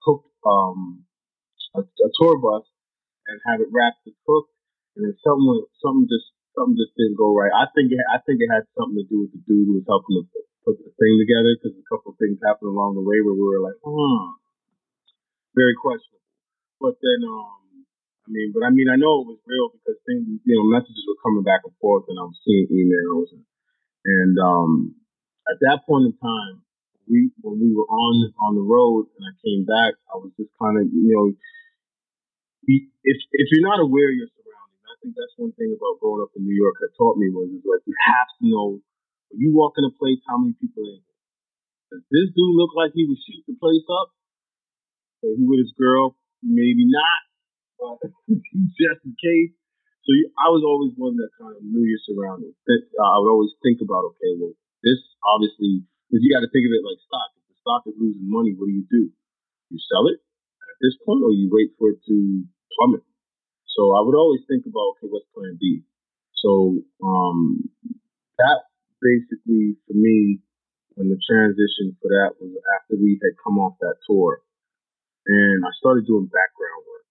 Hooked 0.05 0.31
um, 0.47 1.05
a, 1.77 1.81
a 1.83 2.11
tour 2.21 2.39
bus 2.39 2.65
and 3.27 3.37
have 3.51 3.61
it 3.61 3.71
wrapped 3.75 4.03
with 4.07 4.19
hook, 4.27 4.47
and 4.97 5.07
then 5.07 5.15
something 5.23 5.67
something 5.83 6.09
just 6.09 6.31
something 6.57 6.79
just 6.79 6.97
didn't 6.97 7.21
go 7.21 7.35
right. 7.37 7.53
I 7.53 7.69
think 7.77 7.93
it, 7.93 8.01
I 8.09 8.19
think 8.25 8.41
it 8.41 8.51
had 8.51 8.65
something 8.73 8.97
to 8.97 9.07
do 9.07 9.27
with 9.27 9.33
the 9.37 9.43
dude 9.45 9.69
who 9.69 9.79
was 9.83 9.89
helping 9.89 10.23
to 10.23 10.25
put 10.65 10.81
the 10.81 10.91
thing 10.97 11.15
together 11.21 11.55
because 11.55 11.77
a 11.77 11.87
couple 11.87 12.15
of 12.15 12.19
things 12.19 12.41
happened 12.43 12.73
along 12.73 12.97
the 12.97 13.05
way 13.05 13.21
where 13.23 13.37
we 13.37 13.47
were 13.47 13.63
like, 13.63 13.79
hmm, 13.85 14.41
very 15.55 15.77
questionable. 15.79 16.25
But 16.81 16.99
then, 16.99 17.21
um, 17.25 17.87
I 18.27 18.29
mean, 18.33 18.51
but 18.51 18.67
I 18.67 18.71
mean, 18.75 18.91
I 18.91 18.99
know 18.99 19.23
it 19.23 19.31
was 19.37 19.41
real 19.47 19.71
because 19.71 20.01
things, 20.09 20.27
you 20.43 20.55
know, 20.57 20.67
messages 20.67 21.07
were 21.07 21.23
coming 21.23 21.47
back 21.47 21.63
and 21.63 21.77
forth, 21.79 22.09
and 22.11 22.19
I 22.19 22.27
was 22.27 22.41
seeing 22.43 22.67
emails, 22.73 23.31
and, 23.33 23.45
and 24.05 24.35
um, 24.41 24.71
at 25.47 25.63
that 25.63 25.87
point 25.87 26.11
in 26.11 26.15
time, 26.19 26.67
we 27.07 27.31
when 27.41 27.63
we 27.63 27.71
were 27.71 27.87
on 27.87 28.35
on 28.43 28.59
the 28.59 28.67
road 28.67 29.07
and 29.15 29.23
I 29.23 29.33
came 29.39 29.63
back, 29.63 29.95
I 30.11 30.19
was 30.19 30.35
just 30.35 30.51
kind 30.59 30.75
of, 30.79 30.91
you 30.91 31.15
know, 31.15 31.31
if 32.67 33.17
if 33.33 33.47
you're 33.55 33.67
not 33.67 33.79
aware 33.79 34.11
of 34.11 34.17
your 34.19 34.31
surroundings, 34.35 34.83
I 34.87 34.95
think 34.99 35.13
that's 35.15 35.35
one 35.39 35.55
thing 35.55 35.71
about 35.75 36.03
growing 36.03 36.23
up 36.27 36.35
in 36.35 36.43
New 36.43 36.57
York 36.57 36.77
that 36.83 36.95
taught 36.99 37.17
me 37.17 37.31
was 37.31 37.51
is 37.55 37.63
like 37.63 37.87
you 37.87 37.95
have 38.11 38.31
to 38.41 38.45
know 38.51 38.67
when 39.31 39.39
you 39.43 39.51
walk 39.55 39.75
in 39.79 39.87
a 39.87 39.95
place, 39.95 40.23
how 40.27 40.39
many 40.39 40.55
people 40.59 40.87
in 40.87 41.03
here? 41.03 41.19
Does 41.91 42.03
this 42.11 42.29
dude 42.35 42.59
look 42.59 42.75
like 42.75 42.95
he 42.95 43.07
would 43.07 43.19
shoot 43.19 43.43
the 43.47 43.55
place 43.59 43.87
up? 43.87 44.11
Is 45.23 45.39
he 45.39 45.47
with 45.47 45.63
his 45.63 45.75
girl? 45.79 46.19
Maybe 46.43 46.87
not, 46.87 47.21
but 47.79 48.11
just 48.81 49.01
in 49.07 49.15
case. 49.19 49.55
So 50.07 50.15
you, 50.15 50.31
I 50.39 50.55
was 50.55 50.63
always 50.63 50.95
one 50.95 51.19
that 51.19 51.35
kind 51.35 51.59
of 51.59 51.63
knew 51.67 51.83
your 51.83 51.99
surroundings. 52.07 52.55
That, 52.71 52.83
uh, 52.95 53.11
I 53.11 53.17
would 53.19 53.31
always 53.31 53.51
think 53.59 53.83
about, 53.83 54.07
okay, 54.15 54.39
well, 54.39 54.55
this 54.87 55.03
obviously, 55.27 55.83
because 56.07 56.23
you 56.23 56.31
got 56.31 56.47
to 56.47 56.53
think 56.55 56.63
of 56.63 56.73
it 56.79 56.87
like 56.87 57.03
stock. 57.03 57.35
If 57.35 57.51
the 57.51 57.57
stock 57.59 57.83
is 57.91 57.99
losing 57.99 58.31
money, 58.31 58.55
what 58.55 58.71
do 58.71 58.75
you 58.75 58.87
do? 58.87 59.11
You 59.75 59.79
sell 59.91 60.07
it 60.07 60.23
at 60.23 60.79
this 60.79 60.95
point, 61.03 61.27
or 61.27 61.35
you 61.35 61.51
wait 61.51 61.75
for 61.75 61.91
it 61.91 61.99
to 62.07 62.17
plummet. 62.77 63.03
So 63.73 63.97
I 63.97 64.01
would 64.05 64.17
always 64.17 64.45
think 64.49 64.65
about, 64.69 64.97
okay, 64.97 65.09
what's 65.09 65.27
plan 65.33 65.57
B? 65.61 65.83
So 66.37 66.81
um, 67.03 67.69
that 68.39 68.69
basically 69.01 69.77
for 69.89 69.97
me 69.97 70.41
when 70.97 71.09
the 71.13 71.21
transition 71.25 71.97
for 72.01 72.09
that 72.09 72.37
was 72.41 72.53
after 72.81 72.97
we 72.97 73.21
had 73.21 73.37
come 73.41 73.61
off 73.61 73.77
that 73.81 74.01
tour 74.09 74.41
and 75.27 75.61
I 75.67 75.73
started 75.77 76.07
doing 76.07 76.31
background 76.31 76.83
work. 76.87 77.07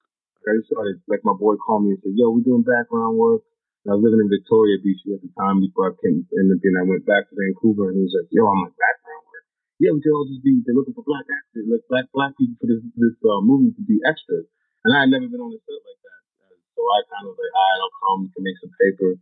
I 0.45 0.55
just 0.61 0.69
started 0.71 1.01
like 1.09 1.25
my 1.25 1.35
boy 1.35 1.57
called 1.57 1.83
me 1.83 1.97
and 1.97 2.01
said, 2.05 2.15
"Yo, 2.15 2.31
we're 2.31 2.45
doing 2.45 2.63
background 2.63 3.17
work." 3.17 3.43
And 3.83 3.91
I 3.91 3.97
was 3.97 4.05
living 4.05 4.21
in 4.23 4.29
Victoria 4.29 4.77
Beach 4.81 5.01
at 5.09 5.21
the 5.21 5.31
time 5.35 5.61
before 5.61 5.89
I 5.89 5.93
came, 5.99 6.21
and 6.21 6.45
then 6.53 6.75
I 6.79 6.85
went 6.85 7.05
back 7.05 7.27
to 7.29 7.33
Vancouver, 7.35 7.89
and 7.91 7.97
he 7.97 8.05
was 8.05 8.15
like, 8.15 8.29
"Yo, 8.29 8.45
I'm 8.45 8.61
like 8.61 8.77
background 8.77 9.23
work. 9.25 9.45
Yeah, 9.81 9.91
we 9.91 9.99
could 10.05 10.13
all 10.13 10.29
just 10.29 10.45
be 10.45 10.61
they're 10.63 10.77
looking 10.77 10.93
for 10.93 11.05
black 11.05 11.25
actors, 11.27 11.65
like 11.65 11.85
black 11.89 12.07
black 12.13 12.33
people 12.37 12.55
for 12.61 12.67
this 12.69 12.81
this 12.95 13.17
uh, 13.25 13.41
movie 13.41 13.73
to 13.73 13.83
be 13.83 13.99
extras." 14.05 14.45
And 14.85 14.93
I 14.93 15.09
had 15.09 15.11
never 15.11 15.25
been 15.25 15.41
on 15.41 15.49
a 15.49 15.57
set 15.65 15.81
like 15.81 16.01
that, 16.05 16.21
so 16.77 16.81
I 16.85 17.01
kind 17.09 17.25
of 17.25 17.33
was 17.33 17.41
like, 17.41 17.53
"All 17.57 17.65
right, 17.65 17.81
I'll 17.81 17.97
come 18.05 18.21
to 18.29 18.39
make 18.45 18.57
some 18.61 18.69
paper." 18.77 19.17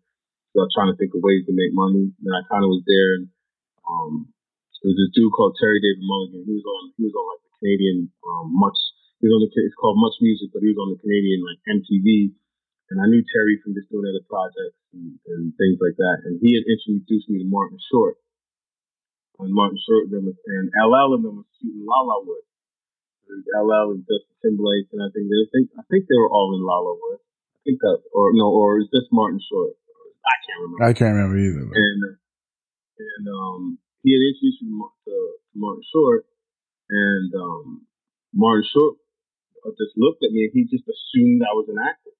So 0.54 0.62
I 0.62 0.70
was 0.70 0.76
trying 0.78 0.92
to 0.94 0.98
think 1.00 1.18
of 1.18 1.26
ways 1.26 1.50
to 1.50 1.54
make 1.56 1.74
money. 1.74 2.14
And 2.14 2.34
I 2.36 2.46
kind 2.46 2.62
of 2.62 2.70
was 2.70 2.86
there. 2.86 3.12
And 3.18 3.26
um, 3.90 4.30
there 4.84 4.94
was 4.94 5.00
this 5.02 5.16
dude 5.18 5.34
called 5.34 5.58
Terry 5.58 5.82
David 5.82 6.06
Mulligan. 6.06 6.46
He 6.46 6.54
was 6.54 6.68
on 6.68 6.84
he 6.94 7.04
was 7.10 7.16
on 7.18 7.26
like 7.26 7.42
the 7.42 7.54
Canadian 7.58 8.14
um, 8.22 8.54
much. 8.54 8.78
He 9.18 9.26
was 9.26 9.34
on 9.40 9.44
the 9.48 9.50
it's 9.50 9.80
called 9.80 9.98
Much 9.98 10.20
Music, 10.22 10.54
but 10.54 10.62
he 10.62 10.70
was 10.70 10.80
on 10.84 10.94
the 10.94 11.02
Canadian 11.02 11.42
like 11.42 11.58
MTV. 11.66 12.38
And 12.94 13.02
I 13.02 13.10
knew 13.10 13.26
Terry 13.26 13.58
from 13.64 13.74
just 13.74 13.90
doing 13.90 14.06
other 14.06 14.22
projects 14.30 14.78
and, 14.94 15.18
and 15.26 15.56
things 15.58 15.82
like 15.82 15.98
that. 15.98 16.28
And 16.30 16.38
he 16.38 16.54
had 16.54 16.68
introduced 16.70 17.32
me 17.32 17.42
to 17.42 17.48
Martin 17.50 17.82
Short. 17.90 18.22
And 19.42 19.50
Martin 19.50 19.82
Short 19.82 20.12
and, 20.12 20.14
them, 20.14 20.30
and 20.30 20.70
LL 20.78 21.18
and 21.18 21.26
them 21.26 21.42
was 21.42 21.50
shooting 21.58 21.88
Lalawood. 23.30 23.92
LL 23.92 23.92
and 23.98 24.04
Justin 24.04 24.36
Timberlake, 24.44 24.90
and 24.92 25.02
I 25.02 25.10
think 25.14 25.26
they 25.30 25.44
think 25.52 25.66
I 25.80 25.84
think 25.90 26.06
they 26.08 26.20
were 26.20 26.32
all 26.32 26.54
in 26.56 26.62
Lalawood. 26.62 27.20
I 27.20 27.60
think 27.64 27.80
that, 27.80 28.04
or 28.12 28.32
no, 28.34 28.52
or 28.52 28.80
is 28.80 28.90
this 28.92 29.08
Martin 29.12 29.40
Short? 29.40 29.74
I 30.24 30.36
can't 30.44 30.60
remember. 30.64 30.84
I 30.84 30.94
can't 30.94 31.14
remember 31.16 31.38
either. 31.40 31.66
But. 31.68 31.78
And 31.78 32.00
and 33.00 33.26
um, 33.28 33.62
he 34.04 34.14
had 34.14 34.24
introduced 34.24 34.62
me 34.64 34.72
to, 34.80 35.12
to 35.12 35.56
Martin 35.56 35.84
Short, 35.92 36.26
and 36.90 37.32
um, 37.36 37.88
Martin 38.34 38.68
Short 38.68 39.00
just 39.80 39.96
looked 39.96 40.20
at 40.24 40.36
me 40.36 40.44
and 40.44 40.54
he 40.54 40.68
just 40.68 40.84
assumed 40.84 41.40
I 41.40 41.56
was 41.56 41.72
an 41.72 41.80
actor. 41.80 42.12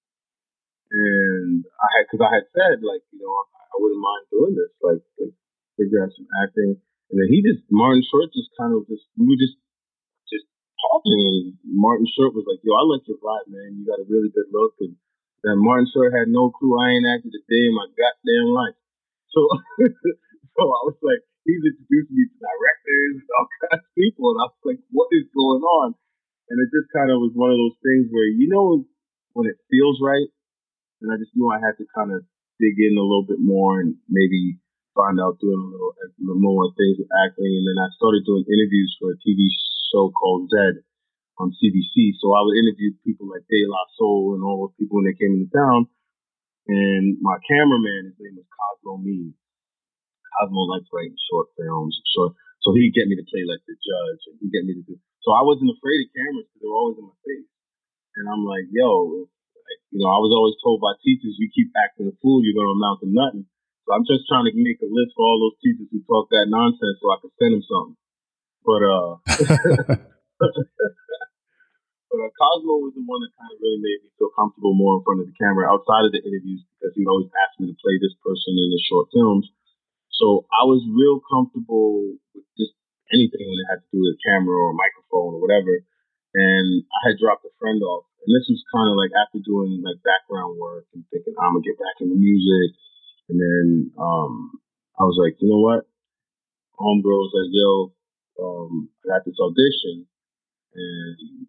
And 0.94 1.66
I 1.66 1.88
had, 1.98 2.04
because 2.08 2.24
I 2.24 2.32
had 2.32 2.48
said 2.56 2.78
like, 2.86 3.04
you 3.12 3.20
know, 3.20 3.28
I, 3.28 3.44
I 3.44 3.76
wouldn't 3.82 4.00
mind 4.00 4.24
doing 4.32 4.56
this, 4.56 4.72
like, 4.80 5.04
like 5.20 5.36
figure 5.76 6.00
out 6.00 6.16
some 6.16 6.30
acting. 6.46 6.80
And 7.12 7.16
then 7.20 7.28
he 7.28 7.44
just 7.44 7.68
Martin 7.68 8.06
Short 8.08 8.32
just 8.32 8.54
kind 8.56 8.72
of 8.72 8.88
just 8.88 9.04
we 9.20 9.28
were 9.28 9.42
just 9.42 9.60
just 9.60 9.63
talking, 10.84 11.20
and 11.20 11.44
Martin 11.64 12.08
Short 12.12 12.36
was 12.36 12.48
like, 12.48 12.60
"Yo, 12.64 12.76
I 12.76 12.84
like 12.84 13.08
your 13.08 13.20
vibe, 13.24 13.48
man. 13.48 13.80
You 13.80 13.88
got 13.88 14.04
a 14.04 14.08
really 14.08 14.32
good 14.36 14.52
look." 14.52 14.76
And 14.84 15.00
that 15.44 15.60
Martin 15.60 15.88
Short 15.92 16.12
had 16.12 16.32
no 16.32 16.52
clue 16.52 16.76
I 16.80 16.96
ain't 16.96 17.08
acted 17.08 17.36
a 17.36 17.44
day 17.48 17.64
in 17.68 17.76
my 17.76 17.88
goddamn 17.92 18.50
life. 18.52 18.78
So, 19.32 19.42
so 20.56 20.62
I 20.62 20.82
was 20.88 21.00
like, 21.04 21.24
he's 21.44 21.64
introduced 21.64 22.12
me 22.12 22.24
to 22.28 22.38
directors 22.40 23.20
and 23.20 23.32
all 23.36 23.48
kinds 23.68 23.84
of 23.84 23.96
people, 23.96 24.26
and 24.32 24.40
I 24.40 24.46
was 24.52 24.64
like, 24.68 24.82
what 24.92 25.12
is 25.12 25.28
going 25.32 25.64
on? 25.64 25.96
And 26.52 26.58
it 26.60 26.70
just 26.72 26.92
kind 26.92 27.10
of 27.10 27.24
was 27.24 27.34
one 27.34 27.52
of 27.52 27.60
those 27.60 27.80
things 27.80 28.12
where 28.12 28.28
you 28.28 28.52
know 28.52 28.84
when 29.34 29.48
it 29.48 29.58
feels 29.72 29.98
right, 30.04 30.30
and 31.02 31.12
I 31.12 31.16
just 31.20 31.34
knew 31.36 31.48
I 31.50 31.64
had 31.64 31.80
to 31.80 31.88
kind 31.96 32.12
of 32.12 32.28
dig 32.62 32.78
in 32.80 32.96
a 32.96 33.04
little 33.04 33.26
bit 33.28 33.42
more 33.42 33.82
and 33.82 33.98
maybe 34.08 34.60
find 34.94 35.18
out 35.20 35.42
doing 35.42 35.58
a 35.58 35.70
little, 35.74 35.94
a 35.98 36.08
little 36.22 36.40
more 36.40 36.70
things 36.78 37.02
with 37.02 37.10
acting. 37.26 37.50
And 37.50 37.66
then 37.66 37.82
I 37.82 37.90
started 37.98 38.24
doing 38.24 38.46
interviews 38.46 38.94
for 39.02 39.12
a 39.12 39.18
TV 39.20 39.50
show 39.94 40.10
called 40.10 40.50
Zed 40.50 40.82
on 41.38 41.54
CBC. 41.54 42.18
So 42.18 42.34
I 42.34 42.42
would 42.42 42.58
interview 42.58 42.98
people 43.06 43.30
like 43.30 43.46
De 43.46 43.62
La 43.70 43.86
Soul 44.02 44.34
and 44.34 44.42
all 44.42 44.66
those 44.66 44.78
people 44.82 44.98
when 44.98 45.06
they 45.06 45.14
came 45.14 45.38
into 45.38 45.54
town. 45.54 45.86
And 46.66 47.22
my 47.22 47.38
cameraman, 47.46 48.10
his 48.10 48.18
name 48.18 48.42
was 48.42 48.50
Cosmo 48.50 48.98
Means. 48.98 49.38
Cosmo 50.34 50.66
likes 50.74 50.90
writing 50.90 51.18
short 51.30 51.54
films, 51.54 51.94
short. 52.10 52.34
So 52.66 52.74
he'd 52.74 52.96
get 52.96 53.06
me 53.06 53.20
to 53.20 53.28
play 53.28 53.44
like 53.46 53.62
the 53.68 53.76
judge, 53.76 54.22
and 54.32 54.40
he'd 54.40 54.56
get 54.56 54.66
me 54.66 54.74
to 54.80 54.86
do. 54.88 54.96
So 55.22 55.36
I 55.36 55.44
wasn't 55.44 55.76
afraid 55.76 56.00
of 56.08 56.16
cameras 56.16 56.48
because 56.50 56.62
they 56.64 56.72
were 56.72 56.80
always 56.80 56.98
in 56.98 57.06
my 57.06 57.20
face. 57.22 57.52
And 58.16 58.26
I'm 58.32 58.48
like, 58.48 58.72
yo, 58.72 59.28
like, 59.28 59.82
you 59.92 60.00
know, 60.00 60.08
I 60.08 60.20
was 60.24 60.32
always 60.32 60.56
told 60.64 60.80
by 60.80 60.96
teachers, 61.04 61.36
you 61.36 61.52
keep 61.52 61.76
acting 61.76 62.08
a 62.08 62.16
fool, 62.24 62.40
you're 62.40 62.56
gonna 62.56 62.80
amount 62.80 63.04
to 63.04 63.10
nothing. 63.12 63.46
So 63.84 63.92
I'm 63.92 64.08
just 64.08 64.24
trying 64.32 64.48
to 64.48 64.56
make 64.56 64.80
a 64.80 64.88
list 64.88 65.12
for 65.12 65.28
all 65.28 65.44
those 65.44 65.60
teachers 65.60 65.92
who 65.92 66.00
talk 66.08 66.32
that 66.32 66.48
nonsense 66.48 67.04
so 67.04 67.12
I 67.12 67.20
can 67.20 67.36
send 67.36 67.52
them 67.60 67.66
something. 67.68 68.00
But 68.66 68.82
uh, 68.84 69.98
But 72.14 72.30
uh, 72.30 72.34
Cosmo 72.38 72.78
was 72.78 72.94
the 72.94 73.02
one 73.02 73.26
that 73.26 73.34
kind 73.34 73.50
of 73.50 73.58
really 73.58 73.82
made 73.82 74.06
me 74.06 74.14
feel 74.22 74.30
comfortable 74.38 74.78
more 74.78 75.02
in 75.02 75.04
front 75.04 75.26
of 75.26 75.34
the 75.34 75.34
camera 75.34 75.66
outside 75.66 76.06
of 76.06 76.14
the 76.14 76.22
interviews 76.22 76.62
because 76.78 76.94
he'd 76.94 77.10
always 77.10 77.34
ask 77.34 77.58
me 77.58 77.74
to 77.74 77.82
play 77.82 77.98
this 77.98 78.14
person 78.22 78.54
in 78.54 78.70
the 78.70 78.82
short 78.86 79.10
films. 79.10 79.50
So 80.14 80.46
I 80.54 80.62
was 80.70 80.86
real 80.94 81.18
comfortable 81.26 82.14
with 82.38 82.46
just 82.54 82.78
anything 83.10 83.50
when 83.50 83.58
it 83.66 83.70
had 83.74 83.82
to 83.82 83.90
do 83.90 84.06
with 84.06 84.14
a 84.14 84.22
camera 84.22 84.54
or 84.54 84.78
a 84.78 84.78
microphone 84.78 85.34
or 85.34 85.42
whatever. 85.42 85.74
And 86.38 86.86
I 86.86 87.00
had 87.10 87.18
dropped 87.18 87.50
a 87.50 87.54
friend 87.58 87.82
off. 87.82 88.06
And 88.22 88.30
this 88.30 88.46
was 88.46 88.62
kind 88.70 88.94
of 88.94 88.96
like 88.96 89.10
after 89.18 89.42
doing 89.42 89.82
like 89.82 89.98
background 90.06 90.62
work 90.62 90.86
and 90.94 91.02
thinking, 91.10 91.34
I'm 91.42 91.58
going 91.58 91.66
to 91.66 91.70
get 91.74 91.82
back 91.82 91.98
into 91.98 92.14
music. 92.14 92.78
And 93.34 93.42
then 93.42 93.90
um, 93.98 94.54
I 95.02 95.10
was 95.10 95.18
like, 95.18 95.42
you 95.42 95.50
know 95.50 95.66
what? 95.66 95.90
Homegirl 96.78 97.26
was 97.26 97.34
like, 97.34 97.50
yo, 97.50 97.90
um, 98.40 98.90
I 99.06 99.18
got 99.18 99.26
this 99.26 99.38
audition. 99.38 100.08
And 100.74 101.46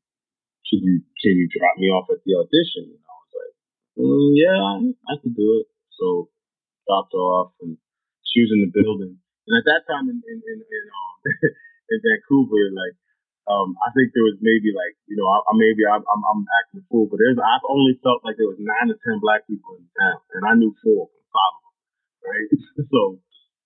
can 0.68 0.80
you 0.84 1.00
can 1.20 1.32
you 1.36 1.48
drop 1.48 1.76
me 1.80 1.88
off 1.88 2.08
at 2.12 2.20
the 2.24 2.34
audition? 2.36 2.92
And 2.92 3.02
I 3.04 3.14
was 3.14 3.32
like, 3.32 3.54
mm, 4.00 4.30
yeah, 4.36 4.58
I, 4.58 4.74
I 5.08 5.14
could 5.20 5.36
do 5.36 5.64
it. 5.64 5.66
So 5.96 6.28
dropped 6.84 7.14
off, 7.16 7.56
and 7.64 7.80
she 8.24 8.44
was 8.44 8.52
in 8.52 8.68
the 8.68 8.72
building. 8.72 9.16
And 9.16 9.54
at 9.56 9.64
that 9.64 9.88
time 9.88 10.08
in 10.12 10.20
in 10.24 10.38
in, 10.44 10.58
in, 10.60 10.84
um, 10.92 11.16
in 11.92 11.98
Vancouver, 12.04 12.68
like 12.72 12.96
um, 13.44 13.76
I 13.84 13.92
think 13.92 14.16
there 14.16 14.24
was 14.24 14.40
maybe 14.40 14.72
like 14.72 14.96
you 15.04 15.16
know 15.20 15.28
I, 15.28 15.40
I 15.44 15.52
maybe 15.56 15.84
I'm, 15.84 16.04
I'm, 16.04 16.22
I'm 16.24 16.42
acting 16.60 16.80
a 16.80 16.84
fool, 16.88 17.08
but 17.08 17.20
there's 17.20 17.36
I've 17.36 17.68
only 17.68 17.96
felt 18.00 18.24
like 18.24 18.40
there 18.40 18.48
was 18.48 18.60
nine 18.60 18.88
to 18.88 18.96
ten 19.04 19.20
black 19.20 19.44
people 19.44 19.76
in 19.76 19.84
town, 19.92 20.20
and 20.36 20.42
I 20.48 20.52
knew 20.56 20.72
four 20.80 21.12
five 21.32 21.52
of 21.56 21.62
them, 21.64 21.76
right? 22.24 22.48
so 22.92 23.20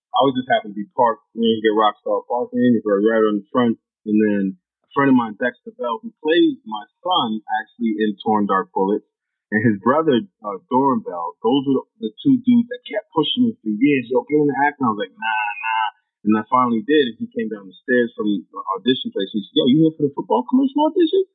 I 0.09 0.19
was 0.25 0.35
just 0.35 0.49
happened 0.49 0.73
to 0.73 0.81
be 0.81 0.89
parked. 0.97 1.23
You 1.37 1.45
know, 1.45 1.51
you 1.53 1.61
get 1.61 1.77
Rockstar 1.77 2.25
parking, 2.25 2.81
you're 2.81 3.01
right 3.05 3.25
on 3.29 3.45
the 3.45 3.47
front, 3.53 3.77
and 4.09 4.17
then 4.17 4.43
a 4.57 4.89
friend 4.97 5.13
of 5.13 5.17
mine, 5.17 5.37
Dexter 5.37 5.71
Bell, 5.77 6.01
who 6.01 6.09
plays 6.19 6.57
my 6.65 6.83
son 7.05 7.39
actually 7.61 7.93
in 8.01 8.17
Torn 8.25 8.49
Dark 8.49 8.73
Bullets, 8.73 9.05
and 9.53 9.61
his 9.65 9.77
brother, 9.81 10.21
uh, 10.45 10.57
Doran 10.69 11.01
Bell. 11.01 11.37
Those 11.41 11.63
were 11.69 11.85
the, 12.01 12.09
two 12.21 12.37
dudes 12.41 12.69
that 12.69 12.85
kept 12.85 13.09
pushing 13.13 13.49
me 13.49 13.57
for 13.61 13.69
years. 13.73 14.09
Yo, 14.09 14.21
get 14.29 14.41
in 14.41 14.49
the 14.49 14.57
acting. 14.61 14.85
I 14.85 14.93
was 14.93 15.01
like, 15.01 15.13
nah, 15.13 15.49
nah. 15.57 15.87
And 16.29 16.33
I 16.37 16.43
finally 16.45 16.85
did. 16.85 17.13
And 17.13 17.17
he 17.17 17.25
came 17.33 17.49
down 17.49 17.65
the 17.65 17.77
stairs 17.81 18.13
from 18.13 18.29
the 18.29 18.61
audition 18.77 19.09
place. 19.09 19.33
He 19.33 19.41
said, 19.41 19.57
yo, 19.57 19.65
you 19.65 19.77
here 19.89 19.95
for 19.97 20.05
the 20.05 20.13
football 20.13 20.45
commercial 20.45 20.85
audition? 20.85 21.25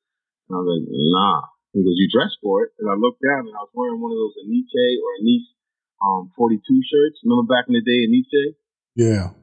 And 0.46 0.52
I 0.54 0.58
was 0.62 0.68
like, 0.78 0.86
nah. 0.86 1.38
He 1.74 1.82
goes, 1.82 1.98
you 1.98 2.06
dressed 2.06 2.38
for 2.38 2.62
it. 2.62 2.70
And 2.78 2.86
I 2.86 2.94
looked 2.94 3.18
down 3.18 3.50
and 3.50 3.56
I 3.58 3.66
was 3.66 3.74
wearing 3.74 3.98
one 3.98 4.14
of 4.14 4.20
those 4.22 4.38
Aniche 4.46 4.86
or 5.02 5.10
Anise 5.18 5.50
um, 5.98 6.30
42 6.38 6.62
shirts. 6.86 7.18
Remember 7.26 7.50
back 7.50 7.66
in 7.66 7.74
the 7.74 7.82
day, 7.82 8.06
Aniche? 8.06 8.54
Yeah. 8.94 9.34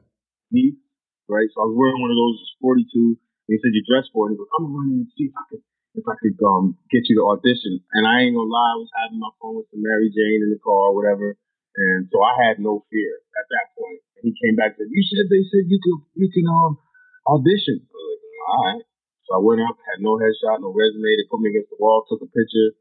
Nice, 0.52 0.80
right? 1.28 1.48
So 1.52 1.64
I 1.64 1.66
was 1.68 1.76
wearing 1.76 2.00
one 2.00 2.12
of 2.12 2.20
those 2.20 2.40
42 2.60 3.16
he 3.50 3.60
said 3.60 3.74
you 3.76 3.84
dress 3.84 4.08
for 4.14 4.28
it. 4.28 4.32
And 4.32 4.34
he 4.34 4.40
goes, 4.40 4.52
I'm 4.56 4.64
gonna 4.64 4.76
run 4.80 4.88
in 4.96 5.04
and 5.04 5.12
see 5.12 5.28
if 5.28 5.34
I 5.36 5.44
could 5.50 5.62
if 5.92 6.04
I 6.08 6.16
could 6.16 6.38
um 6.40 6.78
get 6.88 7.04
you 7.10 7.20
to 7.20 7.24
audition. 7.36 7.84
And 7.92 8.08
I 8.08 8.24
ain't 8.24 8.32
gonna 8.32 8.48
lie, 8.48 8.72
I 8.72 8.80
was 8.80 8.92
having 8.96 9.20
my 9.20 9.32
phone 9.42 9.60
with 9.60 9.68
some 9.68 9.84
Mary 9.84 10.08
Jane 10.08 10.40
in 10.46 10.50
the 10.54 10.62
car 10.62 10.88
or 10.88 10.96
whatever. 10.96 11.36
And 11.76 12.08
so 12.08 12.16
I 12.24 12.32
had 12.48 12.60
no 12.64 12.84
fear 12.88 13.12
at 13.36 13.46
that 13.48 13.66
point. 13.76 14.00
And 14.16 14.22
he 14.28 14.32
came 14.36 14.56
back 14.56 14.76
and 14.76 14.88
said, 14.88 14.92
"You 14.92 15.02
said 15.04 15.28
they 15.28 15.44
said 15.52 15.68
you 15.68 15.80
could 15.84 15.98
you 16.16 16.28
can 16.32 16.46
um 16.48 16.80
audition." 17.28 17.84
I 17.84 17.92
was 17.92 18.20
like, 18.24 18.48
"All 18.48 18.62
right." 18.72 18.84
So 19.28 19.30
I 19.36 19.40
went 19.44 19.64
up, 19.64 19.76
had 19.84 20.00
no 20.04 20.16
headshot, 20.20 20.60
no 20.64 20.72
resume. 20.72 21.12
They 21.16 21.28
put 21.28 21.40
me 21.40 21.52
against 21.52 21.72
the 21.72 21.80
wall, 21.80 22.04
took 22.08 22.20
a 22.24 22.28
picture. 22.28 22.72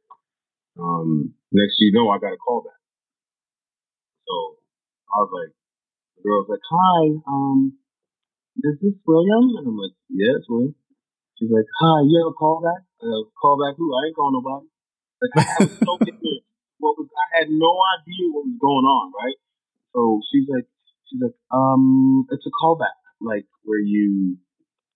Um, 0.80 1.36
next 1.52 1.80
thing 1.80 1.92
you 1.92 1.96
know, 1.96 2.10
I 2.10 2.20
got 2.20 2.34
a 2.36 2.40
call 2.40 2.64
back. 2.64 2.80
So 4.28 4.36
I 5.12 5.18
was 5.24 5.32
like, 5.36 5.52
the 6.22 6.30
girl's 6.30 6.50
like, 6.50 6.62
"Hi, 6.70 7.18
um, 7.26 7.74
is 8.62 8.78
this 8.78 8.98
William?" 9.06 9.58
And 9.58 9.66
I'm 9.68 9.78
like, 9.78 9.98
"Yes, 10.10 10.46
William." 10.46 10.76
She's 11.38 11.50
like, 11.50 11.66
"Hi, 11.82 12.06
you 12.06 12.22
have 12.22 12.30
a 12.30 12.38
call 12.38 12.62
back?" 12.62 12.86
Uh, 13.02 13.26
call 13.34 13.58
back 13.58 13.74
who? 13.78 13.90
I 13.90 14.08
ain't 14.08 14.16
calling 14.16 14.38
nobody. 14.38 14.70
Like 15.22 15.34
I 15.38 15.58
was 15.66 15.78
so 15.82 15.98
ignorant. 16.02 16.46
What 16.78 16.98
was 16.98 17.10
I 17.10 17.46
had 17.46 17.50
no 17.50 17.74
idea 17.98 18.30
what 18.34 18.46
was 18.46 18.58
going 18.62 18.86
on, 18.86 19.14
right? 19.14 19.38
So 19.94 20.22
she's 20.30 20.50
like, 20.50 20.66
she's 21.10 21.22
like, 21.22 21.38
um, 21.54 22.26
it's 22.30 22.46
a 22.46 22.54
callback, 22.54 22.98
like 23.22 23.46
where 23.66 23.82
you 23.82 24.38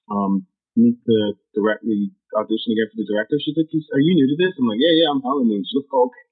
um 0.09 0.45
meet 0.75 0.97
the 1.05 1.33
directly 1.53 2.11
audition 2.35 2.73
again 2.73 2.89
for 2.91 2.99
the 2.99 3.09
director. 3.09 3.37
She's 3.39 3.55
like, 3.55 3.71
are 3.71 4.03
you 4.03 4.13
new 4.13 4.27
to 4.27 4.37
this? 4.37 4.53
I'm 4.59 4.67
like, 4.67 4.81
yeah, 4.81 4.93
yeah, 4.97 5.09
I'm 5.13 5.23
Helen. 5.23 5.49
And 5.49 5.63
she's 5.63 5.77
goes, 5.77 5.87
oh, 5.93 6.11
okay. 6.11 6.25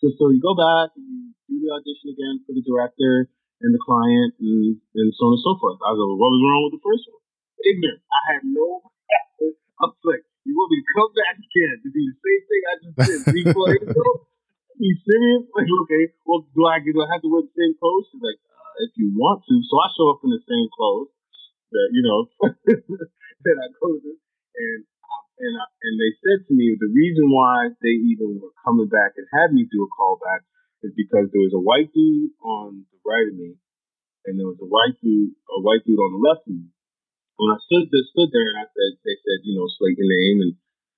So, 0.00 0.04
so 0.18 0.22
you 0.32 0.40
go 0.40 0.56
back 0.56 0.96
and 0.96 1.36
you 1.46 1.60
do 1.60 1.66
the 1.66 1.70
audition 1.76 2.10
again 2.10 2.42
for 2.42 2.56
the 2.56 2.64
director 2.64 3.30
and 3.62 3.70
the 3.70 3.82
client 3.82 4.34
and, 4.42 4.76
and 4.98 5.08
so 5.14 5.30
on 5.30 5.38
and 5.38 5.44
so 5.46 5.54
forth. 5.62 5.78
I 5.82 5.94
was 5.94 5.98
like, 6.02 6.18
what 6.18 6.30
was 6.34 6.42
wrong 6.42 6.62
with 6.66 6.74
the 6.78 6.84
first 6.84 7.04
one? 7.06 7.22
Ignorant. 7.62 8.02
I 8.10 8.20
had 8.34 8.42
no 8.42 8.82
I 9.82 9.90
was 9.90 10.02
like, 10.06 10.22
you 10.42 10.54
want 10.54 10.70
me 10.70 10.78
to 10.82 10.88
come 10.94 11.10
back 11.14 11.36
again 11.38 11.74
to 11.82 11.88
do 11.90 12.02
the 12.02 12.18
same 12.18 12.42
thing 12.46 12.62
I 12.62 12.74
just 12.82 12.96
did 12.98 13.20
three, 13.30 13.46
four 13.54 13.70
ago? 13.70 14.06
Are 14.78 14.82
you 14.82 14.96
serious? 15.02 15.46
Like, 15.54 15.70
okay, 15.70 16.04
well, 16.26 16.42
do 16.54 16.66
I, 16.66 16.82
do 16.82 16.98
I 16.98 17.06
have 17.10 17.22
to 17.22 17.30
wear 17.30 17.46
the 17.46 17.54
same 17.54 17.74
clothes? 17.78 18.10
She's 18.10 18.22
like, 18.22 18.38
uh, 18.50 18.86
if 18.86 18.92
you 18.98 19.14
want 19.14 19.46
to. 19.46 19.54
So 19.66 19.74
I 19.78 19.86
show 19.94 20.10
up 20.10 20.22
in 20.26 20.30
the 20.34 20.42
same 20.42 20.66
clothes 20.74 21.10
that, 21.70 21.88
you 21.94 22.02
know, 22.02 22.18
that 23.46 23.56
I 23.58 23.66
go 23.78 23.94
to. 23.94 24.10
And, 24.10 24.80
and, 25.38 25.54
I, 25.58 25.66
and 25.86 25.94
they 25.98 26.12
said 26.22 26.46
to 26.46 26.52
me, 26.54 26.74
the 26.78 26.90
reason 26.90 27.30
why 27.30 27.74
they 27.82 27.94
even 27.94 28.38
were 28.42 28.54
coming 28.62 28.90
back 28.90 29.18
and 29.18 29.26
had 29.30 29.54
me 29.54 29.66
do 29.66 29.86
a 29.86 29.90
callback 29.90 30.46
is 30.82 30.92
because 30.94 31.30
there 31.30 31.44
was 31.46 31.54
a 31.54 31.62
white 31.62 31.90
dude 31.94 32.34
on 32.42 32.84
the 32.90 32.98
right 33.06 33.28
of 33.30 33.36
me 33.38 33.54
and 34.26 34.38
there 34.38 34.46
was 34.46 34.58
a 34.62 34.68
white 34.68 34.98
dude, 35.02 35.34
a 35.50 35.60
white 35.62 35.82
dude 35.86 35.98
on 35.98 36.12
the 36.14 36.22
left 36.22 36.46
of 36.46 36.54
me 36.54 36.70
when 37.42 37.50
I 37.50 37.58
stood 37.66 37.90
there, 37.90 38.06
stood 38.14 38.30
there 38.30 38.48
and 38.54 38.62
I 38.62 38.66
said, 38.70 38.90
they 39.02 39.18
said, 39.18 39.42
you 39.42 39.58
know, 39.58 39.66
slate 39.74 39.98
your 39.98 40.06
name. 40.06 40.46
And 40.46 40.52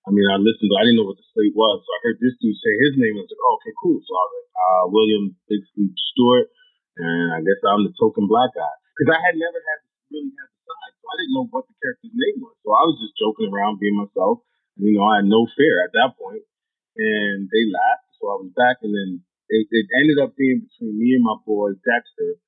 I 0.05 0.13
mean, 0.13 0.29
I 0.29 0.37
listened, 0.37 0.69
but 0.69 0.85
I 0.85 0.85
didn't 0.85 1.01
know 1.01 1.09
what 1.09 1.17
the 1.17 1.25
slate 1.33 1.57
was. 1.57 1.81
So 1.81 1.89
I 1.89 2.05
heard 2.05 2.21
this 2.21 2.37
dude 2.37 2.61
say 2.61 2.73
his 2.85 3.01
name. 3.01 3.17
And 3.17 3.25
I 3.25 3.27
was 3.27 3.33
like, 3.33 3.45
oh, 3.49 3.57
okay, 3.57 3.75
cool. 3.81 3.99
So 4.05 4.13
I 4.13 4.25
was 4.29 4.35
like, 4.37 4.53
uh, 4.53 4.85
William 4.93 5.25
Big 5.49 5.63
Sleep 5.73 5.95
Stewart. 6.13 6.53
And 7.01 7.29
I 7.33 7.41
guess 7.41 7.65
I'm 7.65 7.89
the 7.89 7.97
token 7.97 8.29
black 8.29 8.53
guy. 8.53 8.75
Cause 9.01 9.11
I 9.11 9.19
had 9.19 9.35
never 9.35 9.59
had 9.59 9.79
really 10.13 10.31
had 10.37 10.47
the 10.53 10.61
side. 10.69 10.95
So 11.01 11.05
I 11.09 11.15
didn't 11.19 11.35
know 11.35 11.49
what 11.51 11.67
the 11.67 11.75
character's 11.81 12.15
name 12.15 12.39
was. 12.45 12.55
So 12.61 12.71
I 12.77 12.85
was 12.87 13.01
just 13.01 13.19
joking 13.19 13.51
around, 13.51 13.83
being 13.83 13.99
myself. 13.99 14.45
You 14.79 14.95
know, 14.95 15.09
I 15.09 15.25
had 15.25 15.27
no 15.27 15.49
fear 15.57 15.83
at 15.83 15.97
that. 15.97 16.15
And 16.15 17.49
they 17.51 17.65
laughed. 17.73 18.13
So 18.21 18.31
I 18.31 18.37
was 18.39 18.53
back. 18.55 18.85
And 18.85 18.93
then 18.93 19.11
it, 19.49 19.67
it 19.71 19.87
ended 20.01 20.19
up 20.23 20.37
being 20.37 20.65
between 20.65 20.97
me 20.99 21.15
and 21.15 21.25
my 21.25 21.37
boy 21.45 21.77
Dexter. 21.81 22.41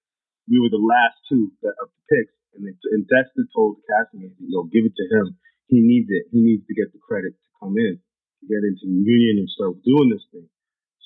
We 0.46 0.62
were 0.62 0.70
the 0.70 0.82
last 0.82 1.18
two 1.26 1.50
that, 1.62 1.74
of 1.82 1.90
the 1.90 2.02
picks 2.06 2.36
and, 2.56 2.64
they, 2.64 2.74
and 2.96 3.04
Dexter 3.04 3.44
told 3.52 3.76
the 3.76 3.84
casting 3.84 4.24
agent, 4.24 4.48
yo, 4.48 4.64
give 4.72 4.88
it 4.88 4.96
to 4.96 5.06
him. 5.12 5.36
He 5.68 5.84
needs 5.84 6.08
it. 6.08 6.32
He 6.32 6.40
needs 6.40 6.64
to 6.66 6.74
get 6.74 6.90
the 6.90 7.02
credit 7.02 7.36
to 7.36 7.48
come 7.60 7.76
in, 7.76 8.00
to 8.00 8.44
get 8.48 8.64
into 8.64 8.88
the 8.88 9.00
union 9.04 9.44
and 9.44 9.50
start 9.52 9.82
doing 9.84 10.08
this 10.08 10.24
thing. 10.32 10.48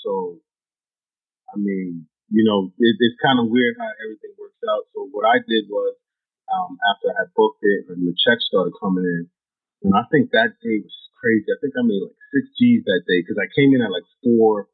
So, 0.04 0.38
I 1.50 1.58
mean, 1.58 2.06
you 2.30 2.44
know, 2.46 2.70
it, 2.78 2.94
it's 3.00 3.18
kind 3.18 3.42
of 3.42 3.50
weird 3.50 3.74
how 3.80 3.90
everything 4.04 4.36
works 4.38 4.62
out. 4.70 4.86
So 4.94 5.10
what 5.10 5.26
I 5.26 5.42
did 5.42 5.66
was, 5.66 5.98
um, 6.50 6.78
after 6.86 7.10
I 7.10 7.26
had 7.26 7.34
booked 7.34 7.62
it 7.62 7.90
and 7.90 8.06
the 8.06 8.14
checks 8.14 8.46
started 8.46 8.74
coming 8.78 9.06
in, 9.06 9.30
and 9.86 9.92
I 9.96 10.04
think 10.10 10.30
that 10.30 10.58
day 10.60 10.78
was 10.82 10.96
crazy. 11.18 11.46
I 11.48 11.58
think 11.62 11.72
I 11.72 11.82
made 11.86 12.04
like 12.04 12.20
six 12.34 12.52
G's 12.58 12.84
that 12.84 13.06
day 13.08 13.22
because 13.22 13.40
I 13.40 13.48
came 13.54 13.72
in 13.72 13.80
at 13.80 13.94
like 13.94 14.06
four 14.20 14.68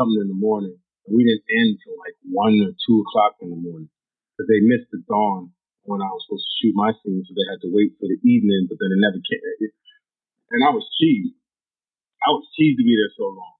something 0.00 0.24
in 0.24 0.32
the 0.32 0.40
morning. 0.40 0.80
We 1.04 1.28
didn't 1.28 1.44
end 1.44 1.76
till 1.84 2.00
like 2.00 2.16
one 2.32 2.56
or 2.64 2.72
two 2.72 3.04
o'clock 3.04 3.36
in 3.44 3.52
the 3.52 3.60
morning 3.60 3.92
because 4.32 4.48
they 4.48 4.64
missed 4.64 4.88
the 4.88 5.04
dawn 5.04 5.52
when 5.84 6.00
I 6.00 6.08
was 6.08 6.24
supposed 6.24 6.48
to 6.48 6.56
shoot 6.60 6.72
my 6.72 6.96
scene, 7.04 7.20
so 7.28 7.36
they 7.36 7.48
had 7.52 7.60
to 7.60 7.72
wait 7.72 7.92
for 8.00 8.08
the 8.08 8.16
evening, 8.24 8.68
but 8.72 8.80
then 8.80 8.96
it 8.96 9.00
never 9.00 9.20
came. 9.20 9.44
And 10.56 10.64
I 10.64 10.72
was 10.72 10.88
cheesed. 10.96 11.36
I 12.24 12.32
was 12.32 12.48
cheesed 12.56 12.80
to 12.80 12.84
be 12.84 12.96
there 12.96 13.12
so 13.16 13.32
long. 13.32 13.56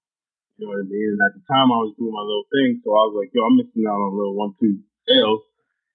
You 0.56 0.68
know 0.68 0.76
what 0.76 0.84
I 0.84 0.88
mean? 0.88 1.16
And 1.16 1.22
at 1.24 1.32
the 1.36 1.44
time, 1.48 1.72
I 1.72 1.80
was 1.80 1.96
doing 1.96 2.12
my 2.12 2.24
little 2.24 2.48
thing, 2.52 2.84
so 2.84 2.92
I 2.92 3.08
was 3.08 3.16
like, 3.16 3.32
yo, 3.32 3.40
I'm 3.44 3.56
missing 3.56 3.88
out 3.88 3.96
on 3.96 4.12
a 4.12 4.16
little 4.16 4.36
one, 4.36 4.52
two 4.60 4.84
sales. 5.08 5.48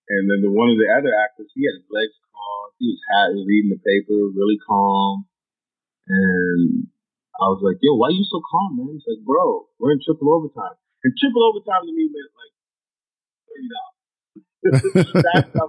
And 0.10 0.26
then 0.30 0.42
the 0.42 0.50
one 0.54 0.74
of 0.74 0.78
the 0.78 0.90
other 0.90 1.14
actors, 1.14 1.50
he 1.54 1.66
had 1.66 1.78
his 1.78 1.90
legs 1.90 2.18
crossed. 2.34 2.78
He 2.82 2.90
was 2.90 3.02
happy, 3.14 3.42
reading 3.46 3.74
the 3.74 3.82
paper, 3.82 4.18
really 4.34 4.58
calm. 4.66 5.30
And 6.10 6.90
I 7.36 7.52
was 7.52 7.60
like, 7.60 7.78
yo, 7.84 8.00
why 8.00 8.12
are 8.12 8.16
you 8.16 8.24
so 8.28 8.40
calm, 8.40 8.80
man? 8.80 8.96
He's 8.96 9.04
like, 9.04 9.24
bro, 9.28 9.68
we're 9.80 9.92
in 9.92 10.00
triple 10.00 10.32
overtime. 10.32 10.80
And 11.04 11.12
triple 11.20 11.44
overtime 11.44 11.84
to 11.84 11.94
me 11.94 12.08
meant 12.08 12.32
like 12.32 12.54
$30. 13.52 13.96
that's 15.22 15.52
how 15.54 15.68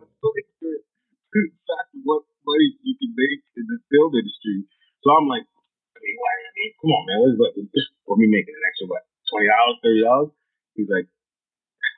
that's 1.37 1.91
what 2.07 2.25
money 2.47 2.69
you 2.81 2.95
can 2.97 3.13
make 3.13 3.43
in 3.59 3.65
the 3.69 3.79
film 3.93 4.15
industry. 4.15 4.65
So 5.05 5.13
I'm 5.13 5.29
like, 5.29 5.45
I 5.45 5.99
mean, 6.01 6.17
what, 6.17 6.33
I 6.33 6.51
mean, 6.55 6.71
come 6.81 6.93
on, 6.97 7.03
man, 7.05 7.19
what's 7.21 7.37
what? 7.37 7.53
What 8.07 8.17
me 8.23 8.31
making 8.31 8.55
an 8.55 8.65
extra 8.65 8.87
what, 8.89 9.05
twenty 9.29 9.51
dollars, 9.51 9.79
thirty 9.83 10.03
dollars? 10.07 10.31
He's 10.79 10.89
like, 10.89 11.09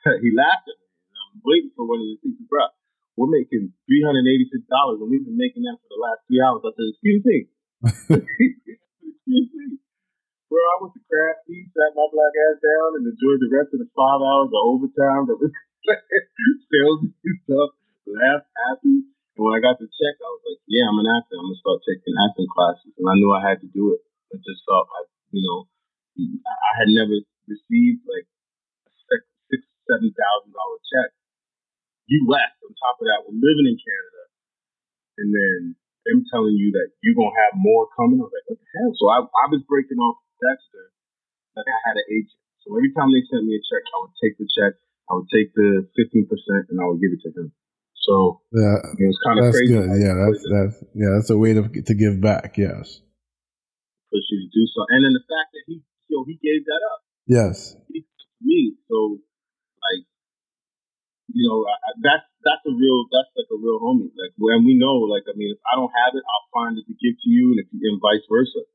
he 0.23 0.29
laughed 0.33 0.67
at 0.67 0.77
me, 0.81 0.87
and 0.89 1.15
I'm 1.15 1.39
waiting 1.45 1.71
for 1.77 1.85
one 1.85 2.01
of 2.01 2.07
the 2.09 2.19
people, 2.19 2.45
bro. 2.49 2.67
We're 3.15 3.31
making 3.31 3.75
three 3.87 4.03
hundred 4.03 4.27
eighty-six 4.27 4.63
dollars, 4.67 4.99
and 5.03 5.07
we've 5.11 5.23
been 5.23 5.39
making 5.39 5.63
that 5.67 5.77
for 5.83 5.89
the 5.91 6.01
last 6.01 6.19
three 6.27 6.41
hours. 6.41 6.63
I 6.63 6.71
said, 6.73 6.87
excuse 6.91 7.23
me, 7.23 7.37
excuse 9.03 9.49
me. 9.53 9.79
Bro, 10.49 10.57
I 10.65 10.75
went 10.81 10.97
to 10.97 11.01
Crafty, 11.05 11.69
sat 11.77 11.93
my 11.93 12.09
black 12.09 12.33
ass 12.33 12.57
down, 12.57 12.97
and 12.97 13.05
enjoyed 13.05 13.37
the 13.37 13.53
rest 13.53 13.69
of 13.69 13.79
the 13.85 13.89
five 13.93 14.17
hours 14.17 14.49
of 14.49 14.61
overtime 14.65 15.29
that 15.29 15.37
was 15.37 15.53
sales 16.73 17.05
and 17.05 17.37
stuff, 17.45 17.69
laugh, 18.09 18.43
happy. 18.65 19.05
And 19.37 19.41
when 19.45 19.53
I 19.53 19.61
got 19.61 19.77
the 19.77 19.85
check, 19.85 20.15
I 20.17 20.29
was 20.33 20.43
like, 20.49 20.61
yeah, 20.65 20.89
I'm 20.89 20.97
an 20.97 21.07
actor. 21.13 21.37
I'm 21.37 21.53
gonna 21.53 21.61
start 21.61 21.85
taking 21.85 22.17
acting 22.17 22.49
classes, 22.49 22.97
and 22.97 23.05
I 23.05 23.15
knew 23.15 23.29
I 23.29 23.45
had 23.45 23.61
to 23.61 23.69
do 23.69 23.93
it. 23.93 24.01
I 24.33 24.41
just 24.41 24.65
felt 24.65 24.89
like, 24.89 25.09
you 25.31 25.45
know, 25.45 25.69
I 26.17 26.71
had 26.81 26.89
never 26.89 27.13
received 27.45 28.03
like 28.09 28.25
a 28.25 28.91
six, 29.05 29.21
six 29.53 29.61
seven 29.85 30.09
thousand 30.11 30.51
dollar 30.51 30.79
check. 30.89 31.13
U.S. 32.09 32.51
On 32.65 32.73
top 32.73 32.97
of 32.97 33.05
that, 33.05 33.21
we're 33.29 33.37
living 33.37 33.69
in 33.69 33.77
Canada, 33.77 34.23
and 35.21 35.29
then 35.29 35.59
them 36.09 36.25
telling 36.33 36.57
you 36.57 36.73
that 36.73 36.89
you're 37.05 37.13
gonna 37.13 37.37
have 37.45 37.53
more 37.61 37.85
coming. 37.93 38.17
I 38.17 38.25
was 38.25 38.33
like, 38.33 38.47
what 38.49 38.57
the 38.57 38.69
hell? 38.73 38.91
So 38.97 39.05
I, 39.13 39.17
I 39.21 39.45
was 39.53 39.61
breaking 39.69 40.01
off 40.01 40.17
Dexter 40.41 40.89
like 41.53 41.69
I 41.69 41.79
had 41.93 41.95
an 42.01 42.07
agent. 42.09 42.41
So 42.65 42.73
every 42.73 42.89
time 42.97 43.13
they 43.13 43.21
sent 43.29 43.45
me 43.45 43.53
a 43.53 43.61
check, 43.61 43.85
I 43.85 43.97
would 44.01 44.15
take 44.17 44.35
the 44.41 44.49
check 44.49 44.73
I 45.09 45.17
would 45.17 45.29
take 45.33 45.53
the 45.57 45.89
15% 45.97 46.69
and 46.69 46.77
I 46.77 46.85
would 46.85 47.01
give 47.01 47.09
it 47.09 47.21
to 47.25 47.33
him. 47.33 47.51
So 48.05 48.41
yeah, 48.53 48.77
it 48.77 49.05
was 49.09 49.19
kind 49.25 49.37
of 49.41 49.53
crazy. 49.53 49.73
Good. 49.73 49.89
Yeah, 50.01 50.15
that's 50.17 50.41
that's 50.45 50.75
yeah, 50.95 51.11
that's 51.17 51.29
a 51.29 51.37
way 51.37 51.53
to 51.53 51.61
to 51.65 51.93
give 51.93 52.21
back. 52.21 52.57
Yes, 52.57 53.01
push 54.09 54.25
you 54.29 54.39
to 54.39 54.49
do 54.49 54.63
so, 54.73 54.85
and 54.89 55.05
then 55.05 55.13
the 55.13 55.25
fact 55.29 55.49
that 55.53 55.63
he 55.67 55.83
you 56.07 56.17
know, 56.17 56.23
he 56.25 56.39
gave 56.41 56.65
that 56.65 56.81
up. 56.93 57.01
Yes, 57.27 57.75
he, 57.91 58.05
me. 58.41 58.77
So 58.87 59.19
like 59.19 60.05
you 61.33 61.43
know 61.49 61.65
I, 61.69 61.75
that's 62.01 62.28
that's 62.49 62.65
a 62.65 62.73
real 62.73 63.05
that's 63.13 63.29
like 63.37 63.49
a 63.53 63.59
real 63.61 63.77
homie. 63.77 64.09
Like 64.17 64.33
when 64.41 64.65
we 64.65 64.73
know 64.73 65.05
like 65.05 65.29
I 65.29 65.37
mean 65.37 65.53
if 65.53 65.61
I 65.69 65.77
don't 65.77 65.93
have 65.93 66.17
it, 66.17 66.25
I'll 66.25 66.49
find 66.49 66.73
it 66.81 66.89
to 66.89 66.95
give 66.97 67.13
to 67.13 67.29
you, 67.29 67.53
and 67.53 67.61
if 67.61 67.69
and 67.69 68.01
vice 68.01 68.25
versa. 68.25 68.65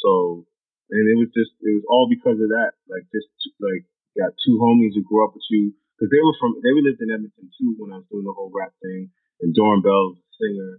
So 0.00 0.48
and 0.88 1.04
it 1.04 1.16
was 1.20 1.28
just 1.36 1.52
it 1.60 1.72
was 1.76 1.84
all 1.92 2.08
because 2.08 2.40
of 2.40 2.48
that. 2.48 2.72
Like 2.88 3.04
just 3.12 3.28
like 3.60 3.84
got 4.16 4.32
two 4.40 4.56
homies 4.56 4.96
who 4.96 5.04
grew 5.04 5.22
up 5.28 5.36
with 5.36 5.44
you 5.52 5.76
because 5.94 6.08
they 6.08 6.22
were 6.24 6.36
from 6.40 6.56
they 6.64 6.72
lived 6.72 7.04
in 7.04 7.12
Edmonton 7.12 7.52
too 7.60 7.76
when 7.76 7.92
I 7.92 8.00
was 8.00 8.08
doing 8.08 8.24
the 8.24 8.32
whole 8.32 8.50
rap 8.50 8.72
thing. 8.80 9.12
And 9.40 9.56
Doran 9.56 9.80
Bell's 9.80 10.20
a 10.20 10.26
singer, 10.36 10.72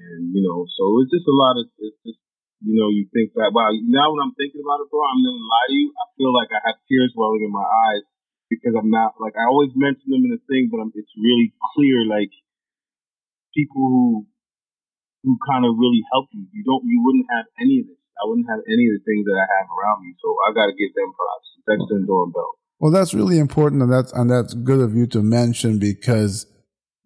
and 0.00 0.32
you 0.32 0.40
know, 0.44 0.64
so 0.64 0.84
it's 1.04 1.12
just 1.12 1.28
a 1.28 1.36
lot 1.36 1.60
of 1.60 1.68
it's 1.80 2.00
just 2.04 2.20
you 2.64 2.76
know 2.76 2.88
you 2.88 3.04
think 3.12 3.36
that 3.36 3.52
wow 3.52 3.68
now 3.84 4.12
when 4.12 4.20
I'm 4.24 4.36
thinking 4.36 4.60
about 4.60 4.84
it, 4.84 4.88
bro, 4.92 5.00
I'm 5.00 5.20
not 5.24 5.32
gonna 5.36 5.48
lie 5.48 5.68
to 5.68 5.76
you. 5.76 5.88
I 5.92 6.04
feel 6.16 6.32
like 6.32 6.50
I 6.52 6.60
have 6.72 6.80
tears 6.88 7.12
welling 7.16 7.44
in 7.44 7.52
my 7.52 7.64
eyes 7.64 8.04
because 8.50 8.74
I'm 8.74 8.90
not 8.90 9.20
like 9.20 9.36
I 9.36 9.46
always 9.46 9.70
mention 9.76 10.08
them 10.10 10.24
in 10.24 10.32
the 10.34 10.42
thing, 10.48 10.72
but 10.72 10.80
I'm, 10.80 10.92
it's 10.96 11.12
really 11.16 11.52
clear 11.76 12.04
like 12.08 12.32
people 13.54 13.84
who 13.84 14.26
who 15.24 15.36
kind 15.44 15.68
of 15.68 15.76
really 15.76 16.02
help 16.12 16.32
you. 16.32 16.48
You 16.52 16.64
don't 16.64 16.84
you 16.88 17.00
wouldn't 17.04 17.28
have 17.30 17.46
any 17.60 17.84
of 17.84 17.92
this. 17.92 18.00
I 18.18 18.26
wouldn't 18.26 18.50
have 18.50 18.64
any 18.66 18.90
of 18.90 18.98
the 18.98 19.04
things 19.06 19.24
that 19.30 19.38
I 19.38 19.46
have 19.46 19.68
around 19.70 20.02
me. 20.02 20.10
So 20.18 20.34
I 20.42 20.50
got 20.50 20.66
to 20.66 20.74
give 20.74 20.90
them 20.96 21.14
props. 21.14 21.48
Dexter 21.68 21.96
and 21.96 22.06
Doran 22.06 22.32
Bell. 22.32 22.58
Well, 22.80 22.92
that's 22.92 23.14
really 23.14 23.38
important, 23.38 23.82
and 23.82 23.92
that's 23.92 24.12
and 24.12 24.30
that's 24.30 24.54
good 24.54 24.80
of 24.80 24.94
you 24.94 25.06
to 25.08 25.22
mention 25.22 25.78
because 25.78 26.46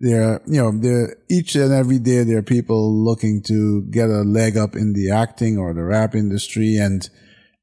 there, 0.00 0.40
you 0.46 0.60
know, 0.60 0.72
there 0.72 1.16
each 1.30 1.54
and 1.54 1.72
every 1.72 1.98
day 1.98 2.24
there 2.24 2.38
are 2.38 2.42
people 2.42 2.92
looking 2.92 3.42
to 3.44 3.82
get 3.90 4.10
a 4.10 4.22
leg 4.22 4.56
up 4.56 4.76
in 4.76 4.92
the 4.92 5.10
acting 5.10 5.58
or 5.58 5.72
the 5.72 5.82
rap 5.82 6.14
industry, 6.14 6.76
and 6.76 7.08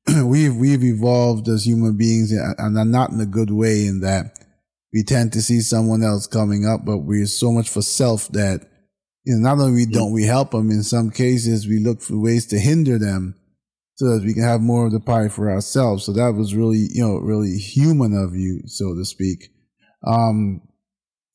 we've 0.23 0.55
we've 0.55 0.83
evolved 0.83 1.47
as 1.47 1.65
human 1.65 1.97
beings, 1.97 2.31
and 2.31 2.91
not 2.91 3.11
in 3.11 3.19
a 3.19 3.25
good 3.25 3.51
way 3.51 3.85
in 3.85 4.01
that 4.01 4.39
we 4.93 5.03
tend 5.03 5.33
to 5.33 5.41
see 5.41 5.61
someone 5.61 6.03
else 6.03 6.27
coming 6.27 6.65
up, 6.65 6.85
but 6.85 6.99
we're 6.99 7.25
so 7.25 7.51
much 7.51 7.69
for 7.69 7.81
self 7.81 8.27
that 8.29 8.67
you 9.23 9.35
know, 9.35 9.49
not 9.49 9.61
only 9.61 9.73
we 9.73 9.85
don't 9.85 10.13
we 10.13 10.23
help 10.23 10.51
them, 10.51 10.71
in 10.71 10.83
some 10.83 11.11
cases 11.11 11.67
we 11.67 11.79
look 11.79 12.01
for 12.01 12.17
ways 12.17 12.47
to 12.47 12.59
hinder 12.59 12.97
them 12.97 13.35
so 13.95 14.05
that 14.17 14.23
we 14.23 14.33
can 14.33 14.43
have 14.43 14.61
more 14.61 14.85
of 14.85 14.93
the 14.93 14.99
pie 14.99 15.27
for 15.27 15.51
ourselves. 15.51 16.05
So 16.05 16.13
that 16.13 16.33
was 16.33 16.55
really, 16.55 16.87
you 16.91 17.05
know, 17.05 17.17
really 17.17 17.57
human 17.57 18.17
of 18.17 18.33
you, 18.33 18.61
so 18.65 18.95
to 18.95 19.03
speak. 19.05 19.49
Um, 20.07 20.61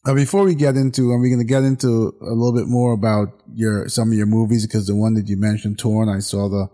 before 0.04 0.44
we 0.44 0.54
get 0.54 0.76
into, 0.76 1.12
and 1.12 1.20
we're 1.20 1.28
going 1.28 1.38
to 1.38 1.44
get 1.44 1.62
into 1.62 2.14
a 2.20 2.32
little 2.32 2.54
bit 2.54 2.66
more 2.66 2.92
about 2.92 3.28
your 3.52 3.88
some 3.88 4.08
of 4.08 4.14
your 4.14 4.26
movies 4.26 4.66
because 4.66 4.86
the 4.86 4.96
one 4.96 5.14
that 5.14 5.28
you 5.28 5.36
mentioned, 5.36 5.78
Torn, 5.78 6.08
I 6.08 6.18
saw 6.18 6.48
the 6.48 6.68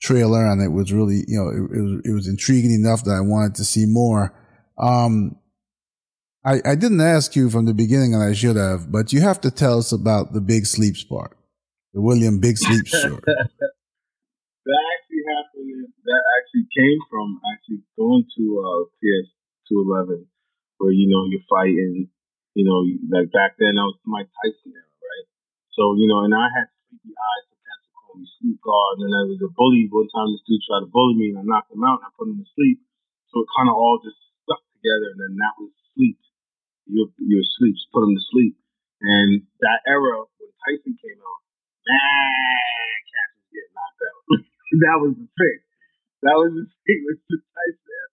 trailer 0.00 0.44
and 0.46 0.62
it 0.62 0.68
was 0.72 0.92
really, 0.92 1.24
you 1.26 1.38
know, 1.38 1.48
it, 1.48 1.78
it 1.78 1.82
was 1.82 2.00
it 2.04 2.12
was 2.12 2.28
intriguing 2.28 2.72
enough 2.72 3.04
that 3.04 3.14
I 3.14 3.20
wanted 3.20 3.54
to 3.56 3.64
see 3.64 3.86
more. 3.86 4.34
Um, 4.78 5.36
I, 6.46 6.62
I 6.64 6.74
didn't 6.76 7.00
ask 7.00 7.34
you 7.34 7.50
from 7.50 7.66
the 7.66 7.74
beginning, 7.74 8.14
and 8.14 8.22
I 8.22 8.32
should 8.32 8.54
have, 8.54 8.92
but 8.92 9.12
you 9.12 9.20
have 9.20 9.40
to 9.42 9.50
tell 9.50 9.82
us 9.82 9.90
about 9.90 10.32
the 10.32 10.40
Big 10.40 10.64
Sleeps 10.66 11.02
part, 11.02 11.36
the 11.92 12.00
William 12.00 12.38
Big 12.38 12.56
Sleeps 12.56 12.90
short. 13.02 13.24
that 13.26 14.78
actually 14.94 15.24
happened. 15.26 15.90
That 16.06 16.22
actually 16.38 16.70
came 16.70 17.00
from 17.10 17.42
actually 17.50 17.82
going 17.98 18.22
to 18.38 18.44
uh, 18.62 18.86
PS 19.02 19.26
two 19.66 19.82
eleven, 19.82 20.30
where 20.78 20.92
you 20.92 21.10
know 21.10 21.26
you're 21.26 21.42
fighting. 21.50 22.14
You 22.54 22.64
know, 22.64 22.78
like 23.10 23.34
back 23.34 23.58
then 23.58 23.74
I 23.74 23.84
was 23.90 23.98
Mike 24.06 24.30
Tyson 24.30 24.70
era, 24.70 24.86
right? 24.86 25.26
So 25.74 25.98
you 25.98 26.06
know, 26.06 26.22
and 26.22 26.32
I 26.32 26.46
had 26.46 26.70
sleepy 26.86 27.10
eyes, 27.10 27.55
me 28.18 28.26
sleep 28.40 28.58
guard. 28.64 29.00
And 29.00 29.08
then 29.08 29.14
I 29.14 29.24
was 29.28 29.40
a 29.44 29.52
bully. 29.52 29.86
One 29.92 30.10
time 30.10 30.32
this 30.32 30.44
dude 30.48 30.64
tried 30.64 30.84
to 30.84 30.90
bully 30.90 31.14
me, 31.16 31.26
and 31.32 31.40
I 31.40 31.44
knocked 31.44 31.72
him 31.72 31.84
out, 31.84 32.00
and 32.02 32.08
I 32.08 32.16
put 32.16 32.28
him 32.28 32.40
to 32.40 32.48
sleep. 32.56 32.80
So 33.32 33.44
it 33.44 33.48
kind 33.54 33.68
of 33.68 33.76
all 33.76 34.00
just 34.00 34.18
stuck 34.42 34.62
together, 34.76 35.12
and 35.12 35.20
then 35.20 35.34
that 35.38 35.54
was 35.60 35.72
sleep 35.92 36.16
you're, 36.86 37.10
you're 37.18 37.42
just 37.42 37.90
put 37.90 38.00
them 38.06 38.14
to 38.14 38.24
sleep. 38.30 38.54
And 39.02 39.44
that 39.60 39.84
era 39.84 40.24
when 40.38 40.50
Tyson 40.64 40.96
came 40.96 41.20
out, 41.20 41.40
man, 41.84 42.96
cats 43.04 43.34
was 43.36 43.48
getting 43.52 43.74
knocked 43.76 44.02
out. 44.06 44.20
that 44.82 44.98
was 45.02 45.12
the 45.20 45.28
thing. 45.36 45.58
That 46.24 46.36
was 46.40 46.50
the 46.56 46.64
thing 46.64 47.00
with 47.04 47.20
Tyson. 47.28 48.08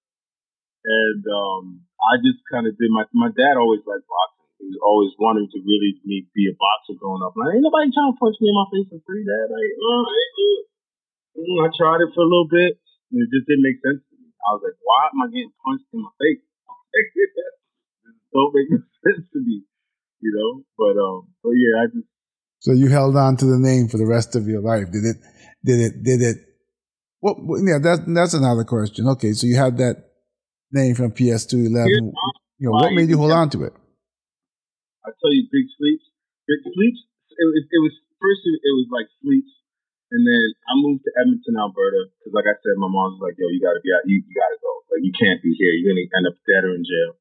And 0.84 1.24
um, 1.24 1.64
I 1.96 2.20
just 2.20 2.44
kind 2.52 2.68
of 2.68 2.76
did 2.76 2.92
my. 2.92 3.08
My 3.16 3.32
dad 3.32 3.56
always 3.56 3.80
liked 3.88 4.04
boxing. 4.04 4.33
Was 4.64 4.80
always 4.80 5.12
wanting 5.20 5.52
to 5.52 5.60
really 5.60 6.00
me 6.08 6.24
be 6.32 6.48
a 6.48 6.56
boxer 6.56 6.96
growing 6.96 7.20
up. 7.20 7.36
Like, 7.36 7.60
ain't 7.60 7.68
nobody 7.68 7.92
trying 7.92 8.16
to 8.16 8.20
punch 8.20 8.40
me 8.40 8.48
in 8.48 8.56
my 8.56 8.68
face 8.72 8.88
for 8.88 9.04
free, 9.04 9.28
Dad. 9.28 9.52
Like, 9.52 9.72
oh, 9.76 11.60
I 11.64 11.70
tried 11.76 12.00
it 12.00 12.16
for 12.16 12.24
a 12.24 12.30
little 12.32 12.48
bit, 12.48 12.80
and 13.12 13.20
it 13.20 13.30
just 13.30 13.44
didn't 13.44 13.68
make 13.68 13.84
sense 13.84 14.00
to 14.00 14.14
me. 14.16 14.32
I 14.32 14.48
was 14.56 14.64
like, 14.64 14.80
why 14.80 15.12
am 15.12 15.20
I 15.20 15.28
getting 15.36 15.52
punched 15.60 15.92
in 15.92 16.00
my 16.00 16.14
face? 16.16 16.44
don't 18.34 18.54
make 18.56 18.70
sense 19.04 19.26
to 19.34 19.40
me, 19.40 19.64
you 20.22 20.32
know. 20.32 20.64
But 20.78 20.96
um, 21.00 21.28
but 21.44 21.54
yeah, 21.54 21.84
I 21.84 21.86
just. 21.92 22.08
So 22.60 22.72
you 22.72 22.88
held 22.88 23.18
on 23.18 23.36
to 23.38 23.46
the 23.46 23.60
name 23.60 23.90
for 23.90 23.98
the 23.98 24.08
rest 24.08 24.36
of 24.36 24.48
your 24.48 24.62
life. 24.62 24.92
Did 24.92 25.04
it? 25.04 25.18
Did 25.64 25.80
it? 25.80 26.04
Did 26.04 26.22
it? 26.22 26.38
Well, 27.22 27.36
yeah, 27.64 27.80
that's 27.82 28.02
that's 28.08 28.34
another 28.34 28.64
question. 28.64 29.08
Okay, 29.08 29.34
so 29.34 29.48
you 29.48 29.56
had 29.56 29.78
that 29.78 30.04
name 30.72 30.96
from 30.96 31.12
PS2 31.12 31.68
11. 31.68 32.14
You 32.60 32.70
know, 32.70 32.72
what 32.72 32.94
made 32.94 33.10
you 33.10 33.18
hold 33.18 33.32
on 33.32 33.50
to 33.52 33.64
it? 33.64 33.74
I 35.04 35.12
tell 35.20 35.34
you, 35.36 35.48
Big 35.52 35.68
Sleeps. 35.76 36.08
Big 36.48 36.62
Sleeps. 36.64 37.02
It 37.34 37.46
was, 37.48 37.66
it 37.66 37.82
was 37.82 37.96
first. 38.20 38.42
It 38.46 38.76
was 38.78 38.88
like 38.94 39.10
Sleeps, 39.20 39.52
and 40.14 40.22
then 40.22 40.46
I 40.70 40.74
moved 40.80 41.04
to 41.08 41.12
Edmonton, 41.18 41.58
Alberta, 41.58 42.08
because 42.20 42.36
like 42.36 42.48
I 42.48 42.56
said, 42.62 42.78
my 42.78 42.88
mom 42.88 43.18
was 43.18 43.24
like, 43.26 43.36
"Yo, 43.36 43.50
you 43.50 43.60
got 43.60 43.74
to 43.74 43.84
be 43.84 43.92
out. 43.92 44.06
You, 44.06 44.22
you 44.22 44.34
got 44.38 44.54
to 44.54 44.60
go. 44.62 44.72
Like, 44.94 45.04
you 45.04 45.14
can't 45.18 45.42
be 45.42 45.58
here. 45.58 45.74
You're 45.76 45.92
gonna 45.92 46.08
end 46.08 46.30
up 46.30 46.38
dead 46.46 46.64
or 46.64 46.78
in 46.78 46.86
jail." 46.86 47.18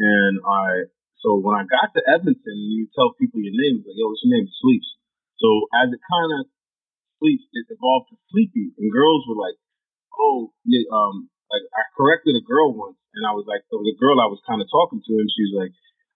And 0.00 0.42
I, 0.42 0.90
so 1.22 1.38
when 1.38 1.54
I 1.54 1.62
got 1.68 1.94
to 1.94 2.02
Edmonton, 2.02 2.58
you 2.72 2.90
tell 2.96 3.14
people 3.14 3.38
your 3.38 3.54
name, 3.54 3.86
like, 3.86 3.94
yo, 3.94 4.10
what's 4.10 4.26
your 4.26 4.34
name? 4.34 4.50
Sleeps. 4.58 4.90
So 5.38 5.70
as 5.70 5.94
it 5.94 6.02
kind 6.02 6.30
of 6.40 6.50
sleeps, 7.22 7.46
it 7.54 7.70
evolved 7.70 8.10
to 8.10 8.18
sleepy. 8.34 8.74
And 8.74 8.90
girls 8.90 9.22
were 9.30 9.38
like, 9.38 9.54
oh, 10.18 10.50
yeah, 10.66 10.82
um, 10.90 11.30
like 11.50 11.62
I 11.70 11.82
corrected 11.94 12.34
a 12.34 12.42
girl 12.42 12.74
once, 12.74 12.98
and 13.14 13.22
I 13.22 13.32
was 13.38 13.46
like, 13.46 13.62
there 13.70 13.78
was 13.78 13.92
a 13.92 14.00
girl 14.00 14.18
I 14.18 14.26
was 14.26 14.42
kind 14.42 14.58
of 14.58 14.66
talking 14.66 14.98
to, 14.98 15.12
and 15.14 15.30
she 15.30 15.46
was 15.46 15.54
like, 15.62 15.72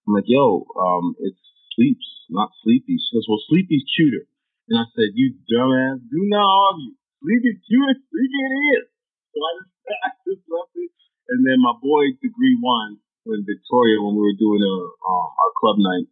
I'm 0.09 0.17
like, 0.17 0.25
yo, 0.25 0.65
um, 0.73 1.13
it's 1.21 1.37
sleeps, 1.77 2.09
not 2.33 2.49
sleepy. 2.65 2.97
She 2.97 3.13
goes, 3.13 3.29
well, 3.29 3.45
sleepy's 3.53 3.85
cuter. 3.93 4.25
And 4.73 4.81
I 4.81 4.89
said, 4.97 5.13
you 5.13 5.37
dumbass, 5.45 6.01
do 6.09 6.25
not 6.33 6.49
argue. 6.49 6.97
Sleepy's 7.21 7.61
cuter, 7.69 7.93
sleepy 8.09 8.41
it 8.41 8.55
is. 8.73 8.85
So 8.89 9.37
I 9.37 9.51
just, 9.61 9.73
I 10.09 10.11
just 10.25 10.45
left 10.49 10.73
it. 10.81 10.93
And 11.29 11.45
then 11.45 11.61
my 11.61 11.77
boy, 11.77 12.17
degree 12.25 12.57
one, 12.65 13.05
in 13.29 13.45
Victoria 13.45 14.01
when 14.01 14.17
we 14.17 14.25
were 14.25 14.41
doing 14.41 14.65
a, 14.65 14.77
um, 15.05 15.29
our 15.29 15.53
club 15.61 15.77
night, 15.77 16.09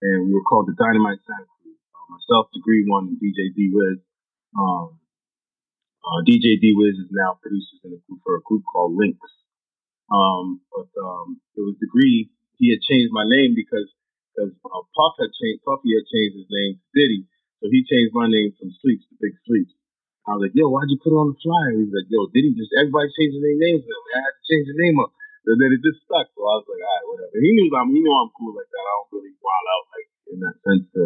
and 0.00 0.24
we 0.24 0.32
were 0.32 0.46
called 0.48 0.64
the 0.64 0.78
Dynamite 0.78 1.20
Santa 1.28 1.44
Cruz. 1.60 1.76
Uh, 1.92 2.06
myself, 2.16 2.48
Degree 2.56 2.88
One, 2.88 3.18
DJ 3.20 3.52
D 3.52 3.68
Wiz. 3.68 4.00
Um, 4.56 4.96
uh, 6.00 6.24
DJ 6.24 6.56
D 6.56 6.72
Wiz 6.72 6.96
is 6.96 7.12
now 7.12 7.36
produces 7.42 7.84
in 7.84 7.92
a 7.92 8.00
group 8.08 8.20
for 8.24 8.40
a 8.40 8.42
group 8.46 8.64
called 8.64 8.96
Links. 8.96 9.28
Um, 10.08 10.64
but 10.72 10.88
um, 10.96 11.40
it 11.52 11.60
was 11.60 11.76
Degree. 11.76 12.30
He 12.58 12.74
had 12.74 12.82
changed 12.82 13.14
my 13.14 13.26
name 13.26 13.54
because 13.54 13.86
because 14.34 14.54
uh, 14.62 14.82
Puff 14.94 15.14
had 15.18 15.34
changed. 15.34 15.66
Puffy 15.66 15.94
had 15.94 16.06
changed 16.06 16.38
his 16.38 16.50
name 16.50 16.78
to 16.78 16.86
Diddy, 16.94 17.22
so 17.58 17.70
he 17.70 17.82
changed 17.86 18.14
my 18.14 18.30
name 18.30 18.54
from 18.54 18.70
Sleeps 18.82 19.06
to 19.10 19.14
Big 19.18 19.34
Sleeps. 19.46 19.74
I 20.28 20.36
was 20.36 20.46
like, 20.46 20.54
yo, 20.54 20.68
why'd 20.68 20.92
you 20.92 21.00
put 21.00 21.14
it 21.14 21.18
on 21.18 21.32
the 21.32 21.40
flyer? 21.40 21.72
He's 21.72 21.88
like, 21.88 22.06
yo, 22.12 22.28
Diddy 22.30 22.52
just 22.52 22.74
everybody 22.76 23.08
changing 23.16 23.40
their 23.40 23.58
names 23.58 23.82
now. 23.82 23.96
I 23.96 24.20
had 24.28 24.36
to 24.36 24.44
change 24.44 24.66
the 24.68 24.76
name 24.76 25.00
up. 25.00 25.10
And 25.48 25.56
then 25.56 25.72
it 25.72 25.80
just 25.80 26.04
stuck. 26.04 26.28
So 26.36 26.44
I 26.44 26.60
was 26.60 26.68
like, 26.68 26.84
all 26.84 26.92
right, 26.92 27.06
whatever. 27.08 27.36
He 27.40 27.50
knew 27.56 27.72
I'm 27.72 27.88
he 27.88 28.04
knew 28.04 28.12
I'm 28.12 28.28
cool 28.36 28.52
like 28.52 28.68
that. 28.68 28.84
I 28.84 28.92
don't 29.00 29.12
really 29.16 29.34
wild 29.40 29.66
out 29.72 29.84
like 29.96 30.08
in 30.28 30.38
that 30.44 30.56
sense 30.60 30.84
to 30.92 31.02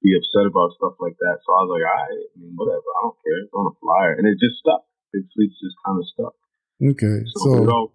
be 0.00 0.16
upset 0.16 0.48
about 0.48 0.72
stuff 0.80 0.96
like 0.96 1.20
that. 1.20 1.44
So 1.44 1.48
I 1.52 1.60
was 1.68 1.70
like, 1.76 1.84
all 1.84 2.00
right, 2.08 2.16
I 2.16 2.36
mean, 2.40 2.56
whatever. 2.56 2.88
I 2.88 3.00
don't 3.04 3.18
care. 3.20 3.36
It's 3.44 3.52
on 3.52 3.68
a 3.68 3.76
flyer. 3.76 4.12
And 4.16 4.24
it 4.24 4.40
just 4.40 4.56
stuck. 4.64 4.88
Big 5.12 5.28
Sleeps 5.36 5.60
just 5.60 5.76
kind 5.84 6.00
of 6.00 6.06
stuck. 6.08 6.34
Okay. 6.80 7.28
So, 7.28 7.36
so, 7.44 7.48
you 7.60 7.68
know, 7.68 7.92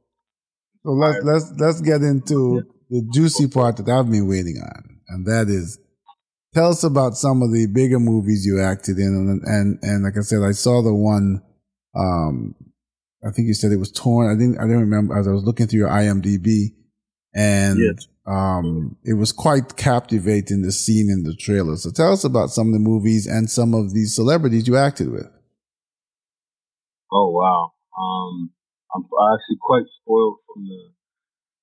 so 0.84 0.92
let's 0.92 1.24
let's 1.24 1.52
let's 1.58 1.82
get 1.82 2.02
into 2.02 2.64
the 2.90 3.08
juicy 3.14 3.48
part 3.48 3.78
that 3.78 3.90
I've 3.90 4.10
been 4.10 4.28
waiting 4.28 4.58
on. 4.62 5.00
And 5.10 5.26
that 5.26 5.48
is 5.50 5.80
tell 6.54 6.70
us 6.70 6.84
about 6.84 7.16
some 7.16 7.42
of 7.42 7.52
the 7.52 7.68
bigger 7.68 8.00
movies 8.00 8.46
you 8.46 8.62
acted 8.62 8.98
in 8.98 9.06
and 9.06 9.42
and, 9.44 9.80
and 9.82 10.04
like 10.04 10.18
I 10.18 10.22
said, 10.22 10.42
I 10.44 10.52
saw 10.52 10.82
the 10.82 10.94
one 10.94 11.42
um 11.96 12.56
I 13.26 13.32
think 13.32 13.48
you 13.48 13.54
said 13.54 13.72
it 13.72 13.78
was 13.78 13.92
torn. 13.92 14.30
I 14.30 14.40
didn't. 14.40 14.58
I 14.60 14.64
didn't 14.64 14.90
remember 14.90 15.18
as 15.18 15.28
I 15.28 15.32
was 15.32 15.44
looking 15.44 15.68
through 15.68 15.80
your 15.80 15.90
IMDb, 15.90 16.74
and 17.34 17.78
yes. 17.78 18.08
um, 18.26 18.96
it 19.04 19.16
was 19.16 19.32
quite 19.32 19.76
captivating 19.76 20.62
the 20.62 20.72
scene 20.72 21.10
in 21.10 21.24
the 21.24 21.36
trailer. 21.36 21.76
So 21.76 21.92
tell 21.92 22.14
us 22.14 22.24
about 22.24 22.50
some 22.50 22.68
of 22.68 22.74
the 22.74 22.80
movies 22.80 23.28
and 23.28 23.50
some 23.50 23.74
of 23.74 23.94
these 23.94 24.16
celebrities 24.16 24.68
you 24.68 24.78
acted 24.78 25.12
with. 25.12 25.28
Oh 27.12 27.30
wow! 27.32 27.74
Um, 28.00 28.52
I'm 28.94 29.06
actually 29.06 29.60
quite 29.62 29.86
spoiled 30.02 30.40
from 30.48 30.66
the. 30.66 30.82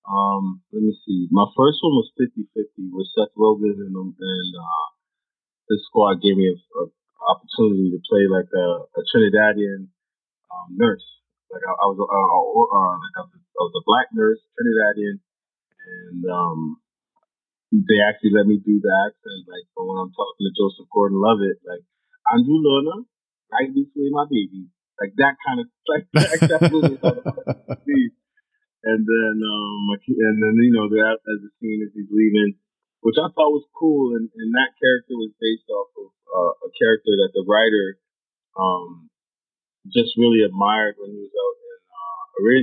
Um, 0.07 0.63
let 0.71 0.87
me 0.87 0.95
see. 1.03 1.27
My 1.35 1.51
first 1.59 1.83
one 1.83 1.99
was 1.99 2.15
50-50 2.15 2.95
with 2.95 3.11
Seth 3.11 3.35
Rogen 3.35 3.75
and 3.75 3.97
and 3.97 4.53
uh, 4.55 4.87
this 5.69 5.83
squad 5.91 6.23
gave 6.23 6.37
me 6.39 6.47
a, 6.47 6.55
a 6.55 6.85
opportunity 7.27 7.91
to 7.91 7.99
play 8.07 8.31
like 8.31 8.47
a, 8.55 8.67
a 8.87 9.03
Trinidadian 9.11 9.91
um, 10.47 10.69
nurse 10.79 11.03
like 11.51 11.63
I, 11.63 11.73
I 11.73 11.87
was, 11.89 11.99
uh, 11.99 12.11
uh, 12.11 12.95
like 13.01 13.17
I 13.17 13.23
was, 13.27 13.35
I 13.39 13.63
was 13.63 13.75
a 13.79 13.85
black 13.87 14.09
nurse, 14.13 14.43
Trinidadian, 14.59 15.17
and 15.23 16.23
um, 16.27 16.61
they 17.71 18.03
actually 18.03 18.35
let 18.35 18.51
me 18.51 18.59
do 18.59 18.83
the 18.83 18.93
accent. 19.07 19.47
Like 19.47 19.67
when 19.79 19.99
I'm 19.99 20.13
talking 20.13 20.45
to 20.45 20.53
Joseph 20.53 20.91
Gordon-Levitt, 20.91 21.63
like 21.63 21.85
Andrew 22.35 22.59
Luna, 22.59 23.07
right 23.53 23.71
way, 23.71 24.11
my 24.11 24.27
baby, 24.27 24.67
like 25.01 25.13
that 25.21 25.35
kind 25.45 25.61
of 25.61 25.67
like 25.89 26.07
that, 26.13 26.71
And 28.87 29.03
then 29.03 29.37
um, 29.43 29.83
and 29.99 30.37
then 30.39 30.55
you 30.63 30.71
know 30.71 30.87
that 30.87 31.19
as 31.19 31.39
the 31.43 31.51
scene 31.59 31.83
as 31.83 31.91
he's 31.91 32.07
leaving, 32.07 32.55
which 33.03 33.19
I 33.19 33.27
thought 33.35 33.51
was 33.51 33.67
cool, 33.75 34.15
and, 34.15 34.31
and 34.31 34.55
that 34.55 34.79
character 34.79 35.19
was 35.19 35.35
based 35.43 35.67
off 35.75 35.91
of 35.99 36.15
uh, 36.31 36.55
a 36.67 36.71
character 36.79 37.11
that 37.19 37.35
the 37.35 37.43
writer 37.51 37.99
um, 38.55 39.11
just 39.91 40.15
really 40.15 40.47
admired 40.47 41.03
when 41.03 41.11
he 41.11 41.19
was 41.19 41.35
out. 41.35 41.57
And 41.67 41.83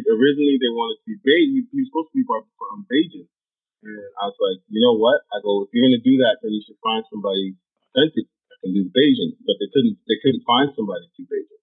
uh, 0.08 0.16
originally 0.16 0.64
they 0.64 0.72
wanted 0.72 1.04
to 1.04 1.08
be 1.12 1.20
Bajan. 1.20 1.68
He 1.68 1.80
was 1.84 1.92
supposed 1.92 2.16
to 2.16 2.18
be 2.20 2.24
from 2.24 2.88
Bajan. 2.88 3.28
And 3.84 4.00
I 4.24 4.32
was 4.32 4.40
like, 4.40 4.64
you 4.72 4.80
know 4.80 4.96
what? 4.96 5.28
I 5.28 5.44
go, 5.44 5.68
if 5.68 5.76
you're 5.76 5.84
gonna 5.84 6.00
do 6.00 6.24
that, 6.24 6.40
then 6.40 6.56
you 6.56 6.64
should 6.64 6.80
find 6.80 7.04
somebody 7.12 7.60
authentic 7.92 8.32
that 8.32 8.58
can 8.64 8.72
do 8.72 8.88
Bajan. 8.88 9.36
But 9.44 9.60
they 9.60 9.68
couldn't. 9.76 10.00
They 10.08 10.24
couldn't 10.24 10.48
find 10.48 10.72
somebody 10.72 11.04
to 11.04 11.12
do 11.20 11.28
Bajan. 11.28 11.63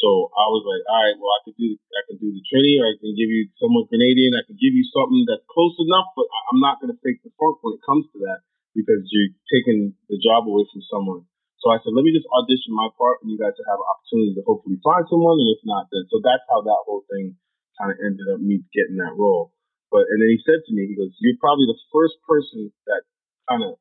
So 0.00 0.32
I 0.32 0.48
was 0.48 0.64
like, 0.64 0.82
all 0.88 1.02
right, 1.04 1.16
well, 1.20 1.36
I 1.36 1.40
could 1.44 1.58
do, 1.60 1.76
I 1.76 2.02
can 2.08 2.16
do 2.16 2.32
the 2.32 2.40
Trini, 2.48 2.80
or 2.80 2.88
I 2.88 2.96
can 2.96 3.12
give 3.12 3.28
you 3.28 3.52
someone 3.60 3.84
Canadian. 3.92 4.32
I 4.32 4.48
can 4.48 4.56
give 4.56 4.72
you 4.72 4.84
something 4.88 5.28
that's 5.28 5.44
close 5.52 5.76
enough, 5.76 6.08
but 6.16 6.24
I'm 6.50 6.60
not 6.64 6.80
gonna 6.80 6.96
fake 7.04 7.20
the 7.20 7.30
funk 7.36 7.60
when 7.60 7.76
it 7.76 7.84
comes 7.84 8.08
to 8.16 8.24
that 8.24 8.40
because 8.72 9.04
you're 9.12 9.36
taking 9.52 9.92
the 10.08 10.16
job 10.16 10.48
away 10.48 10.64
from 10.72 10.80
someone 10.88 11.28
so 11.60 11.68
I 11.68 11.76
said, 11.84 11.92
let 11.92 12.08
me 12.08 12.16
just 12.16 12.24
audition 12.32 12.72
my 12.72 12.88
part, 12.96 13.20
and 13.20 13.28
you 13.28 13.36
guys 13.36 13.52
will 13.52 13.68
have 13.68 13.80
an 13.80 13.88
opportunity 13.92 14.32
to 14.40 14.44
hopefully 14.48 14.80
find 14.80 15.04
someone. 15.12 15.36
And 15.36 15.48
if 15.52 15.60
not, 15.68 15.92
then 15.92 16.08
so 16.08 16.24
that's 16.24 16.44
how 16.48 16.64
that 16.64 16.80
whole 16.88 17.04
thing 17.12 17.36
kind 17.76 17.92
of 17.92 18.00
ended 18.00 18.24
up 18.32 18.40
me 18.40 18.64
getting 18.72 18.96
that 18.96 19.12
role. 19.12 19.52
But 19.92 20.08
and 20.08 20.24
then 20.24 20.32
he 20.32 20.40
said 20.40 20.64
to 20.64 20.72
me, 20.72 20.88
he 20.88 20.96
goes, 20.96 21.12
"You're 21.20 21.36
probably 21.36 21.68
the 21.68 21.76
first 21.92 22.16
person 22.24 22.72
that 22.88 23.04
kind 23.52 23.68
of 23.68 23.76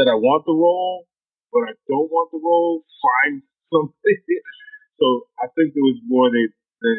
said 0.00 0.08
I 0.08 0.16
want 0.16 0.48
the 0.48 0.56
role, 0.56 1.04
but 1.52 1.68
I 1.68 1.72
don't 1.92 2.08
want 2.08 2.32
the 2.32 2.40
role. 2.40 2.88
Find 2.88 3.44
something." 3.72 4.20
So 5.00 5.06
I 5.40 5.50
think 5.54 5.74
there 5.74 5.84
was 5.86 6.00
more 6.06 6.30
that 6.30 6.50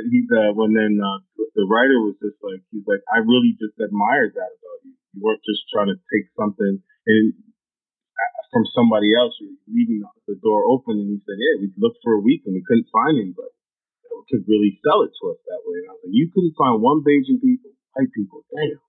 he 0.10 0.26
when 0.56 0.74
then 0.74 0.98
uh, 0.98 1.20
the 1.54 1.68
writer 1.70 2.02
was 2.02 2.18
just 2.20 2.39
like 2.41 2.62
he's 2.72 2.86
like 2.89 3.04
I 3.12 3.22
really 3.22 3.54
just 3.60 3.78
admired 3.78 4.34
that 4.36 4.52
about 4.52 4.80
you. 4.84 4.93
You 5.16 5.20
weren't 5.24 5.46
just 5.46 5.64
trying 5.72 5.93
to 5.93 6.00
take 6.12 6.28
something 6.36 6.82
and 6.82 7.26
uh, 7.32 8.41
from 8.52 8.66
somebody 8.74 9.14
else. 9.16 9.38
You're 9.39 9.56
leaving 9.70 10.04
the 10.28 10.38
door 10.41 10.66
open, 10.68 11.00
and 11.00 11.10
he 11.14 11.20
said, 11.24 11.38
"Yeah, 11.38 11.64
we 11.64 11.72
looked 11.78 12.02
for 12.04 12.18
a 12.18 12.24
week 12.24 12.43
and 12.50 12.58
we 12.58 12.66
couldn't 12.66 12.89
find 12.91 13.16
anybody 13.16 13.54
that 13.54 14.26
could 14.28 14.43
really 14.50 14.76
sell 14.82 15.06
it 15.06 15.14
to 15.22 15.24
us 15.32 15.39
that 15.48 15.62
way." 15.64 15.86
And 15.86 15.89
I 15.89 15.93
was 15.96 16.04
like, 16.10 16.18
"You 16.18 16.28
couldn't 16.34 16.58
find 16.60 16.82
one 16.82 17.06
Bajan 17.06 17.39
people 17.39 17.76
white 17.96 18.12
people. 18.12 18.43
Damn. 18.52 18.80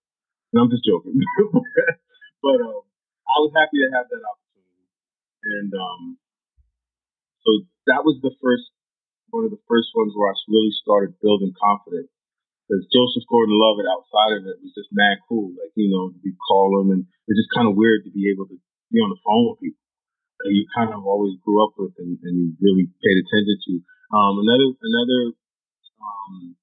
And 0.53 0.59
I'm 0.59 0.71
just 0.71 0.85
joking. 0.85 1.15
but 2.45 2.59
um, 2.59 2.83
I 3.27 3.37
was 3.47 3.55
happy 3.55 3.79
to 3.87 3.89
have 3.95 4.11
that 4.11 4.23
opportunity. 4.27 4.87
And 5.47 5.71
um, 5.71 6.03
so 7.47 7.51
that 7.87 8.03
was 8.03 8.19
the 8.23 8.35
first, 8.43 8.67
one 9.31 9.45
of 9.45 9.53
the 9.53 9.63
first 9.67 9.91
ones 9.95 10.13
where 10.15 10.31
I 10.31 10.37
really 10.49 10.75
started 10.83 11.19
building 11.23 11.53
confidence. 11.57 12.11
Because 12.67 12.83
Joseph 12.91 13.27
Gordon-Levitt, 13.31 13.87
outside 13.87 14.43
of 14.43 14.43
it, 14.51 14.59
was 14.59 14.75
just 14.75 14.91
mad 14.91 15.23
cool. 15.31 15.55
Like, 15.55 15.71
you 15.79 15.87
know, 15.87 16.11
we 16.19 16.35
call 16.35 16.83
him, 16.83 16.91
and 16.91 17.07
it's 17.31 17.39
just 17.39 17.55
kind 17.55 17.71
of 17.71 17.79
weird 17.79 18.03
to 18.03 18.11
be 18.11 18.27
able 18.35 18.51
to 18.51 18.59
be 18.91 18.99
on 18.99 19.15
the 19.15 19.23
phone 19.23 19.55
with 19.55 19.63
people 19.63 19.87
that 20.43 20.51
you 20.51 20.67
kind 20.75 20.91
of 20.91 21.07
always 21.07 21.39
grew 21.47 21.63
up 21.63 21.73
with 21.79 21.95
and, 21.97 22.19
and 22.23 22.35
you 22.35 22.47
really 22.61 22.91
paid 23.01 23.17
attention 23.23 23.57
to. 23.57 23.73
Um, 24.15 24.35
another 24.43 24.69
another 24.83 25.21
um, 26.03 26.57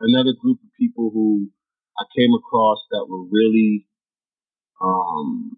another 0.00 0.34
group 0.38 0.58
of 0.62 0.70
people 0.78 1.10
who 1.12 1.50
I 1.98 2.04
came 2.16 2.34
across 2.34 2.82
that 2.90 3.06
were 3.06 3.22
really, 3.30 3.86
um, 4.82 5.54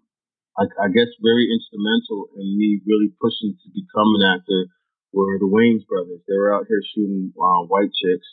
I, 0.57 0.69
I, 0.85 0.87
guess, 0.93 1.09
very 1.17 1.49
instrumental 1.49 2.29
in 2.37 2.45
me 2.57 2.77
really 2.85 3.09
pushing 3.17 3.57
to 3.57 3.67
become 3.73 4.13
an 4.21 4.37
actor 4.37 4.69
were 5.13 5.39
the 5.39 5.49
Wayans 5.49 5.87
brothers. 5.87 6.21
They 6.27 6.35
were 6.35 6.53
out 6.53 6.67
here 6.67 6.81
shooting 6.93 7.33
uh, 7.35 7.63
White 7.67 7.93
Chicks, 7.93 8.29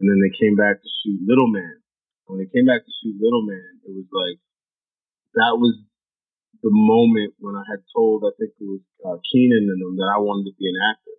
and 0.00 0.08
then 0.08 0.18
they 0.20 0.32
came 0.36 0.56
back 0.56 0.82
to 0.82 0.88
shoot 1.02 1.18
Little 1.24 1.48
Man. 1.48 1.80
When 2.26 2.38
they 2.38 2.50
came 2.50 2.66
back 2.66 2.84
to 2.84 2.92
shoot 3.00 3.16
Little 3.16 3.44
Man, 3.46 3.80
it 3.84 3.92
was 3.92 4.08
like 4.12 4.38
that 5.40 5.56
was 5.56 5.76
the 6.62 6.74
moment 6.74 7.34
when 7.38 7.54
I 7.54 7.62
had 7.70 7.86
told, 7.94 8.26
I 8.26 8.34
think 8.36 8.52
it 8.58 8.66
was 8.66 8.82
uh, 9.06 9.18
Keenen 9.30 9.70
and 9.70 9.78
them, 9.78 9.96
that 9.96 10.10
I 10.10 10.18
wanted 10.18 10.50
to 10.50 10.58
be 10.58 10.66
an 10.66 10.78
actor 10.90 11.18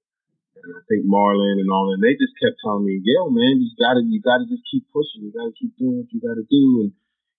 and 0.64 0.76
I 0.76 0.82
think 0.88 1.08
Marlon 1.08 1.60
and 1.60 1.72
all, 1.72 1.92
and 1.94 2.04
they 2.04 2.16
just 2.20 2.36
kept 2.40 2.60
telling 2.60 2.86
me, 2.86 3.00
"Yo, 3.04 3.30
man, 3.30 3.64
you 3.64 3.72
gotta, 3.80 4.04
you 4.04 4.20
gotta 4.20 4.46
just 4.48 4.64
keep 4.68 4.88
pushing. 4.92 5.24
You 5.24 5.32
gotta 5.32 5.56
keep 5.56 5.76
doing 5.78 6.04
what 6.04 6.12
you 6.12 6.20
gotta 6.20 6.44
do." 6.48 6.66
And 6.84 6.92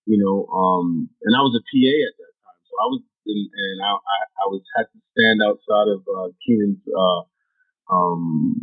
you 0.08 0.16
know, 0.16 0.48
um, 0.48 1.08
and 1.22 1.32
I 1.36 1.42
was 1.44 1.54
a 1.56 1.62
PA 1.62 1.96
at 2.08 2.16
that 2.16 2.34
time, 2.40 2.60
so 2.64 2.74
I 2.80 2.86
was, 2.90 3.00
in, 3.28 3.36
and 3.36 3.78
I, 3.84 3.92
I, 3.92 4.18
I 4.42 4.44
was 4.48 4.62
had 4.76 4.88
to 4.88 4.98
stand 5.12 5.38
outside 5.44 5.88
of 5.92 6.00
uh, 6.08 6.28
Keenen's 6.40 6.80
uh, 6.88 7.20
um, 7.91 8.55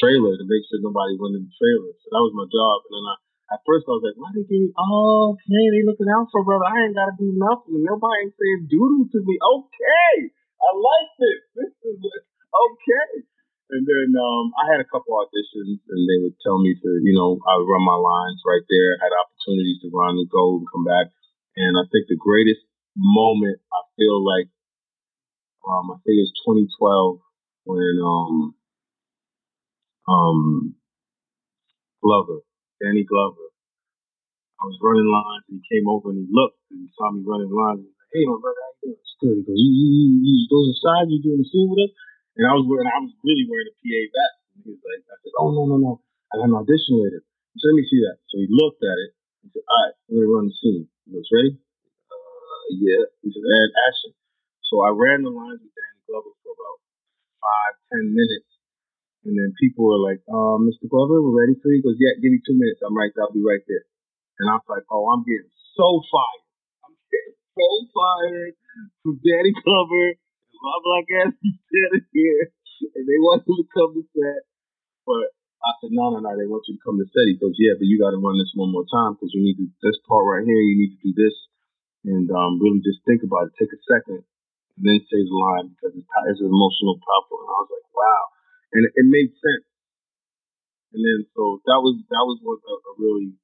trailer 0.00 0.34
to 0.34 0.44
make 0.48 0.64
sure 0.66 0.80
nobody 0.82 1.14
went 1.20 1.38
in 1.38 1.46
the 1.46 1.54
trailer. 1.54 1.92
So 2.02 2.06
that 2.10 2.24
was 2.24 2.34
my 2.34 2.48
job. 2.48 2.76
And 2.88 2.92
then 2.98 3.04
I, 3.06 3.14
at 3.54 3.60
first, 3.68 3.84
I 3.86 3.94
was 3.94 4.04
like, 4.08 4.18
"Why 4.18 4.32
they? 4.34 4.72
Oh, 4.74 5.36
okay, 5.36 5.64
they 5.70 5.84
looking 5.84 6.08
out 6.08 6.32
for 6.32 6.42
brother. 6.42 6.64
I 6.64 6.88
ain't 6.88 6.96
gotta 6.96 7.14
do 7.20 7.30
nothing. 7.36 7.84
Nobody 7.84 8.24
ain't 8.24 8.34
saying 8.34 8.72
doodle 8.72 9.06
to 9.12 9.20
me. 9.20 9.34
Okay, 9.36 10.14
I 10.32 10.68
like 10.72 11.10
this. 11.20 11.40
This 11.52 11.72
is 11.84 12.00
okay." 12.00 13.28
And 13.72 13.82
then 13.88 14.08
um, 14.12 14.52
I 14.60 14.76
had 14.76 14.80
a 14.84 14.88
couple 14.88 15.16
auditions, 15.16 15.80
and 15.88 16.02
they 16.04 16.20
would 16.20 16.36
tell 16.44 16.60
me 16.60 16.76
to, 16.76 16.88
you 17.00 17.16
know, 17.16 17.40
I 17.48 17.56
would 17.56 17.64
run 17.66 17.80
my 17.80 17.96
lines 17.96 18.44
right 18.44 18.62
there. 18.68 18.90
I 19.00 19.08
Had 19.08 19.16
opportunities 19.24 19.80
to 19.82 19.88
run 19.88 20.20
and 20.20 20.28
go 20.28 20.60
and 20.60 20.68
come 20.68 20.84
back. 20.84 21.08
And 21.56 21.72
I 21.80 21.88
think 21.88 22.06
the 22.06 22.20
greatest 22.20 22.60
moment 22.94 23.58
I 23.72 23.80
feel 23.96 24.20
like, 24.20 24.52
um, 25.64 25.96
I 25.96 25.98
think 26.04 26.20
it's 26.20 26.36
2012 26.44 27.24
when 27.64 27.96
um, 28.00 28.54
um, 30.08 30.40
Glover, 32.00 32.40
Danny 32.80 33.04
Glover, 33.04 33.48
I 34.60 34.64
was 34.68 34.78
running 34.80 35.08
lines, 35.08 35.44
and 35.50 35.60
he 35.60 35.64
came 35.68 35.88
over 35.88 36.08
and 36.14 36.24
he 36.24 36.28
looked 36.30 36.60
and 36.70 36.84
he 36.84 36.88
saw 36.96 37.10
me 37.12 37.24
running 37.26 37.52
lines. 37.52 37.84
And 37.84 37.88
he 37.88 37.92
was 37.92 38.00
like, 38.00 38.12
"Hey, 38.14 38.24
my 38.28 38.38
brother, 38.40 38.60
how 38.64 38.72
you 38.80 38.80
doing?" 38.94 39.00
It's 39.02 39.16
good. 39.20 39.36
He 39.36 39.44
goes, 39.44 39.60
"You, 39.60 39.70
you, 39.74 39.88
you, 39.92 40.06
you 40.24 40.34
those 40.48 40.68
aside, 40.78 41.10
you 41.12 41.20
doing 41.20 41.42
the 41.42 41.48
scene 41.50 41.68
with 41.68 41.90
us?" 41.90 41.94
And 42.34 42.50
I 42.50 42.54
was 42.58 42.66
wearing, 42.66 42.90
I 42.90 42.98
was 42.98 43.14
really 43.22 43.46
wearing 43.46 43.70
a 43.70 43.74
PA 43.78 44.00
vest. 44.10 44.36
And 44.54 44.58
he 44.66 44.68
was 44.74 44.82
like, 44.82 45.02
I 45.06 45.16
said, 45.22 45.34
oh, 45.38 45.54
no, 45.54 45.62
no, 45.70 45.76
no. 45.78 45.92
I 46.34 46.42
have 46.42 46.50
an 46.50 46.58
audition 46.58 46.98
later. 46.98 47.22
He 47.54 47.62
said, 47.62 47.70
let 47.70 47.78
me 47.78 47.86
see 47.86 48.00
that. 48.02 48.18
So 48.26 48.42
he 48.42 48.50
looked 48.50 48.82
at 48.82 48.98
it. 49.06 49.10
He 49.46 49.54
said, 49.54 49.62
all 49.62 49.78
right, 49.86 49.94
we're 50.10 50.26
to 50.26 50.30
run 50.34 50.50
the 50.50 50.56
scene. 50.58 50.90
He 51.06 51.14
goes, 51.14 51.30
ready? 51.30 51.54
Uh, 52.10 52.64
yeah. 52.74 53.06
He 53.22 53.30
said, 53.30 53.44
add 53.46 53.70
action. 53.86 54.12
So 54.66 54.82
I 54.82 54.90
ran 54.90 55.22
the 55.22 55.30
lines 55.30 55.62
with 55.62 55.70
Danny 55.78 56.02
Glover 56.10 56.34
for 56.42 56.50
about 56.58 56.82
five, 57.44 57.72
ten 57.92 58.04
minutes. 58.16 58.48
And 59.28 59.36
then 59.36 59.52
people 59.60 59.84
were 59.84 60.00
like, 60.00 60.20
uh, 60.28 60.56
Mr. 60.64 60.88
Glover, 60.88 61.20
we're 61.20 61.44
ready 61.44 61.56
for 61.60 61.68
you. 61.68 61.80
He 61.80 61.84
goes, 61.84 62.00
yeah, 62.00 62.16
give 62.20 62.32
me 62.32 62.40
two 62.44 62.56
minutes. 62.56 62.80
I'm 62.80 62.96
right 62.96 63.12
there. 63.12 63.24
I'll 63.28 63.36
be 63.36 63.44
right 63.44 63.64
there. 63.68 63.84
And 64.40 64.48
I 64.48 64.60
was 64.60 64.68
like, 64.68 64.84
oh, 64.88 65.12
I'm 65.12 65.24
getting 65.24 65.52
so 65.76 66.00
fired. 66.08 66.44
I'm 66.88 66.96
getting 67.12 67.36
so 67.52 67.68
fired 67.92 68.54
from 69.04 69.20
Danny 69.20 69.52
Glover 69.64 70.20
my 70.64 70.78
black 70.80 71.06
ass 71.20 71.36
is 71.44 71.56
standing 71.68 72.08
here, 72.16 72.42
and 72.96 73.04
they 73.04 73.20
want 73.20 73.44
him 73.44 73.60
to 73.60 73.66
come 73.68 73.92
to 73.92 74.02
set. 74.16 74.42
But 75.04 75.36
I 75.60 75.70
said, 75.80 75.92
no, 75.92 76.16
no, 76.16 76.24
no, 76.24 76.32
they 76.32 76.48
want 76.48 76.64
you 76.68 76.80
to 76.80 76.84
come 76.84 76.96
to 76.96 77.08
set. 77.12 77.28
He 77.28 77.36
goes, 77.36 77.56
yeah, 77.60 77.76
but 77.76 77.84
you 77.84 78.00
got 78.00 78.16
to 78.16 78.20
run 78.20 78.40
this 78.40 78.56
one 78.56 78.72
more 78.72 78.88
time 78.88 79.14
because 79.14 79.36
you 79.36 79.44
need 79.44 79.60
to, 79.60 79.68
this 79.84 80.00
part 80.08 80.24
right 80.24 80.44
here, 80.44 80.56
you 80.56 80.76
need 80.80 80.96
to 80.96 81.02
do 81.04 81.12
this. 81.12 81.36
And 82.04 82.28
um, 82.32 82.60
really 82.60 82.84
just 82.84 83.00
think 83.04 83.24
about 83.24 83.48
it. 83.48 83.56
Take 83.56 83.72
a 83.72 83.80
second 83.88 84.24
then 84.78 84.98
say 85.06 85.20
the 85.22 85.36
line 85.36 85.70
because 85.70 85.94
it's, 85.94 86.10
it's 86.34 86.42
emotional, 86.42 86.98
powerful. 86.98 87.38
And 87.42 87.50
I 87.50 87.58
was 87.62 87.70
like, 87.70 87.88
wow. 87.94 88.22
And 88.74 88.80
it, 88.86 88.92
it 88.98 89.06
made 89.06 89.30
sense. 89.30 89.66
And 90.94 91.02
then 91.02 91.26
so 91.34 91.58
that 91.66 91.82
was 91.82 91.98
that 92.10 92.24
was 92.26 92.38
what 92.42 92.62
a, 92.62 92.74
a 92.74 92.92
really 92.98 93.34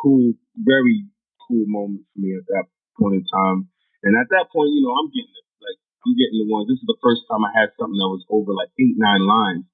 cool, 0.00 0.36
very 0.56 1.08
cool 1.48 1.64
moment 1.68 2.04
for 2.12 2.18
me 2.20 2.36
at 2.36 2.44
that 2.52 2.68
point 3.00 3.20
in 3.20 3.24
time. 3.24 3.72
And 4.04 4.12
at 4.20 4.28
that 4.36 4.52
point, 4.52 4.68
you 4.72 4.84
know, 4.84 4.92
I'm 4.92 5.08
getting 5.08 5.32
it. 5.32 5.48
Like 5.64 5.80
I'm 6.04 6.12
getting 6.12 6.44
the 6.44 6.48
ones. 6.52 6.68
This 6.68 6.80
is 6.80 6.88
the 6.88 7.00
first 7.00 7.24
time 7.28 7.40
I 7.40 7.52
had 7.56 7.72
something 7.80 7.96
that 7.96 8.12
was 8.12 8.24
over 8.28 8.52
like 8.52 8.68
eight, 8.76 9.00
nine 9.00 9.24
lines. 9.24 9.64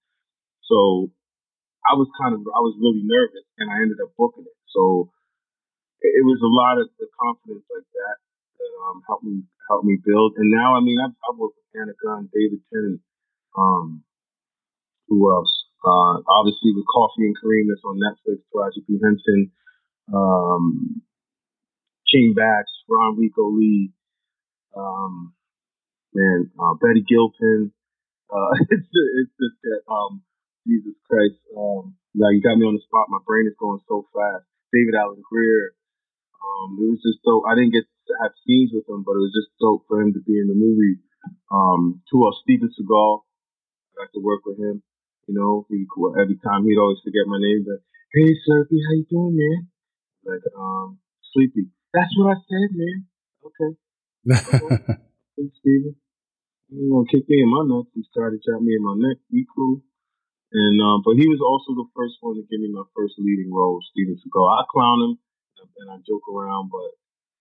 So 0.71 1.11
I 1.83 1.99
was 1.99 2.07
kind 2.15 2.39
of, 2.39 2.47
I 2.47 2.63
was 2.63 2.79
really 2.79 3.03
nervous 3.03 3.43
and 3.59 3.67
I 3.67 3.83
ended 3.83 3.99
up 3.99 4.15
booking 4.15 4.47
it. 4.47 4.59
So 4.71 5.11
it, 5.99 6.23
was 6.23 6.39
a 6.39 6.53
lot 6.55 6.79
of 6.79 6.87
the 6.95 7.11
confidence 7.11 7.67
like 7.67 7.91
that 7.91 8.17
that 8.61 8.73
um, 8.85 9.01
helped 9.09 9.25
me, 9.25 9.43
helped 9.69 9.89
me 9.89 9.97
build. 10.05 10.37
And 10.37 10.53
now, 10.53 10.77
I 10.77 10.81
mean, 10.85 11.01
I've, 11.01 11.17
I've 11.25 11.41
worked 11.41 11.57
with 11.57 11.81
Anna 11.81 11.97
and 12.21 12.29
David 12.29 12.61
Tennant, 12.69 13.01
um, 13.57 14.05
who 15.09 15.33
else? 15.33 15.51
Uh, 15.81 16.21
obviously 16.29 16.77
with 16.77 16.85
Coffee 16.93 17.25
and 17.25 17.37
Kareem 17.41 17.73
that's 17.73 17.85
on 17.89 17.97
Netflix, 17.97 18.45
Taraji 18.53 18.85
P. 18.87 19.01
Henson, 19.01 19.51
um, 20.13 21.03
King 22.05 22.35
Bach, 22.37 22.69
RonReaco 22.85 23.57
Lee, 23.57 23.93
um, 24.77 25.33
man, 26.15 26.51
uh, 26.59 26.75
Betty 26.81 27.03
Gilpin. 27.09 27.73
Uh, 28.31 28.55
it's 28.71 28.87
it's 28.87 29.35
just 29.41 29.57
that 29.63 29.81
um, 29.91 30.23
Jesus 30.67 30.95
Christ. 31.09 31.41
Um, 31.57 31.97
now 32.15 32.29
you 32.31 32.43
got 32.43 32.59
me 32.59 32.67
on 32.67 32.75
the 32.75 32.85
spot. 32.85 33.09
My 33.09 33.23
brain 33.27 33.47
is 33.47 33.57
going 33.59 33.81
so 33.89 34.07
fast. 34.13 34.45
David 34.73 34.95
Alan 34.95 35.23
Grier. 35.25 35.75
Um, 36.41 36.81
it 36.81 36.89
was 36.97 37.03
just 37.05 37.21
dope. 37.23 37.45
I 37.45 37.55
didn't 37.55 37.77
get 37.77 37.85
to 37.85 38.15
have 38.25 38.33
scenes 38.45 38.73
with 38.73 38.89
him, 38.89 39.05
but 39.05 39.17
it 39.17 39.25
was 39.25 39.37
just 39.37 39.53
dope 39.61 39.85
for 39.87 40.01
him 40.01 40.13
to 40.17 40.23
be 40.25 40.41
in 40.41 40.49
the 40.49 40.57
movie. 40.57 41.01
Um, 41.53 42.01
who 42.11 42.25
else? 42.25 42.41
Steven 42.43 42.73
Seagal. 42.73 43.23
I 43.23 44.05
got 44.05 44.13
to 44.17 44.25
work 44.25 44.43
with 44.49 44.59
him. 44.59 44.83
You 45.29 45.35
know, 45.37 45.67
he 45.69 45.87
every 46.19 46.41
time 46.43 46.65
he'd 46.65 46.81
always 46.81 46.99
forget 47.05 47.29
my 47.29 47.39
name, 47.39 47.63
but 47.63 47.85
hey, 48.17 48.35
Slurpee, 48.43 48.83
how 48.83 48.95
you 48.99 49.07
doing, 49.07 49.37
man? 49.39 49.61
Like, 50.27 50.43
um, 50.59 50.99
Sleepy. 51.31 51.71
That's 51.95 52.11
what 52.19 52.35
I 52.35 52.39
said, 52.51 52.69
man. 52.75 52.99
Okay. 53.47 53.71
Thanks, 55.37 55.55
Steven. 55.63 55.95
You 56.71 56.87
gonna 56.91 57.07
kick 57.11 57.29
me 57.29 57.43
in 57.43 57.51
my 57.51 57.67
nuts 57.67 57.91
He 57.95 58.03
started 58.11 58.39
to 58.39 58.43
chop 58.47 58.63
me 58.63 58.75
in 58.75 58.83
my 58.83 58.95
neck. 58.95 59.19
We 59.31 59.47
cool. 59.55 59.83
And 60.51 60.79
uh, 60.83 60.99
but 61.05 61.15
he 61.15 61.27
was 61.31 61.43
also 61.43 61.79
the 61.79 61.87
first 61.95 62.19
one 62.23 62.35
to 62.39 62.43
give 62.47 62.59
me 62.59 62.71
my 62.75 62.87
first 62.95 63.15
leading 63.19 63.55
role, 63.55 63.79
Steven 63.91 64.19
Seagal. 64.19 64.47
I 64.51 64.63
clown 64.71 64.99
him 65.03 65.13
and 65.79 65.91
I 65.91 65.97
joke 66.07 66.25
around, 66.31 66.71
but 66.71 66.97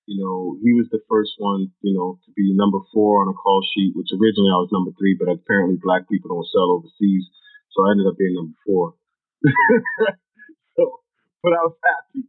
you 0.10 0.18
know, 0.18 0.58
he 0.66 0.74
was 0.74 0.90
the 0.90 1.06
first 1.06 1.38
one, 1.38 1.70
you 1.86 1.94
know, 1.94 2.18
to 2.26 2.32
be 2.34 2.50
number 2.58 2.80
four 2.92 3.22
on 3.22 3.30
a 3.30 3.38
call 3.38 3.62
sheet, 3.62 3.94
which 3.94 4.10
originally 4.10 4.50
I 4.50 4.58
was 4.58 4.74
number 4.74 4.90
three, 4.98 5.14
but 5.14 5.30
apparently 5.30 5.78
black 5.78 6.10
people 6.10 6.34
don't 6.34 6.50
sell 6.50 6.82
overseas. 6.82 7.30
So 7.70 7.86
I 7.86 7.94
ended 7.94 8.10
up 8.10 8.18
being 8.18 8.34
number 8.34 8.58
four. 8.66 8.98
so, 10.76 11.06
but 11.46 11.54
I 11.54 11.62
was 11.62 11.78
happy. 11.86 12.26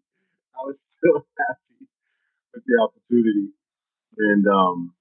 I 0.52 0.60
was 0.60 0.76
still 1.00 1.24
happy 1.40 1.88
with 2.52 2.64
the 2.68 2.76
opportunity. 2.84 3.48
And 4.20 4.44
um, 4.46 4.92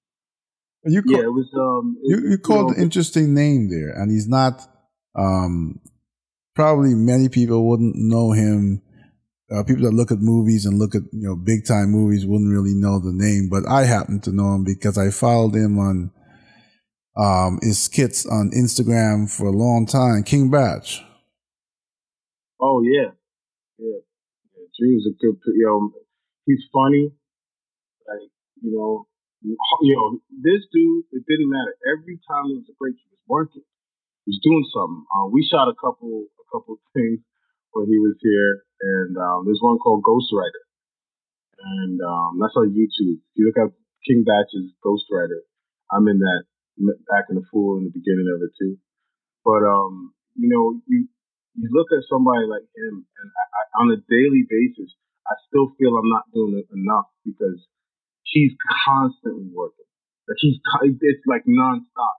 you 0.84 1.02
call, 1.02 1.12
yeah, 1.12 1.28
it 1.28 1.34
was. 1.36 1.52
Um, 1.52 2.00
it, 2.00 2.08
you, 2.08 2.30
you 2.30 2.38
called 2.38 2.70
you 2.70 2.76
know, 2.76 2.76
an 2.78 2.82
interesting 2.82 3.34
name 3.34 3.68
there, 3.68 3.92
and 3.92 4.10
he's 4.10 4.26
not. 4.26 4.64
Um, 5.14 5.80
probably 6.54 6.94
many 6.94 7.28
people 7.28 7.68
wouldn't 7.68 7.96
know 7.96 8.32
him 8.32 8.80
uh, 9.50 9.64
people 9.64 9.82
that 9.82 9.94
look 9.94 10.12
at 10.12 10.20
movies 10.20 10.64
and 10.64 10.78
look 10.78 10.94
at 10.94 11.02
you 11.12 11.26
know 11.26 11.36
big 11.36 11.66
time 11.66 11.90
movies 11.90 12.26
wouldn't 12.26 12.52
really 12.52 12.74
know 12.74 12.98
the 12.98 13.12
name, 13.12 13.48
but 13.50 13.66
I 13.68 13.84
happen 13.84 14.20
to 14.22 14.32
know 14.32 14.54
him 14.54 14.64
because 14.64 14.96
I 14.96 15.10
followed 15.10 15.54
him 15.54 15.78
on 15.78 16.10
um, 17.16 17.58
his 17.62 17.82
skits 17.82 18.26
on 18.26 18.50
Instagram 18.54 19.28
for 19.28 19.46
a 19.46 19.52
long 19.52 19.86
time. 19.86 20.22
King 20.22 20.50
Bach. 20.50 20.84
Oh 22.60 22.82
yeah, 22.82 23.10
yeah. 23.78 23.98
yeah. 24.54 24.66
Drew's 24.78 25.08
a 25.10 25.14
good. 25.18 25.36
You 25.46 25.66
know, 25.66 25.92
he's 26.46 26.62
funny. 26.72 27.10
Like 28.06 28.30
you 28.62 28.70
know, 28.70 29.06
you 29.42 29.96
know, 29.96 30.20
this 30.30 30.62
dude. 30.72 31.04
It 31.12 31.24
didn't 31.26 31.50
matter. 31.50 31.74
Every 31.98 32.20
time 32.28 32.48
there 32.48 32.62
was 32.62 32.70
a 32.70 32.76
break, 32.78 32.94
he 32.94 33.08
was 33.10 33.24
working. 33.26 33.66
He 34.26 34.30
was 34.30 34.40
doing 34.44 34.64
something. 34.70 35.04
Uh, 35.10 35.26
we 35.32 35.42
shot 35.50 35.66
a 35.66 35.74
couple, 35.74 36.26
a 36.38 36.44
couple 36.54 36.78
things 36.94 37.18
when 37.72 37.86
he 37.86 37.98
was 37.98 38.14
here, 38.22 38.64
and 38.80 39.16
um, 39.16 39.44
there's 39.44 39.60
one 39.60 39.78
called 39.78 40.02
Ghostwriter, 40.02 40.64
and 41.58 42.00
um, 42.00 42.38
that's 42.40 42.56
on 42.56 42.72
YouTube. 42.72 43.20
If 43.20 43.34
you 43.36 43.46
look 43.46 43.60
up 43.60 43.72
King 44.06 44.24
Bach's 44.24 44.56
Ghostwriter, 44.84 45.44
I'm 45.92 46.08
in 46.08 46.18
that 46.18 46.42
back 47.08 47.28
in 47.28 47.36
the 47.36 47.44
fool 47.52 47.76
in 47.76 47.84
the 47.84 47.92
beginning 47.92 48.28
of 48.32 48.40
it 48.40 48.52
too. 48.56 48.78
But 49.44 49.64
um, 49.64 50.14
you 50.36 50.48
know, 50.48 50.80
you 50.88 51.08
you 51.56 51.68
look 51.72 51.92
at 51.92 52.08
somebody 52.08 52.46
like 52.46 52.64
him, 52.72 53.04
and 53.04 53.28
I, 53.28 53.44
I, 53.44 53.62
on 53.84 53.92
a 53.92 53.98
daily 54.08 54.48
basis, 54.48 54.94
I 55.28 55.36
still 55.48 55.72
feel 55.76 55.96
I'm 55.96 56.08
not 56.08 56.30
doing 56.32 56.64
enough 56.72 57.12
because 57.24 57.60
he's 58.24 58.52
constantly 58.86 59.50
working. 59.52 59.88
Like 60.28 60.38
he's 60.40 60.56
it's 61.02 61.26
like 61.26 61.44
nonstop. 61.44 62.16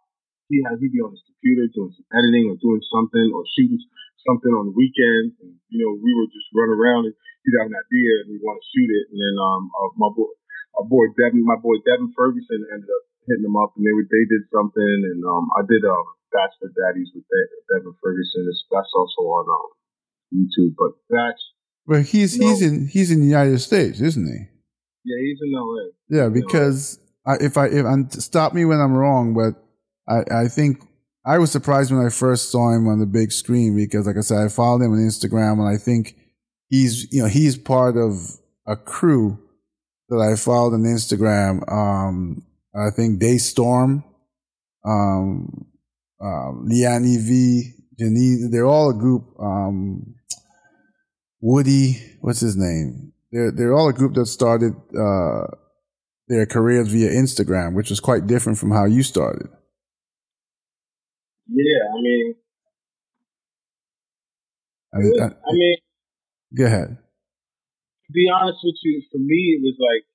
He 0.51 0.59
has 0.67 0.83
he'd 0.83 0.91
be 0.91 0.99
on 0.99 1.15
his 1.15 1.23
computer 1.23 1.71
doing 1.71 1.95
some 1.95 2.07
editing 2.11 2.51
or 2.51 2.59
doing 2.59 2.83
something 2.91 3.31
or 3.31 3.47
shooting 3.55 3.79
something 4.25 4.53
on 4.53 4.71
the 4.71 4.75
weekends. 4.75 5.35
And, 5.41 5.57
you 5.69 5.79
know, 5.81 5.93
we 5.97 6.11
would 6.15 6.31
just 6.33 6.49
run 6.53 6.71
around 6.71 7.09
and 7.09 7.15
he'd 7.43 7.59
have 7.59 7.69
an 7.69 7.77
idea 7.77 8.11
and 8.23 8.27
we 8.33 8.39
want 8.41 8.61
to 8.61 8.69
shoot 8.71 8.89
it. 8.89 9.05
And 9.13 9.17
then 9.19 9.35
um, 9.37 9.69
uh, 9.73 9.91
my 9.97 10.11
boy, 10.13 10.31
our 10.77 10.87
boy 10.87 11.09
Devin, 11.17 11.43
my 11.43 11.59
boy 11.59 11.81
Devin 11.83 12.13
Ferguson 12.15 12.61
ended 12.71 12.89
up 12.89 13.03
hitting 13.27 13.45
them 13.45 13.59
up 13.59 13.73
and 13.77 13.83
they 13.85 13.93
would 13.93 14.09
they 14.09 14.25
did 14.29 14.45
something. 14.49 14.97
And 15.11 15.21
um, 15.25 15.45
I 15.57 15.65
did 15.65 15.83
um, 15.83 16.05
Bachelor 16.31 16.71
Daddies 16.73 17.11
with 17.13 17.27
Devin 17.69 17.95
Ferguson. 17.99 18.47
That's 18.71 18.93
also 18.95 19.21
on 19.27 19.45
um, 19.49 19.69
YouTube. 20.31 20.77
But 20.77 20.95
that's. 21.09 21.43
But 21.87 22.05
he's 22.05 22.37
you 22.37 22.45
know, 22.45 22.49
he's 22.49 22.61
in 22.61 22.87
he's 22.87 23.09
in 23.11 23.19
the 23.19 23.31
United 23.31 23.59
States, 23.59 23.99
isn't 23.99 24.27
he? 24.27 24.51
Yeah, 25.03 25.17
he's 25.19 25.39
in 25.41 25.51
LA. 25.51 25.89
Yeah, 26.09 26.29
because 26.29 26.99
I, 27.25 27.35
if 27.41 27.57
I 27.57 27.67
if 27.67 27.85
I 27.85 27.95
stop 28.19 28.53
me 28.53 28.65
when 28.65 28.79
I'm 28.79 28.93
wrong, 28.93 29.33
but 29.33 29.55
I 30.07 30.43
I 30.43 30.47
think 30.47 30.83
I 31.25 31.37
was 31.37 31.51
surprised 31.51 31.91
when 31.91 32.05
I 32.05 32.09
first 32.09 32.49
saw 32.49 32.71
him 32.71 32.87
on 32.87 32.99
the 32.99 33.05
big 33.05 33.31
screen 33.31 33.75
because, 33.75 34.07
like 34.07 34.17
I 34.17 34.21
said, 34.21 34.39
I 34.39 34.47
followed 34.47 34.81
him 34.81 34.93
on 34.93 34.99
Instagram, 34.99 35.59
and 35.59 35.67
I 35.67 35.77
think 35.77 36.15
he's 36.67 37.11
you 37.13 37.21
know 37.21 37.27
he's 37.27 37.57
part 37.57 37.95
of 37.95 38.37
a 38.65 38.75
crew 38.75 39.37
that 40.09 40.17
I 40.17 40.35
followed 40.35 40.73
on 40.73 40.83
Instagram. 40.83 41.71
Um, 41.71 42.43
I 42.75 42.89
think 42.89 43.21
DeStorm, 43.21 44.03
um, 44.83 45.67
um, 46.19 46.65
Liane 46.67 47.19
V, 47.19 47.73
Janine, 47.99 48.51
they're 48.51 48.65
all 48.65 48.89
a 48.89 48.93
group. 48.93 49.25
Um, 49.39 50.15
Woody, 51.39 51.97
what's 52.21 52.39
his 52.39 52.55
name? 52.57 53.13
They're 53.31 53.51
they're 53.51 53.73
all 53.73 53.89
a 53.89 53.93
group 53.93 54.15
that 54.15 54.25
started 54.25 54.73
uh, 54.97 55.47
their 56.27 56.45
careers 56.47 56.87
via 56.87 57.11
Instagram, 57.11 57.75
which 57.75 57.89
was 57.89 57.99
quite 57.99 58.25
different 58.25 58.57
from 58.57 58.71
how 58.71 58.85
you 58.85 59.03
started. 59.03 59.47
Yeah, 61.51 61.83
I 61.91 61.99
mean, 61.99 62.25
I, 64.95 64.97
I, 65.03 65.25
uh, 65.27 65.35
I 65.35 65.51
mean, 65.51 65.77
go 66.55 66.63
ahead. 66.63 66.95
To 66.95 68.09
be 68.15 68.31
honest 68.31 68.63
with 68.63 68.79
you, 68.87 69.03
for 69.11 69.19
me, 69.19 69.59
it 69.59 69.61
was 69.63 69.75
like 69.75 70.07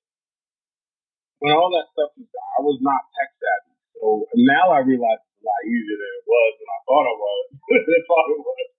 when 1.37 1.53
all 1.53 1.69
that 1.77 1.93
stuff 1.93 2.09
was, 2.17 2.25
I 2.25 2.59
was 2.65 2.81
not 2.81 3.05
tech 3.13 3.29
savvy. 3.37 3.77
So 4.01 4.25
now 4.33 4.73
I 4.73 4.81
realize 4.81 5.21
it's 5.21 5.41
a 5.41 5.45
lot 5.45 5.61
easier 5.65 5.97
than 5.97 6.11
it 6.17 6.25
was 6.25 6.51
when 6.57 6.69
I 6.73 6.79
thought 6.89 7.05
it 7.05 7.19
was. 7.21 7.43
I 7.97 8.01
thought 8.05 8.27
it 8.33 8.41
was. 8.41 8.69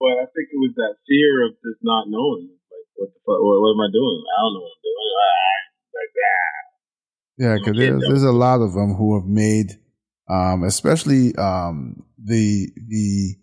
But 0.00 0.14
I 0.16 0.26
think 0.32 0.48
it 0.48 0.60
was 0.64 0.74
that 0.80 0.96
fear 1.04 1.44
of 1.44 1.60
just 1.60 1.84
not 1.84 2.08
knowing. 2.08 2.56
Like, 2.56 2.88
what 2.96 3.08
the 3.12 3.20
fuck? 3.20 3.36
What, 3.36 3.56
what 3.60 3.76
am 3.76 3.84
I 3.84 3.90
doing? 3.92 4.18
I 4.24 4.36
don't 4.40 4.52
know 4.56 4.64
what 4.64 4.76
I'm 4.76 4.84
doing. 4.84 5.12
Like 5.92 6.12
that. 6.16 6.62
Yeah, 7.36 7.54
because 7.60 7.76
there's, 7.76 8.00
there's 8.08 8.28
a 8.28 8.32
lot 8.32 8.64
of 8.64 8.72
them 8.72 8.96
who 8.96 9.20
have 9.20 9.28
made 9.28 9.76
um, 10.28 10.64
especially 10.64 11.34
um, 11.36 12.04
the 12.22 12.68
the 12.88 13.34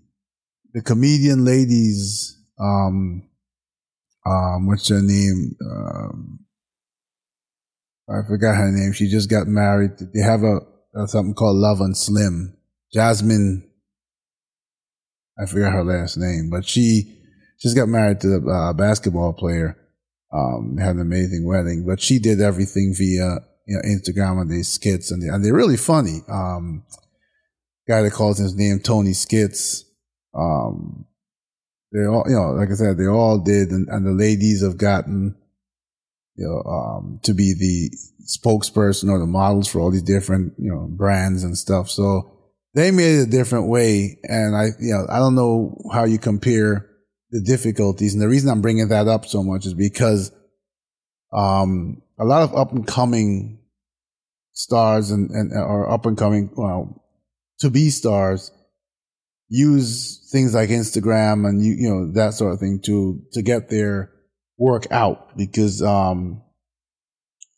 the 0.74 0.82
comedian 0.82 1.46
ladies. 1.46 2.38
Um, 2.60 3.30
um, 4.26 4.68
what's 4.68 4.90
her 4.90 5.02
name? 5.02 5.56
Um, 5.62 6.40
I 8.10 8.28
forgot 8.28 8.58
her 8.58 8.72
name. 8.72 8.92
She 8.94 9.10
just 9.10 9.30
got 9.30 9.48
married. 9.48 9.92
They 10.14 10.22
have 10.22 10.44
a, 10.44 10.60
a 10.96 11.08
something 11.08 11.34
called 11.34 11.58
Love 11.58 11.80
and 11.80 11.96
Slim. 11.96 12.58
Jasmine. 12.94 13.70
I 15.38 15.46
forgot 15.46 15.74
her 15.74 15.84
last 15.86 16.18
name, 16.18 16.50
but 16.52 16.68
she 16.68 17.22
just 17.62 17.76
got 17.76 17.88
married 17.88 18.20
to 18.22 18.36
a 18.36 18.70
uh, 18.70 18.74
basketball 18.74 19.34
player. 19.34 19.78
Um, 20.34 20.78
had 20.78 20.96
an 20.96 21.02
amazing 21.02 21.48
wedding, 21.48 21.86
but 21.88 22.02
she 22.02 22.20
did 22.20 22.40
everything 22.42 22.94
via 22.96 23.40
you 23.70 23.76
know, 23.76 23.82
Instagram 23.88 24.42
and 24.42 24.50
these 24.50 24.68
skits, 24.68 25.12
and, 25.12 25.22
they, 25.22 25.28
and 25.28 25.46
they're 25.46 25.54
really 25.54 25.78
funny. 25.78 26.22
Um, 26.28 26.84
guy 27.88 28.02
that 28.02 28.14
calls 28.14 28.40
his 28.40 28.56
name 28.56 28.80
Tony 28.80 29.14
Skits. 29.14 29.86
Um, 30.34 31.06
they 31.94 32.06
all, 32.06 32.24
you 32.28 32.36
know, 32.36 32.54
like 32.54 32.72
I 32.72 32.74
said, 32.74 32.98
they 32.98 33.06
all 33.08 33.38
did, 33.38 33.70
and, 33.70 33.88
and 33.90 34.08
the 34.08 34.12
ladies 34.12 34.64
have 34.64 34.78
gotten, 34.78 35.36
you 36.36 36.46
know, 36.48 36.68
um, 36.68 37.20
to 37.22 37.36
be 37.36 37.54
the 37.54 37.96
spokesperson 38.26 39.08
or 39.08 39.20
the 39.20 39.28
models 39.28 39.68
for 39.68 39.80
all 39.80 39.92
these 39.92 40.02
different, 40.02 40.54
you 40.58 40.72
know, 40.72 40.88
brands 40.90 41.44
and 41.44 41.56
stuff. 41.56 41.92
So 41.92 42.40
they 42.74 42.90
made 42.90 43.20
it 43.20 43.28
a 43.28 43.32
different 43.32 43.68
way, 43.68 44.18
and 44.24 44.56
I, 44.56 44.70
you 44.80 44.94
know, 44.94 45.06
I 45.10 45.20
don't 45.20 45.36
know 45.36 45.78
how 45.94 46.06
you 46.06 46.18
compare 46.18 46.90
the 47.30 47.42
difficulties, 47.42 48.14
and 48.14 48.22
the 48.22 48.30
reason 48.30 48.50
I'm 48.50 48.62
bringing 48.62 48.88
that 48.88 49.08
up 49.08 49.28
so 49.28 49.44
much 49.44 49.68
is 49.68 49.76
because, 49.76 50.32
um, 51.32 52.02
a 52.18 52.26
lot 52.26 52.42
of 52.42 52.56
up 52.56 52.72
and 52.72 52.88
coming 52.88 53.59
stars 54.60 55.10
and, 55.10 55.30
and 55.32 55.54
or 55.54 55.90
up 55.90 56.06
and 56.06 56.18
coming 56.18 56.52
well 56.54 57.02
to 57.60 57.70
be 57.70 57.90
stars 57.90 58.52
use 59.48 60.30
things 60.32 60.54
like 60.54 60.70
Instagram 60.70 61.48
and 61.48 61.64
you 61.64 61.76
you 61.78 61.90
know 61.90 62.12
that 62.12 62.34
sort 62.34 62.54
of 62.54 62.60
thing 62.60 62.82
to 62.84 63.22
to 63.32 63.42
get 63.42 63.70
their 63.70 64.12
work 64.58 64.86
out 64.92 65.38
because 65.38 65.82
um 65.82 66.44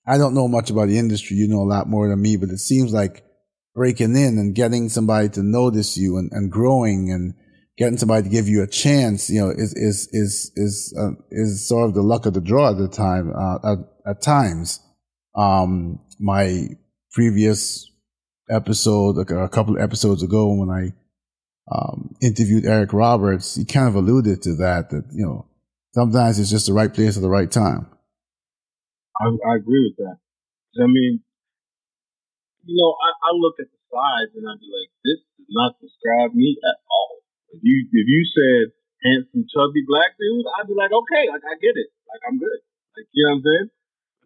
I 0.07 0.17
don't 0.17 0.33
know 0.33 0.47
much 0.47 0.71
about 0.71 0.87
the 0.87 0.97
industry. 0.97 1.37
You 1.37 1.47
know 1.47 1.61
a 1.61 1.73
lot 1.73 1.89
more 1.89 2.07
than 2.07 2.21
me 2.21 2.37
but 2.37 2.49
it 2.49 2.59
seems 2.59 2.93
like 2.93 3.25
breaking 3.73 4.15
in 4.15 4.37
and 4.37 4.53
getting 4.53 4.87
somebody 4.87 5.29
to 5.29 5.41
notice 5.41 5.97
you 5.97 6.17
and, 6.17 6.29
and 6.31 6.51
growing 6.51 7.11
and 7.11 7.33
getting 7.77 7.97
somebody 7.97 8.23
to 8.23 8.29
give 8.29 8.47
you 8.47 8.61
a 8.61 8.67
chance 8.67 9.27
you 9.29 9.41
know 9.41 9.49
is 9.49 9.73
is 9.73 10.07
is 10.11 10.51
is 10.55 10.95
uh, 10.99 11.11
is 11.31 11.67
sort 11.67 11.89
of 11.89 11.95
the 11.95 12.03
luck 12.03 12.27
of 12.27 12.35
the 12.35 12.41
draw 12.41 12.69
at 12.69 12.77
the 12.77 12.87
time 12.87 13.33
uh, 13.35 13.73
at, 13.73 13.79
at 14.05 14.21
times. 14.21 14.79
Um 15.35 15.99
my 16.19 16.67
previous 17.11 17.91
episode, 18.49 19.17
like 19.17 19.31
a 19.31 19.49
couple 19.49 19.75
of 19.75 19.81
episodes 19.81 20.23
ago, 20.23 20.53
when 20.53 20.69
I 20.69 20.93
um, 21.71 22.15
interviewed 22.21 22.65
Eric 22.65 22.93
Roberts, 22.93 23.55
he 23.55 23.65
kind 23.65 23.87
of 23.87 23.95
alluded 23.95 24.41
to 24.43 24.55
that. 24.57 24.89
That 24.89 25.05
you 25.11 25.25
know, 25.25 25.45
sometimes 25.93 26.39
it's 26.39 26.49
just 26.49 26.67
the 26.67 26.73
right 26.73 26.93
place 26.93 27.15
at 27.15 27.23
the 27.23 27.29
right 27.29 27.49
time. 27.49 27.87
I, 29.19 29.27
I 29.27 29.55
agree 29.55 29.91
with 29.91 29.97
that. 30.03 30.17
I 30.81 30.87
mean, 30.87 31.21
you 32.65 32.75
know, 32.79 32.95
I, 32.95 33.09
I 33.27 33.31
look 33.35 33.59
at 33.59 33.67
the 33.67 33.79
size 33.91 34.31
and 34.35 34.47
I'd 34.47 34.59
be 34.63 34.71
like, 34.71 34.91
this 35.03 35.19
does 35.35 35.51
not 35.51 35.75
describe 35.83 36.33
me 36.33 36.57
at 36.63 36.79
all. 36.87 37.21
If 37.51 37.59
you 37.63 37.87
if 37.91 38.07
you 38.07 38.21
said 38.31 38.71
handsome, 39.03 39.45
chubby 39.51 39.83
black 39.87 40.15
dude, 40.15 40.47
I'd 40.55 40.67
be 40.67 40.75
like, 40.75 40.95
okay, 40.95 41.27
like 41.27 41.43
I 41.43 41.59
get 41.59 41.75
it, 41.75 41.91
like 42.07 42.23
I'm 42.27 42.39
good, 42.39 42.59
like 42.95 43.07
you 43.11 43.27
know 43.27 43.35
what 43.35 43.37
I'm 43.37 43.43
saying 43.43 43.69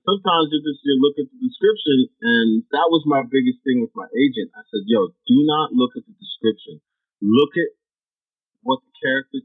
sometimes 0.06 0.54
you 0.54 0.62
just 0.62 0.82
you 0.86 0.96
look 1.02 1.18
at 1.18 1.28
the 1.28 1.40
description, 1.42 1.98
and 2.22 2.64
that 2.72 2.88
was 2.94 3.04
my 3.10 3.26
biggest 3.26 3.60
thing 3.66 3.82
with 3.82 3.92
my 3.98 4.08
agent. 4.14 4.54
I 4.54 4.64
said, 4.70 4.86
"Yo, 4.86 5.12
do 5.28 5.38
not 5.44 5.74
look 5.74 5.98
at 5.98 6.06
the 6.06 6.16
description. 6.16 6.80
Look 7.20 7.58
at 7.58 7.74
what 8.62 8.80
the 8.86 8.94
character, 9.02 9.42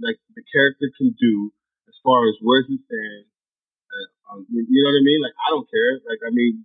like 0.00 0.18
the 0.32 0.44
character, 0.48 0.88
can 0.96 1.12
do 1.14 1.52
as 1.86 1.96
far 2.00 2.28
as 2.28 2.36
where 2.40 2.64
he 2.64 2.80
stands. 2.80 3.28
Uh, 3.88 4.08
um, 4.32 4.40
you, 4.48 4.64
you 4.64 4.80
know 4.82 4.90
what 4.92 5.00
I 5.00 5.04
mean? 5.04 5.20
Like 5.22 5.36
I 5.36 5.48
don't 5.52 5.68
care. 5.68 5.92
Like 6.08 6.22
I 6.24 6.32
mean, 6.32 6.64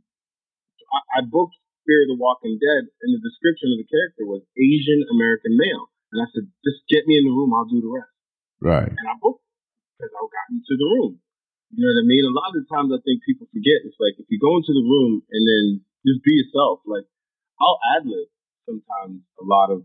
I, 0.92 1.20
I 1.20 1.28
booked 1.28 1.60
Fear 1.84 2.08
of 2.08 2.16
the 2.16 2.20
Walking 2.20 2.56
Dead, 2.60 2.88
and 2.88 3.10
the 3.12 3.22
description 3.24 3.76
of 3.76 3.78
the 3.84 3.88
character 3.92 4.24
was 4.24 4.44
Asian 4.56 5.04
American 5.12 5.60
male, 5.60 5.92
and 6.16 6.24
I 6.24 6.28
said, 6.32 6.48
just 6.64 6.86
get 6.88 7.04
me 7.10 7.20
in 7.20 7.28
the 7.28 7.36
room, 7.36 7.52
I'll 7.52 7.68
do 7.68 7.84
the 7.84 7.92
rest. 7.92 8.14
Right. 8.64 8.88
And 8.88 9.08
I 9.10 9.18
booked 9.20 9.44
because 9.98 10.14
I 10.16 10.22
got 10.24 10.48
into 10.54 10.76
the 10.80 10.88
room. 10.88 11.20
You 11.74 11.82
know 11.82 11.90
what 11.90 12.06
I 12.06 12.08
mean? 12.08 12.24
A 12.30 12.38
lot 12.38 12.54
of 12.54 12.62
the 12.62 12.70
times 12.70 12.90
I 12.94 13.02
think 13.02 13.26
people 13.26 13.50
forget. 13.50 13.82
It's 13.82 13.98
like 13.98 14.14
if 14.22 14.30
you 14.30 14.38
go 14.38 14.62
into 14.62 14.74
the 14.78 14.86
room 14.86 15.26
and 15.34 15.42
then 15.42 15.66
just 16.06 16.22
be 16.22 16.38
yourself. 16.38 16.86
Like 16.86 17.10
I'll 17.58 17.82
ad 17.98 18.06
lib 18.06 18.30
sometimes 18.70 19.26
a 19.42 19.46
lot 19.46 19.74
of 19.74 19.82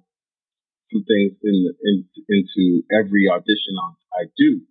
some 0.93 1.05
things 1.05 1.37
in, 1.45 1.57
in 1.85 1.97
into 2.29 2.85
every 2.93 3.29
audition 3.29 3.77
I 4.13 4.29
do. 4.37 4.65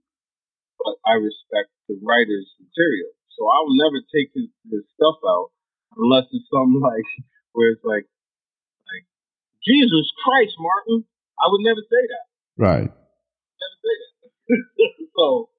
but 0.81 0.97
I 1.05 1.17
respect 1.21 1.69
the 1.87 1.97
writer's 2.01 2.49
material. 2.57 3.13
So 3.37 3.45
I 3.45 3.57
will 3.65 3.77
never 3.77 4.01
take 4.09 4.33
his, 4.33 4.49
his 4.65 4.83
stuff 4.97 5.21
out 5.23 5.53
unless 5.93 6.25
it's 6.33 6.49
something 6.49 6.81
like 6.91 7.05
where 7.53 7.69
it's 7.71 7.85
like, 7.85 8.09
like 8.89 9.05
Jesus 9.61 10.05
Christ, 10.25 10.57
Martin. 10.57 11.05
I 11.37 11.45
would 11.53 11.61
never 11.61 11.83
say 11.85 12.03
that. 12.13 12.25
Right. 12.57 12.89
Never 12.89 13.77
say 13.85 13.95
that. 14.01 14.17
so, 15.17 15.49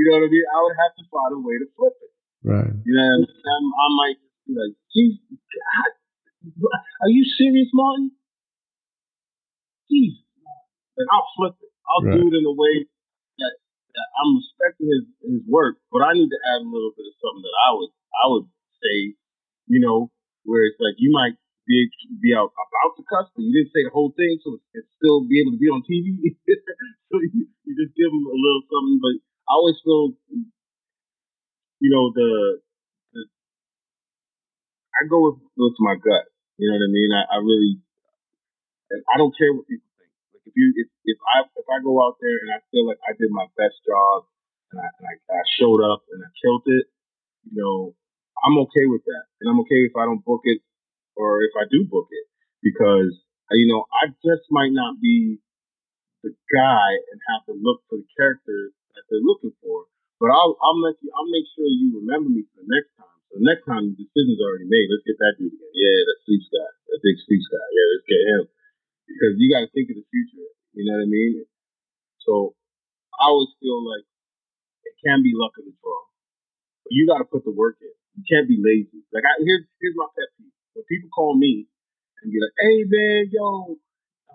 you 0.00 0.08
know 0.08 0.16
what 0.16 0.24
I 0.24 0.32
mean? 0.32 0.48
I 0.48 0.58
would 0.64 0.76
have 0.80 0.96
to 0.96 1.04
find 1.12 1.30
a 1.36 1.40
way 1.44 1.60
to 1.60 1.68
flip 1.76 1.92
it. 2.00 2.12
Right. 2.40 2.72
You 2.88 2.92
know, 2.96 3.04
I, 3.04 3.20
mean? 3.20 3.68
I 3.68 3.88
might 4.00 4.18
be 4.48 4.56
like, 4.56 4.72
Jesus, 4.96 5.20
God, 5.28 5.92
are 7.04 7.12
you 7.12 7.20
serious, 7.36 7.68
Martin? 7.76 8.16
Jesus. 9.92 10.24
And 10.96 11.04
I'll 11.12 11.28
flip 11.36 11.52
it. 11.60 11.68
I'll 11.84 12.08
right. 12.08 12.16
do 12.16 12.32
it 12.32 12.32
in 12.32 12.48
a 12.48 12.56
way 12.56 12.88
that, 13.44 13.52
that 13.60 14.08
I'm 14.24 14.40
respecting 14.40 14.88
his, 14.88 15.04
his 15.20 15.42
work, 15.44 15.76
but 15.92 16.00
I 16.00 16.16
need 16.16 16.32
to 16.32 16.40
add 16.56 16.64
a 16.64 16.70
little 16.72 16.96
bit 16.96 17.04
of 17.04 17.14
something 17.20 17.44
that 17.44 17.58
I 17.60 17.70
would 17.76 17.92
I 17.92 18.24
would 18.32 18.48
say, 18.80 18.96
you 19.68 19.80
know, 19.84 20.08
where 20.48 20.64
it's 20.64 20.80
like 20.80 20.96
you 20.96 21.12
might 21.12 21.36
be 21.68 21.92
be 22.24 22.32
out 22.32 22.56
about 22.56 22.96
to 22.96 23.04
cuss, 23.04 23.28
but 23.36 23.44
you 23.44 23.52
didn't 23.52 23.72
say 23.76 23.84
the 23.84 23.92
whole 23.92 24.16
thing, 24.16 24.40
so 24.40 24.56
it's 24.72 24.88
still 24.96 25.28
be 25.28 25.44
able 25.44 25.54
to 25.54 25.60
be 25.60 25.68
on 25.68 25.84
TV. 25.84 26.16
so 27.12 27.20
you, 27.20 27.46
you 27.68 27.72
just 27.76 27.92
give 27.94 28.08
them 28.08 28.24
a 28.24 28.36
little 28.36 28.64
something. 28.66 28.98
But 28.98 29.14
I 29.50 29.52
always 29.58 29.82
feel, 29.82 30.14
you 31.82 31.90
know, 31.90 32.14
the, 32.14 32.62
the 33.14 33.22
I 34.94 35.10
go 35.10 35.18
with 35.26 35.42
with 35.58 35.74
my 35.82 35.98
gut. 35.98 36.30
You 36.54 36.70
know 36.70 36.78
what 36.78 36.86
I 36.86 36.92
mean? 36.94 37.10
I, 37.10 37.22
I 37.34 37.38
really, 37.42 37.72
I 39.10 39.18
don't 39.18 39.34
care 39.34 39.50
what 39.50 39.66
people 39.66 39.90
think. 39.98 40.14
Like 40.30 40.46
if 40.46 40.54
you 40.54 40.66
if 40.78 40.88
if 41.02 41.18
I 41.34 41.50
if 41.58 41.66
I 41.66 41.82
go 41.82 41.98
out 41.98 42.22
there 42.22 42.38
and 42.46 42.54
I 42.54 42.62
feel 42.70 42.86
like 42.86 43.02
I 43.02 43.18
did 43.18 43.34
my 43.34 43.50
best 43.58 43.74
job 43.82 44.30
and 44.70 44.78
I, 44.78 44.88
and 45.02 45.06
I, 45.10 45.14
I 45.34 45.42
showed 45.58 45.82
up 45.82 46.06
and 46.14 46.22
I 46.22 46.30
killed 46.38 46.62
it, 46.70 46.86
you 47.50 47.58
know, 47.58 47.98
I'm 48.46 48.54
okay 48.70 48.86
with 48.86 49.02
that, 49.02 49.24
and 49.42 49.50
I'm 49.50 49.58
okay 49.66 49.82
if 49.82 49.98
I 49.98 50.06
don't 50.06 50.22
book 50.22 50.46
it 50.46 50.62
or 51.16 51.42
if 51.42 51.52
I 51.58 51.66
do 51.66 51.90
book 51.90 52.06
it 52.14 52.26
because 52.62 53.18
you 53.50 53.66
know 53.66 53.82
I 53.90 54.14
just 54.22 54.46
might 54.50 54.70
not 54.70 55.02
be 55.02 55.42
the 56.22 56.30
guy 56.52 56.88
and 57.10 57.18
have 57.34 57.46
to 57.50 57.54
look 57.58 57.82
for 57.88 57.98
the 57.98 58.08
character 58.14 58.70
that 59.00 59.08
they're 59.08 59.24
looking 59.24 59.56
for. 59.64 59.88
But 60.20 60.28
I'll 60.36 60.52
I'll 60.60 60.80
make 60.84 61.00
you 61.00 61.08
I'll 61.16 61.32
make 61.32 61.48
sure 61.56 61.64
you 61.64 61.96
remember 62.04 62.28
me 62.28 62.44
for 62.52 62.60
the 62.60 62.68
next 62.68 62.92
time. 63.00 63.16
So 63.32 63.40
the 63.40 63.48
next 63.48 63.64
time 63.64 63.88
the 63.88 63.96
decision's 63.96 64.44
already 64.44 64.68
made. 64.68 64.92
Let's 64.92 65.08
get 65.08 65.16
that 65.16 65.40
dude 65.40 65.56
again. 65.56 65.72
Yeah, 65.72 65.98
that 66.04 66.18
sleeps 66.28 66.48
guy, 66.52 66.70
that 66.92 67.00
big 67.00 67.16
sleeps 67.24 67.48
guy. 67.48 67.66
Yeah, 67.72 67.86
let's 67.96 68.06
get 68.06 68.22
him 68.28 68.42
because 69.08 69.32
you 69.40 69.48
got 69.48 69.64
to 69.64 69.70
think 69.72 69.88
of 69.90 69.96
the 69.96 70.06
future. 70.12 70.44
You 70.76 70.84
know 70.84 71.00
what 71.00 71.08
I 71.08 71.10
mean? 71.10 71.32
So 72.28 72.54
I 73.16 73.32
always 73.32 73.52
feel 73.58 73.80
like 73.80 74.04
it 74.84 74.94
can 75.04 75.24
be 75.24 75.32
luck 75.34 75.56
of 75.56 75.64
the 75.64 75.74
draw, 75.80 76.00
but 76.84 76.92
you 76.92 77.08
got 77.08 77.20
to 77.24 77.28
put 77.28 77.44
the 77.44 77.54
work 77.54 77.80
in. 77.80 77.92
You 78.18 78.24
can't 78.28 78.48
be 78.48 78.60
lazy. 78.60 79.04
Like 79.12 79.24
I 79.24 79.40
here's 79.40 79.64
here's 79.80 79.96
my 79.96 80.08
pet 80.12 80.28
peeve. 80.36 80.52
When 80.76 80.84
people 80.86 81.10
call 81.10 81.36
me 81.38 81.66
and 82.22 82.28
be 82.32 82.38
like, 82.40 82.56
"Hey 82.60 82.84
man, 82.84 83.30
yo, 83.32 83.78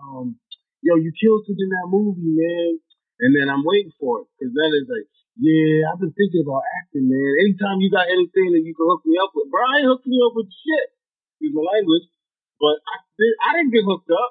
um, 0.02 0.36
yo, 0.82 0.96
you 0.96 1.12
killed 1.14 1.46
it 1.48 1.58
in 1.58 1.70
that 1.70 1.88
movie, 1.92 2.32
man," 2.34 2.80
and 3.20 3.30
then 3.32 3.48
I'm 3.48 3.64
waiting 3.64 3.94
for 3.96 4.24
it 4.24 4.26
because 4.36 4.52
then 4.52 4.70
it's 4.76 4.90
like, 4.90 5.08
"Yeah, 5.40 5.88
I've 5.88 6.00
been 6.00 6.12
thinking 6.12 6.44
about 6.44 6.64
acting, 6.82 7.08
man. 7.08 7.32
Anytime 7.44 7.80
you 7.80 7.88
got 7.88 8.08
anything 8.12 8.52
that 8.52 8.64
you 8.64 8.76
can 8.76 8.86
hook 8.88 9.04
me 9.08 9.16
up 9.16 9.32
with, 9.32 9.48
bro, 9.48 9.62
I 9.64 9.80
ain't 9.80 9.88
hooking 9.88 10.12
you 10.12 10.22
up 10.24 10.36
with 10.36 10.52
shit. 10.52 10.86
Use 11.40 11.52
my 11.56 11.64
language, 11.64 12.06
but 12.60 12.80
I, 12.84 12.94
I 13.44 13.48
didn't 13.60 13.72
get 13.72 13.84
hooked 13.84 14.12
up, 14.12 14.30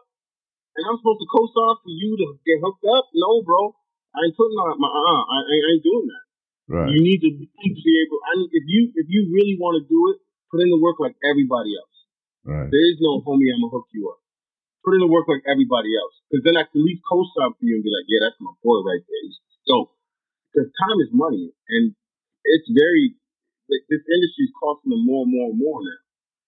and 0.78 0.84
I'm 0.90 0.98
supposed 1.02 1.22
to 1.22 1.30
co-sign 1.30 1.76
for 1.82 1.94
you 1.94 2.18
to 2.18 2.28
get 2.46 2.62
hooked 2.62 2.86
up. 2.86 3.10
No, 3.14 3.42
bro, 3.46 3.74
I 4.14 4.26
ain't 4.26 4.38
putting 4.38 4.58
on 4.58 4.78
my 4.78 4.90
uh, 4.90 5.24
I, 5.30 5.38
I 5.46 5.70
ain't 5.74 5.86
doing 5.86 6.10
that. 6.10 6.26
Right. 6.66 6.90
You 6.90 7.00
need 7.02 7.22
to, 7.22 7.30
be 7.30 7.94
able. 8.02 8.20
I 8.26 8.32
need, 8.42 8.50
if 8.50 8.66
you 8.66 8.90
if 8.98 9.06
you 9.06 9.30
really 9.30 9.54
want 9.62 9.78
to 9.78 9.86
do 9.86 10.00
it, 10.14 10.18
put 10.50 10.66
in 10.66 10.74
the 10.74 10.82
work 10.82 10.98
like 10.98 11.14
everybody 11.22 11.78
else. 11.78 11.96
Right. 12.42 12.70
There 12.70 12.86
is 12.90 12.98
no 13.02 13.22
homie. 13.22 13.54
I'm 13.54 13.62
gonna 13.62 13.74
hook 13.78 13.86
you 13.94 14.10
up. 14.10 14.25
Put 14.86 14.94
in 14.94 15.02
the 15.02 15.10
work 15.10 15.26
like 15.26 15.42
everybody 15.50 15.90
else, 15.98 16.14
because 16.30 16.46
then 16.46 16.56
I 16.56 16.70
can 16.70 16.78
at 16.78 16.86
least 16.86 17.02
co-sign 17.10 17.58
for 17.58 17.66
you 17.66 17.82
and 17.82 17.86
be 17.86 17.90
like, 17.90 18.06
yeah, 18.06 18.22
that's 18.22 18.38
my 18.38 18.54
boy 18.62 18.86
right 18.86 19.02
there. 19.02 19.24
He's 19.26 19.42
dope. 19.66 19.98
Because 20.54 20.70
time 20.78 21.02
is 21.02 21.10
money, 21.10 21.50
and 21.74 21.98
it's 22.46 22.70
very. 22.70 23.18
Like, 23.66 23.82
this 23.90 24.06
industry 24.06 24.46
is 24.46 24.54
costing 24.62 24.94
them 24.94 25.10
more 25.10 25.26
and 25.26 25.34
more 25.34 25.50
and 25.50 25.58
more 25.58 25.82
now. 25.82 26.02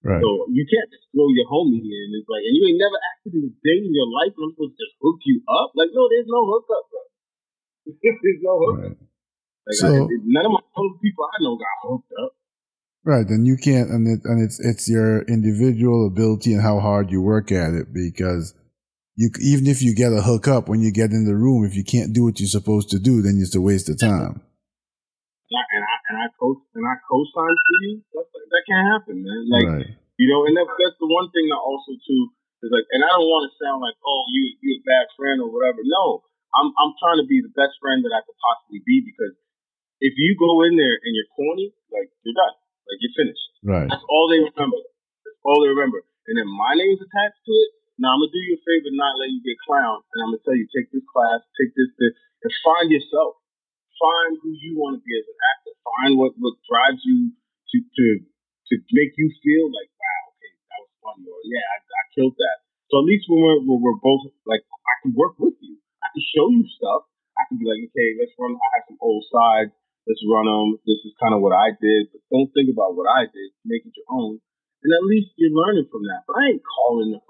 Right. 0.05 0.21
So 0.21 0.45
you 0.53 0.63
can't 0.69 0.85
just 0.93 1.09
throw 1.09 1.25
your 1.33 1.49
homie 1.49 1.81
in. 1.81 2.07
It's 2.13 2.29
like, 2.29 2.45
and 2.45 2.53
you 2.53 2.69
ain't 2.69 2.77
never 2.77 2.95
acted 2.95 3.41
in 3.41 3.49
a 3.49 3.53
day 3.65 3.81
in 3.81 3.89
your 3.89 4.05
life, 4.05 4.37
and 4.37 4.45
I'm 4.45 4.53
supposed 4.53 4.77
to 4.77 4.85
just 4.85 4.95
hook 5.01 5.17
you 5.25 5.41
up. 5.49 5.73
Like, 5.73 5.89
no, 5.97 6.05
there's 6.05 6.29
no 6.29 6.45
hookup, 6.45 6.83
bro. 6.93 7.01
there's 8.21 8.43
no 8.45 8.53
hookup. 8.61 8.93
Right. 8.93 9.07
Like 9.67 9.77
so, 9.81 9.87
I, 9.89 10.07
none 10.23 10.45
of 10.47 10.53
my 10.55 10.63
people 11.01 11.25
I 11.27 11.37
know 11.43 11.59
got 11.59 11.75
hooked 11.83 12.13
up. 12.23 12.31
Right, 13.07 13.23
then 13.23 13.47
you 13.47 13.55
can't, 13.55 13.87
and, 13.87 14.03
it, 14.03 14.27
and 14.27 14.43
it's 14.43 14.59
it's 14.59 14.91
your 14.91 15.23
individual 15.31 16.11
ability 16.11 16.51
and 16.51 16.59
how 16.59 16.83
hard 16.83 17.07
you 17.07 17.23
work 17.23 17.55
at 17.55 17.71
it. 17.71 17.95
Because 17.95 18.51
you 19.15 19.31
even 19.39 19.63
if 19.63 19.79
you 19.79 19.95
get 19.95 20.11
a 20.11 20.19
hookup 20.19 20.67
when 20.67 20.83
you 20.83 20.91
get 20.91 21.15
in 21.15 21.23
the 21.23 21.39
room, 21.39 21.63
if 21.63 21.71
you 21.71 21.87
can't 21.87 22.11
do 22.11 22.27
what 22.27 22.43
you're 22.43 22.51
supposed 22.51 22.91
to 22.91 22.99
do, 22.99 23.23
then 23.23 23.39
it's 23.39 23.55
a 23.55 23.63
waste 23.63 23.87
of 23.87 23.95
time. 23.95 24.43
Yeah, 25.47 25.63
and 25.71 25.87
I 25.87 25.95
and 26.11 26.15
I 26.19 26.27
coach 26.35 26.59
and 26.75 26.83
I 26.83 26.99
co-sign 27.07 27.55
for 27.55 27.77
you. 27.87 28.03
That, 28.11 28.27
that 28.27 28.63
can't 28.67 28.87
happen, 28.91 29.23
man. 29.23 29.43
Like 29.55 29.67
right. 29.71 29.89
you 30.19 30.27
know, 30.27 30.43
and 30.43 30.59
that, 30.59 30.67
that's 30.67 30.99
the 30.99 31.07
one 31.07 31.31
thing 31.31 31.47
that 31.47 31.63
also 31.63 31.95
too 31.95 32.23
is 32.59 32.75
like, 32.75 32.91
and 32.91 33.07
I 33.07 33.09
don't 33.15 33.31
want 33.31 33.47
to 33.47 33.55
sound 33.55 33.79
like, 33.87 33.95
oh, 34.03 34.21
you 34.35 34.51
you 34.59 34.69
a 34.75 34.83
bad 34.83 35.07
friend 35.15 35.39
or 35.39 35.47
whatever. 35.47 35.79
No, 35.79 36.27
I'm 36.59 36.75
I'm 36.75 36.91
trying 36.99 37.23
to 37.23 37.27
be 37.31 37.39
the 37.39 37.55
best 37.55 37.79
friend 37.79 38.03
that 38.03 38.11
I 38.11 38.19
could 38.27 38.35
possibly 38.35 38.83
be 38.83 38.99
because 38.99 39.31
if 40.03 40.11
you 40.19 40.35
go 40.35 40.67
in 40.67 40.75
there 40.75 40.99
and 41.07 41.15
you're 41.15 41.31
corny, 41.39 41.71
like 41.95 42.11
you're 42.27 42.35
done, 42.35 42.66
like 42.87 42.99
you're 43.03 43.17
finished. 43.17 43.47
Right. 43.63 43.87
That's 43.91 44.05
all 44.07 44.25
they 44.31 44.41
remember. 44.41 44.79
That's 45.27 45.41
all 45.43 45.59
they 45.61 45.71
remember. 45.71 46.01
And 46.27 46.35
then 46.39 46.47
my 46.47 46.73
name's 46.75 47.03
attached 47.03 47.39
to 47.43 47.53
it. 47.53 47.69
Now 47.99 48.13
I'm 48.13 48.21
gonna 48.21 48.33
do 48.33 48.41
you 48.45 48.55
a 48.55 48.61
favor, 48.61 48.93
not 48.93 49.17
let 49.17 49.33
you 49.33 49.41
get 49.41 49.57
clowned, 49.65 50.05
and 50.13 50.17
I'm 50.21 50.29
gonna 50.31 50.43
tell 50.45 50.55
you 50.55 50.69
take 50.69 50.93
this 50.93 51.05
class, 51.09 51.41
take 51.57 51.73
this, 51.73 51.89
this, 51.97 52.13
and 52.45 52.51
find 52.61 52.87
yourself. 52.93 53.41
Find 53.97 54.37
who 54.45 54.53
you 54.53 54.77
want 54.77 54.99
to 54.99 55.01
be 55.01 55.13
as 55.17 55.25
an 55.25 55.39
actor. 55.57 55.73
Find 55.81 56.11
what 56.21 56.37
what 56.37 56.55
drives 56.69 57.01
you 57.01 57.33
to 57.33 57.77
to 57.81 58.05
to 58.69 58.73
make 58.93 59.17
you 59.17 59.27
feel 59.41 59.65
like 59.73 59.89
wow, 59.89 60.21
okay, 60.37 60.51
that 60.69 60.79
was 60.85 60.93
fun, 61.01 61.17
or 61.25 61.39
yeah, 61.49 61.65
I, 61.65 61.77
I 61.81 62.03
killed 62.13 62.37
that. 62.37 62.57
So 62.93 63.03
at 63.03 63.07
least 63.09 63.27
when 63.27 63.41
we're, 63.43 63.61
when 63.67 63.79
we're 63.83 63.99
both 63.99 64.31
like, 64.47 64.63
I 64.63 64.95
can 65.03 65.11
work 65.11 65.35
with 65.39 65.59
you. 65.59 65.75
I 65.99 66.07
can 66.15 66.23
show 66.23 66.47
you 66.53 66.63
stuff. 66.79 67.03
I 67.35 67.43
can 67.51 67.59
be 67.59 67.67
like, 67.67 67.83
okay, 67.91 68.09
let's 68.15 68.31
run. 68.39 68.55
I 68.55 68.69
have 68.79 68.85
some 68.87 68.99
old 69.03 69.27
sides 69.27 69.75
let's 70.07 70.23
run 70.23 70.47
them. 70.47 70.79
This 70.87 71.03
is 71.03 71.13
kind 71.19 71.35
of 71.35 71.43
what 71.43 71.51
I 71.51 71.75
did. 71.77 72.09
But 72.09 72.23
don't 72.31 72.49
think 72.55 72.71
about 72.71 72.95
what 72.95 73.11
I 73.11 73.27
did. 73.27 73.49
Make 73.67 73.83
it 73.83 73.93
your 73.93 74.07
own. 74.09 74.39
And 74.81 74.91
at 74.95 75.03
least 75.03 75.35
you're 75.35 75.53
learning 75.53 75.91
from 75.91 76.07
that. 76.07 76.23
But 76.23 76.39
I 76.39 76.55
ain't 76.55 76.63
calling, 76.63 77.11
up, 77.19 77.27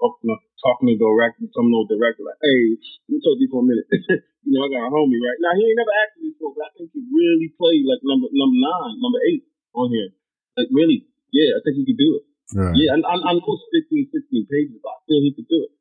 talking 0.62 0.86
to 0.86 0.94
the 0.94 1.02
director, 1.02 1.50
some 1.50 1.74
old 1.74 1.90
director 1.90 2.22
like, 2.22 2.38
hey, 2.38 2.78
let 3.10 3.18
me 3.18 3.18
talk 3.18 3.34
to 3.34 3.42
you 3.42 3.50
for 3.50 3.64
a 3.64 3.66
minute. 3.66 3.88
you 4.46 4.52
know, 4.54 4.62
I 4.62 4.68
got 4.70 4.86
a 4.86 4.92
homie 4.94 5.18
right 5.18 5.40
now. 5.42 5.58
He 5.58 5.66
ain't 5.66 5.78
never 5.78 5.94
acted 6.06 6.22
before, 6.22 6.54
but 6.54 6.68
I 6.68 6.70
think 6.78 6.94
he 6.94 7.02
really 7.10 7.50
played 7.58 7.82
like 7.88 8.02
number 8.06 8.30
number 8.30 8.58
nine, 8.62 8.94
number 9.02 9.20
eight 9.26 9.42
on 9.74 9.90
here. 9.90 10.14
Like 10.54 10.70
really, 10.70 11.08
yeah, 11.34 11.58
I 11.58 11.60
think 11.64 11.82
he 11.82 11.84
could 11.88 11.98
do 11.98 12.20
it. 12.20 12.24
Right. 12.54 12.74
Yeah, 12.74 12.96
I, 12.96 13.12
I, 13.12 13.32
know 13.36 13.44
it's 13.44 13.90
15, 13.92 14.08
16 14.08 14.48
pages, 14.48 14.80
but 14.80 14.88
I 14.88 14.98
feel 15.04 15.20
he 15.20 15.36
could 15.36 15.48
do 15.52 15.68
it. 15.68 15.72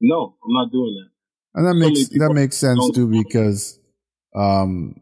No, 0.00 0.34
I'm 0.42 0.52
not 0.52 0.72
doing 0.74 0.98
that. 0.98 1.10
And 1.54 1.64
that 1.66 1.76
so 1.78 1.80
makes 1.80 2.08
that 2.18 2.32
makes 2.34 2.56
sense 2.56 2.82
too 2.92 3.06
because 3.06 3.78
um, 4.34 5.00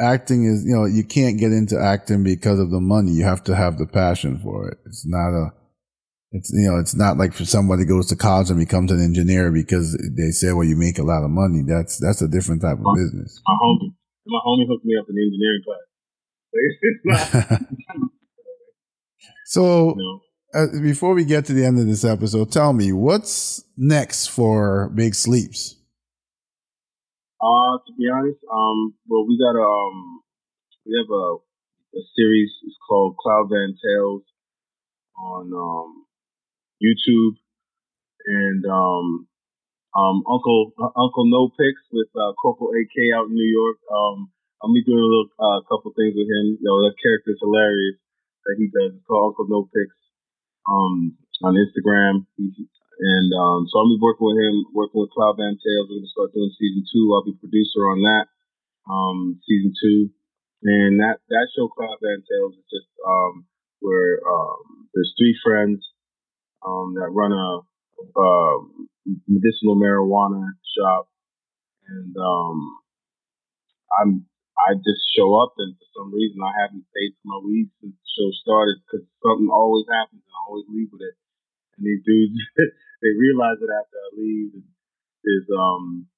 acting 0.00 0.44
is, 0.44 0.64
you 0.64 0.74
know, 0.74 0.84
you 0.84 1.04
can't 1.04 1.38
get 1.38 1.52
into 1.52 1.78
acting 1.78 2.24
because 2.24 2.58
of 2.58 2.70
the 2.70 2.80
money. 2.80 3.12
You 3.12 3.24
have 3.24 3.44
to 3.44 3.54
have 3.54 3.78
the 3.78 3.86
passion 3.86 4.40
for 4.42 4.68
it. 4.68 4.78
It's 4.86 5.06
not 5.06 5.30
a, 5.30 5.52
it's, 6.32 6.50
you 6.52 6.70
know, 6.70 6.78
it's 6.78 6.94
not 6.94 7.18
like 7.18 7.32
for 7.32 7.44
somebody 7.44 7.84
goes 7.84 8.06
to 8.08 8.16
college 8.16 8.50
and 8.50 8.58
becomes 8.58 8.90
an 8.90 9.02
engineer 9.02 9.50
because 9.50 9.96
they 10.16 10.30
say, 10.30 10.52
well, 10.52 10.66
you 10.66 10.76
make 10.76 10.98
a 10.98 11.02
lot 11.02 11.24
of 11.24 11.30
money. 11.30 11.62
That's, 11.66 11.98
that's 11.98 12.22
a 12.22 12.28
different 12.28 12.62
type 12.62 12.78
of 12.78 12.84
my, 12.84 12.94
business. 12.96 13.40
My 13.46 13.54
homie, 13.62 13.94
my 14.26 14.40
homie 14.46 14.66
hooked 14.68 14.84
me 14.84 14.96
up 14.98 15.06
in 15.08 15.16
engineering 15.18 15.62
class. 15.64 17.60
so, 19.46 19.96
uh, 20.54 20.66
before 20.82 21.14
we 21.14 21.24
get 21.24 21.44
to 21.46 21.52
the 21.52 21.64
end 21.64 21.78
of 21.78 21.86
this 21.86 22.04
episode, 22.04 22.50
tell 22.50 22.72
me 22.72 22.92
what's 22.92 23.64
next 23.76 24.28
for 24.28 24.90
Big 24.94 25.14
Sleeps? 25.14 25.79
Uh, 27.40 27.80
to 27.88 27.92
be 27.96 28.04
honest, 28.12 28.36
um, 28.52 28.92
well, 29.08 29.24
we 29.26 29.40
got 29.40 29.56
um, 29.56 30.20
we 30.84 30.92
have 31.00 31.08
a 31.08 31.26
a 31.96 32.02
series. 32.14 32.52
It's 32.68 32.76
called 32.86 33.16
Cloud 33.16 33.48
Van 33.48 33.72
Tales 33.80 34.22
on 35.16 35.48
um 35.48 36.04
YouTube, 36.84 37.40
and 38.26 38.64
um, 38.68 39.26
um, 39.96 40.22
Uncle 40.28 40.72
uh, 40.76 40.92
Uncle 41.00 41.26
No 41.32 41.48
Picks 41.48 41.80
with 41.92 42.08
uh, 42.12 42.32
Corporal 42.36 42.76
AK 42.76 43.16
out 43.16 43.28
in 43.28 43.34
New 43.34 43.48
York. 43.48 43.78
Um, 43.88 44.30
I'm 44.62 44.76
be 44.76 44.84
doing 44.84 45.00
a 45.00 45.08
little 45.08 45.32
uh, 45.40 45.64
couple 45.64 45.96
things 45.96 46.12
with 46.12 46.28
him. 46.28 46.60
You 46.60 46.64
know, 46.68 46.84
that 46.84 47.00
character's 47.00 47.40
hilarious 47.40 47.96
that 48.44 48.56
he 48.60 48.68
does. 48.68 49.00
It's 49.00 49.06
called 49.08 49.32
Uncle 49.32 49.48
No 49.48 49.64
Picks 49.64 49.96
um, 50.68 51.16
on 51.42 51.56
Instagram. 51.56 52.28
He's 52.36 52.68
and 53.00 53.28
um, 53.32 53.66
so 53.68 53.80
I'll 53.80 53.90
be 53.92 54.00
working 54.00 54.28
with 54.28 54.38
him, 54.38 54.56
working 54.76 55.00
with 55.00 55.10
Cloud 55.16 55.36
Van 55.40 55.56
Tales. 55.56 55.88
We're 55.88 56.00
going 56.00 56.08
to 56.08 56.14
start 56.14 56.34
doing 56.36 56.52
season 56.60 56.84
two. 56.92 57.04
I'll 57.12 57.24
be 57.24 57.34
producer 57.40 57.88
on 57.88 58.00
that. 58.04 58.26
um, 58.90 59.40
season 59.46 59.72
two, 59.80 60.10
and 60.64 61.00
that 61.00 61.18
that 61.28 61.48
show 61.56 61.68
Cloud 61.68 61.98
Van 62.02 62.22
Tales 62.26 62.54
is 62.58 62.66
just 62.70 62.90
um, 63.06 63.46
where 63.80 64.20
um, 64.26 64.88
there's 64.94 65.14
three 65.18 65.36
friends 65.44 65.84
um, 66.66 66.94
that 66.96 67.10
run 67.12 67.32
a, 67.32 67.48
a 68.20 68.30
medicinal 69.28 69.76
marijuana 69.76 70.44
shop, 70.76 71.08
and 71.88 72.14
um, 72.16 72.58
I'm 74.00 74.26
I 74.58 74.74
just 74.76 75.02
show 75.16 75.34
up, 75.40 75.54
and 75.58 75.74
for 75.76 75.88
some 75.96 76.14
reason 76.14 76.40
I 76.44 76.52
haven't 76.62 76.84
paid 76.94 77.16
for 77.20 77.26
my 77.26 77.40
weed 77.46 77.70
since 77.80 77.94
the 77.96 78.08
show 78.16 78.28
started 78.42 78.76
because 78.84 79.06
something 79.24 79.48
always 79.52 79.86
happens, 79.88 80.22
and 80.24 80.34
I 80.34 80.40
always 80.48 80.66
leave 80.68 80.90
with 80.92 81.02
it. 81.02 81.16
And 81.80 81.88
these 81.88 82.04
dudes, 82.04 82.36
they 83.00 83.12
realize 83.16 83.56
it 83.64 83.72
after 83.72 83.96
I 83.96 84.08
leave. 84.20 84.60
Is 85.20 85.44
um 85.52 86.08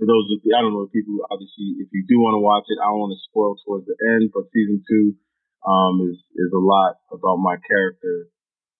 for 0.00 0.08
those 0.08 0.28
of 0.32 0.40
I 0.48 0.64
don't 0.64 0.72
know 0.72 0.88
people 0.88 1.20
obviously 1.28 1.76
if 1.80 1.88
you 1.92 2.04
do 2.08 2.20
want 2.20 2.36
to 2.36 2.44
watch 2.44 2.64
it, 2.68 2.80
I 2.80 2.88
don't 2.88 3.04
want 3.04 3.16
to 3.16 3.26
spoil 3.28 3.56
towards 3.64 3.84
the 3.84 3.96
end, 4.16 4.32
but 4.32 4.48
season 4.52 4.80
two 4.84 5.16
um 5.64 6.04
is 6.08 6.16
is 6.36 6.52
a 6.52 6.60
lot 6.60 7.00
about 7.12 7.40
my 7.40 7.60
character, 7.60 8.28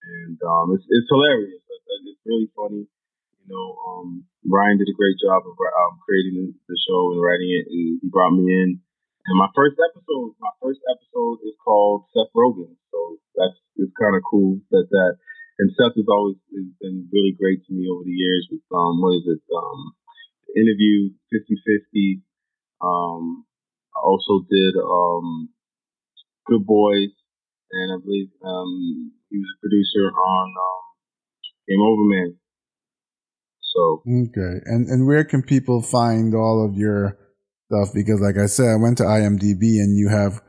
and 0.05 0.37
um 0.45 0.76
it's 0.76 0.84
it's 0.89 1.09
hilarious. 1.09 1.61
It's 1.61 2.24
really 2.24 2.49
funny. 2.57 2.89
You 3.45 3.49
know, 3.53 3.68
um, 3.87 4.26
Ryan 4.43 4.80
did 4.80 4.91
a 4.91 4.99
great 4.99 5.14
job 5.22 5.47
of 5.47 5.55
um, 5.55 6.03
creating 6.03 6.51
the 6.66 6.76
show 6.82 7.14
and 7.14 7.22
writing 7.22 7.47
it, 7.55 7.70
and 7.70 8.01
he 8.03 8.09
brought 8.11 8.34
me 8.34 8.51
in 8.51 8.82
and 9.26 9.39
my 9.39 9.51
first 9.59 9.74
episode, 9.74 10.39
my 10.39 10.55
first 10.62 10.78
episode 10.87 11.43
is 11.43 11.59
called 11.59 12.07
Seth 12.14 12.30
Rogen. 12.30 12.78
So 12.95 13.18
that's 13.34 13.59
it's 13.74 13.91
kind 13.99 14.14
of 14.14 14.22
cool 14.22 14.62
that 14.70 14.87
that. 14.91 15.12
And 15.59 15.72
Seth 15.72 15.96
has 15.96 16.09
always 16.09 16.36
has 16.52 16.68
been 16.80 17.09
really 17.12 17.32
great 17.32 17.64
to 17.64 17.72
me 17.72 17.88
over 17.88 18.04
the 18.04 18.12
years 18.12 18.48
with 18.50 18.64
um 18.72 19.00
what 19.00 19.16
is 19.16 19.26
it 19.26 19.42
um 19.52 19.96
interview 20.57 21.12
50-50. 21.32 22.22
Um, 22.80 23.44
I 23.94 24.00
also 24.04 24.44
did 24.50 24.74
um 24.76 25.48
Good 26.46 26.66
Boys, 26.66 27.12
and 27.72 27.92
I 27.92 27.96
believe 28.04 28.28
um 28.44 29.12
he 29.30 29.38
was 29.38 29.48
a 29.57 29.61
producer 29.61 30.12
on 30.12 30.46
um, 30.48 30.84
Game 31.68 31.80
Over 31.80 32.04
Man. 32.04 32.36
So 33.74 34.02
okay, 34.07 34.61
and 34.66 34.88
and 34.88 35.07
where 35.07 35.24
can 35.24 35.42
people 35.42 35.82
find 35.82 36.34
all 36.34 36.64
of 36.64 36.76
your 36.76 37.18
stuff 37.66 37.94
because, 37.94 38.20
like 38.20 38.38
I 38.38 38.46
said, 38.46 38.68
I 38.68 38.76
went 38.76 38.98
to 38.98 39.04
IMDb 39.04 39.80
and 39.80 39.96
you 39.96 40.09
have 40.09 40.40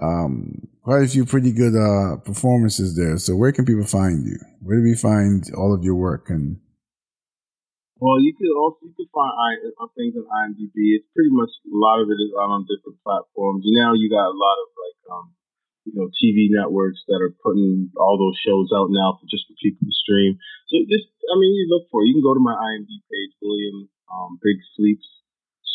um, 0.00 0.68
quite 0.82 1.04
a 1.04 1.08
few 1.08 1.24
pretty 1.24 1.52
good 1.52 1.76
uh, 1.76 2.16
performances 2.22 2.96
there. 2.96 3.18
So, 3.18 3.36
where 3.36 3.52
can 3.52 3.64
people 3.64 3.86
find 3.86 4.26
you? 4.26 4.38
Where 4.60 4.78
do 4.78 4.82
we 4.82 4.94
find 4.94 5.44
all 5.56 5.74
of 5.74 5.84
your 5.84 5.94
work? 5.94 6.30
And 6.30 6.58
well, 7.98 8.18
you 8.20 8.34
could 8.34 8.50
also 8.52 8.90
you 8.90 8.94
could 8.96 9.10
find 9.14 9.30
I, 9.30 9.86
things 9.94 10.14
on 10.18 10.26
IMDb. 10.26 10.98
It's 10.98 11.08
pretty 11.14 11.30
much 11.30 11.50
a 11.66 11.76
lot 11.76 12.02
of 12.02 12.10
it 12.10 12.18
is 12.18 12.34
out 12.34 12.50
on 12.50 12.66
different 12.66 12.98
platforms. 13.02 13.64
Now 13.70 13.94
you 13.94 14.10
got 14.10 14.28
a 14.28 14.36
lot 14.36 14.56
of 14.60 14.68
like 14.74 15.00
um, 15.14 15.26
you 15.86 15.92
know 15.94 16.10
TV 16.18 16.50
networks 16.50 17.02
that 17.06 17.22
are 17.22 17.34
putting 17.42 17.94
all 17.96 18.18
those 18.18 18.38
shows 18.42 18.74
out 18.74 18.90
now 18.90 19.16
for 19.16 19.26
just 19.30 19.46
for 19.46 19.54
people 19.62 19.86
to 19.86 19.94
stream. 19.94 20.36
So 20.68 20.82
just 20.90 21.06
I 21.30 21.38
mean, 21.38 21.54
you 21.54 21.70
look 21.70 21.86
for 21.88 22.02
it. 22.02 22.10
You 22.10 22.18
can 22.18 22.26
go 22.26 22.34
to 22.34 22.42
my 22.42 22.54
IMDb 22.54 22.98
page, 23.06 23.32
William 23.40 23.88
um, 24.10 24.42
Big 24.42 24.58
Sleeps 24.74 25.06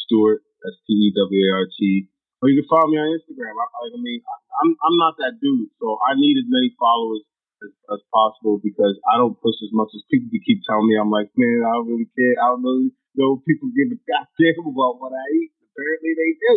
Stewart 0.06 0.44
that's 0.64 0.80
T 0.86 0.94
E 0.94 1.14
W 1.16 1.40
A 1.40 1.52
R 1.56 1.68
T. 1.72 2.10
Or 2.40 2.48
you 2.48 2.64
can 2.64 2.72
follow 2.72 2.88
me 2.88 2.98
on 3.00 3.12
Instagram. 3.20 3.52
I, 3.52 3.66
I 3.68 4.00
mean, 4.00 4.24
I'm 4.64 4.72
I'm 4.72 4.98
not 5.00 5.20
that 5.20 5.40
dude, 5.44 5.72
so 5.76 6.00
I 6.08 6.16
need 6.16 6.40
as 6.40 6.48
many 6.48 6.72
followers 6.80 7.28
as, 7.60 7.72
as 7.92 8.02
possible 8.16 8.64
because 8.64 8.96
I 9.12 9.20
don't 9.20 9.36
push 9.40 9.60
as 9.60 9.76
much 9.76 9.92
as 9.92 10.08
people 10.08 10.32
keep 10.32 10.64
telling 10.64 10.88
me. 10.88 10.96
I'm 10.96 11.12
like, 11.12 11.28
man, 11.36 11.68
I 11.68 11.76
don't 11.76 11.92
really 11.92 12.08
care. 12.16 12.36
I 12.40 12.56
don't 12.56 12.64
know, 12.64 12.80
know 13.20 13.44
people 13.44 13.76
give 13.76 13.92
a 13.92 14.00
goddamn 14.08 14.68
about 14.72 15.04
what 15.04 15.12
I 15.12 15.26
eat. 15.36 15.52
Apparently, 15.68 16.12
they 16.16 16.32
do. 16.40 16.56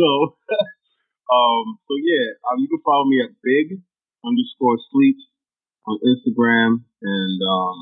So, 0.00 0.08
um, 1.36 1.64
so 1.84 1.92
yeah, 2.00 2.40
um, 2.48 2.64
you 2.64 2.72
can 2.72 2.80
follow 2.80 3.04
me 3.04 3.20
at 3.20 3.36
big 3.44 3.76
underscore 4.24 4.80
sleeps 4.88 5.28
on 5.84 6.00
Instagram, 6.00 6.88
and 7.04 7.38
um, 7.44 7.80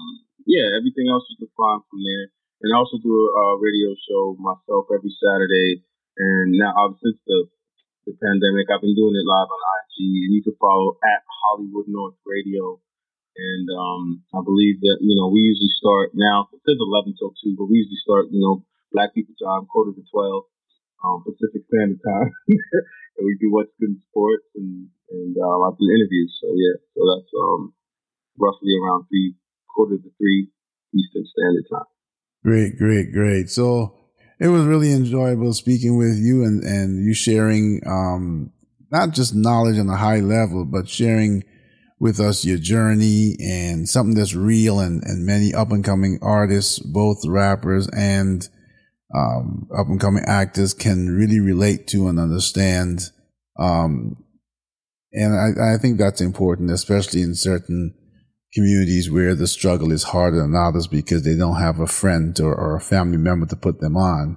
yeah, 0.50 0.74
everything 0.74 1.06
else 1.06 1.30
you 1.30 1.46
can 1.46 1.52
find 1.54 1.78
from 1.86 2.02
there 2.02 2.34
and 2.62 2.72
I 2.72 2.76
also 2.76 3.00
do 3.00 3.08
a, 3.08 3.28
a 3.32 3.44
radio 3.60 3.96
show 4.04 4.36
myself 4.36 4.92
every 4.92 5.12
Saturday. 5.16 5.80
And 6.16 6.58
now, 6.58 6.72
uh, 6.74 6.92
since 6.98 7.18
the 7.26 7.46
the 8.08 8.16
pandemic, 8.16 8.66
I've 8.72 8.82
been 8.82 8.96
doing 8.96 9.14
it 9.14 9.28
live 9.28 9.50
on 9.50 9.60
IG, 9.60 9.96
and 10.26 10.32
you 10.34 10.42
can 10.42 10.56
follow 10.56 10.96
at 11.04 11.20
Hollywood 11.28 11.86
North 11.86 12.16
Radio. 12.24 12.80
And 13.36 13.66
um, 13.70 14.26
I 14.34 14.42
believe 14.42 14.82
that 14.82 14.98
you 15.00 15.14
know 15.14 15.30
we 15.30 15.46
usually 15.46 15.72
start 15.78 16.12
now. 16.14 16.50
It 16.52 16.60
says 16.66 16.80
11 16.80 17.14
till 17.16 17.32
two, 17.38 17.54
but 17.54 17.70
we 17.70 17.84
usually 17.84 18.02
start 18.02 18.32
you 18.34 18.42
know 18.42 18.66
Black 18.90 19.14
People 19.14 19.36
Time, 19.38 19.70
quarter 19.70 19.94
to 19.94 20.02
12 20.02 20.44
um, 21.04 21.24
Pacific 21.24 21.62
Standard 21.70 22.02
Time, 22.02 22.30
and 22.50 23.22
we 23.22 23.38
do 23.40 23.52
what's 23.52 23.72
good 23.78 23.94
in 23.94 24.02
sports 24.10 24.44
and 24.56 24.88
and 25.10 25.34
um, 25.38 25.58
I 25.66 25.70
do 25.78 25.86
interviews. 25.88 26.32
So 26.42 26.50
yeah, 26.54 26.76
so 26.96 27.00
that's 27.06 27.30
um, 27.38 27.72
roughly 28.38 28.74
around 28.76 29.06
three 29.08 29.34
quarter 29.70 29.96
to 29.96 30.10
three 30.18 30.50
Eastern 30.94 31.24
Standard 31.30 31.66
Time. 31.70 31.90
Great, 32.42 32.76
great, 32.76 33.12
great. 33.12 33.50
So 33.50 33.99
it 34.40 34.48
was 34.48 34.64
really 34.64 34.92
enjoyable 34.92 35.52
speaking 35.52 35.98
with 35.98 36.16
you 36.16 36.44
and, 36.44 36.64
and 36.64 37.04
you 37.04 37.12
sharing, 37.12 37.82
um, 37.86 38.50
not 38.90 39.10
just 39.10 39.34
knowledge 39.34 39.78
on 39.78 39.90
a 39.90 39.96
high 39.96 40.20
level, 40.20 40.64
but 40.64 40.88
sharing 40.88 41.44
with 42.00 42.18
us 42.18 42.46
your 42.46 42.56
journey 42.56 43.36
and 43.38 43.86
something 43.86 44.14
that's 44.14 44.34
real 44.34 44.80
and, 44.80 45.02
and 45.04 45.26
many 45.26 45.52
up 45.52 45.70
and 45.70 45.84
coming 45.84 46.18
artists, 46.22 46.78
both 46.78 47.18
rappers 47.26 47.86
and, 47.94 48.48
um, 49.14 49.68
up 49.76 49.88
and 49.88 50.00
coming 50.00 50.24
actors 50.26 50.72
can 50.72 51.14
really 51.14 51.38
relate 51.38 51.86
to 51.88 52.08
and 52.08 52.18
understand. 52.18 53.02
Um, 53.58 54.24
and 55.12 55.34
I, 55.34 55.74
I 55.74 55.76
think 55.76 55.98
that's 55.98 56.22
important, 56.22 56.70
especially 56.70 57.20
in 57.20 57.34
certain 57.34 57.94
communities 58.52 59.10
where 59.10 59.34
the 59.34 59.46
struggle 59.46 59.92
is 59.92 60.02
harder 60.02 60.40
than 60.42 60.54
others 60.54 60.86
because 60.86 61.24
they 61.24 61.36
don't 61.36 61.60
have 61.60 61.78
a 61.78 61.86
friend 61.86 62.38
or, 62.40 62.54
or 62.54 62.76
a 62.76 62.80
family 62.80 63.16
member 63.16 63.46
to 63.46 63.56
put 63.56 63.80
them 63.80 63.96
on. 63.96 64.36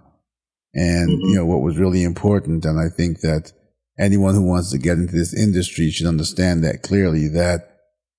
And, 0.74 1.10
mm-hmm. 1.10 1.30
you 1.30 1.36
know, 1.36 1.46
what 1.46 1.62
was 1.62 1.78
really 1.78 2.04
important, 2.04 2.66
and 2.66 2.80
I 2.80 2.90
think 2.90 3.22
that 3.22 3.52
anyone 4.00 4.34
who 4.34 4.44
wants 4.44 4.72
to 4.72 4.78
get 4.78 4.98
into 4.98 5.14
this 5.14 5.34
industry 5.34 5.90
should 5.90 6.08
understand 6.08 6.64
that 6.64 6.82
clearly 6.82 7.28
that 7.30 7.70